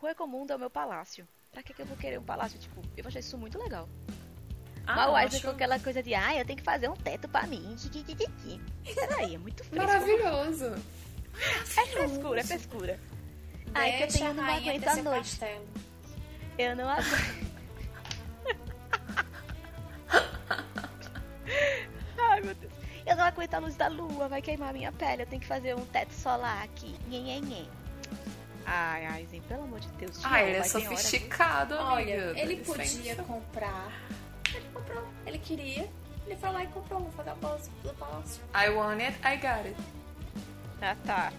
O 0.00 0.06
Recomundo 0.06 0.52
é 0.52 0.56
o 0.56 0.58
meu 0.58 0.70
palácio. 0.70 1.26
Pra 1.50 1.62
que, 1.62 1.74
que 1.74 1.82
eu 1.82 1.86
vou 1.86 1.96
querer 1.96 2.18
um 2.18 2.22
palácio? 2.24 2.58
Tipo, 2.58 2.80
eu 2.96 3.04
achei 3.06 3.20
isso 3.20 3.36
muito 3.36 3.58
legal. 3.58 3.88
Mas 4.86 4.98
Ah, 4.98 5.04
eu 5.06 5.10
o 5.12 5.14
Aizen 5.16 5.38
acho 5.38 5.46
com 5.48 5.52
aquela 5.54 5.78
coisa 5.78 6.02
de, 6.02 6.14
ah, 6.14 6.34
eu 6.36 6.44
tenho 6.44 6.56
que 6.58 6.64
fazer 6.64 6.88
um 6.88 6.96
teto 6.96 7.28
pra 7.28 7.46
mim. 7.46 7.76
Peraí, 8.94 9.34
é 9.34 9.38
muito 9.38 9.62
fresco. 9.64 9.86
maravilhoso. 9.86 10.74
É 11.34 11.64
frescura, 11.86 12.40
é 12.40 12.44
frescura. 12.44 13.00
Ai, 13.74 13.92
que 13.96 14.02
eu 14.04 14.08
tenho, 14.08 14.30
a 14.30 14.34
não 14.34 14.42
rainha 14.44 14.72
aguento 14.72 14.94
seu 14.94 15.04
noite. 15.04 15.30
castelo. 15.30 15.68
Eu 16.58 16.76
não 16.76 16.88
aguento. 16.88 17.51
Ai, 22.32 22.40
meu 22.40 22.54
Deus. 22.54 22.72
Eu 23.04 23.16
não 23.16 23.24
aguento 23.24 23.54
a 23.54 23.58
luz 23.58 23.76
da 23.76 23.88
lua, 23.88 24.26
vai 24.26 24.40
queimar 24.40 24.70
a 24.70 24.72
minha 24.72 24.90
pele. 24.90 25.22
Eu 25.22 25.26
tenho 25.26 25.40
que 25.40 25.46
fazer 25.46 25.76
um 25.76 25.84
teto 25.84 26.12
solar 26.14 26.62
aqui. 26.62 26.96
Ai, 28.64 29.06
Aizen, 29.06 29.42
pelo 29.42 29.64
amor 29.64 29.80
de 29.80 29.88
Deus. 29.92 30.18
Ah, 30.24 30.42
ele 30.42 30.52
é 30.56 30.60
hora, 30.60 30.68
sofisticado, 30.68 31.74
Olha, 31.74 32.30
amiga. 32.30 32.40
ele 32.40 32.56
podia 32.64 33.16
comprar. 33.16 33.92
Ele 34.54 34.66
comprou. 34.72 35.04
Ele 35.26 35.38
queria. 35.38 35.90
Ele 36.24 36.36
foi 36.36 36.50
lá 36.50 36.62
e 36.64 36.66
comprou 36.68 37.00
o 37.00 37.10
vagabundo 37.10 37.60
do 37.82 37.94
palácio. 37.94 38.42
I 38.54 38.70
want 38.70 39.00
it, 39.02 39.18
I 39.26 39.36
got 39.36 39.66
it. 39.66 39.76
Ah, 40.80 40.96
tá. 41.04 41.32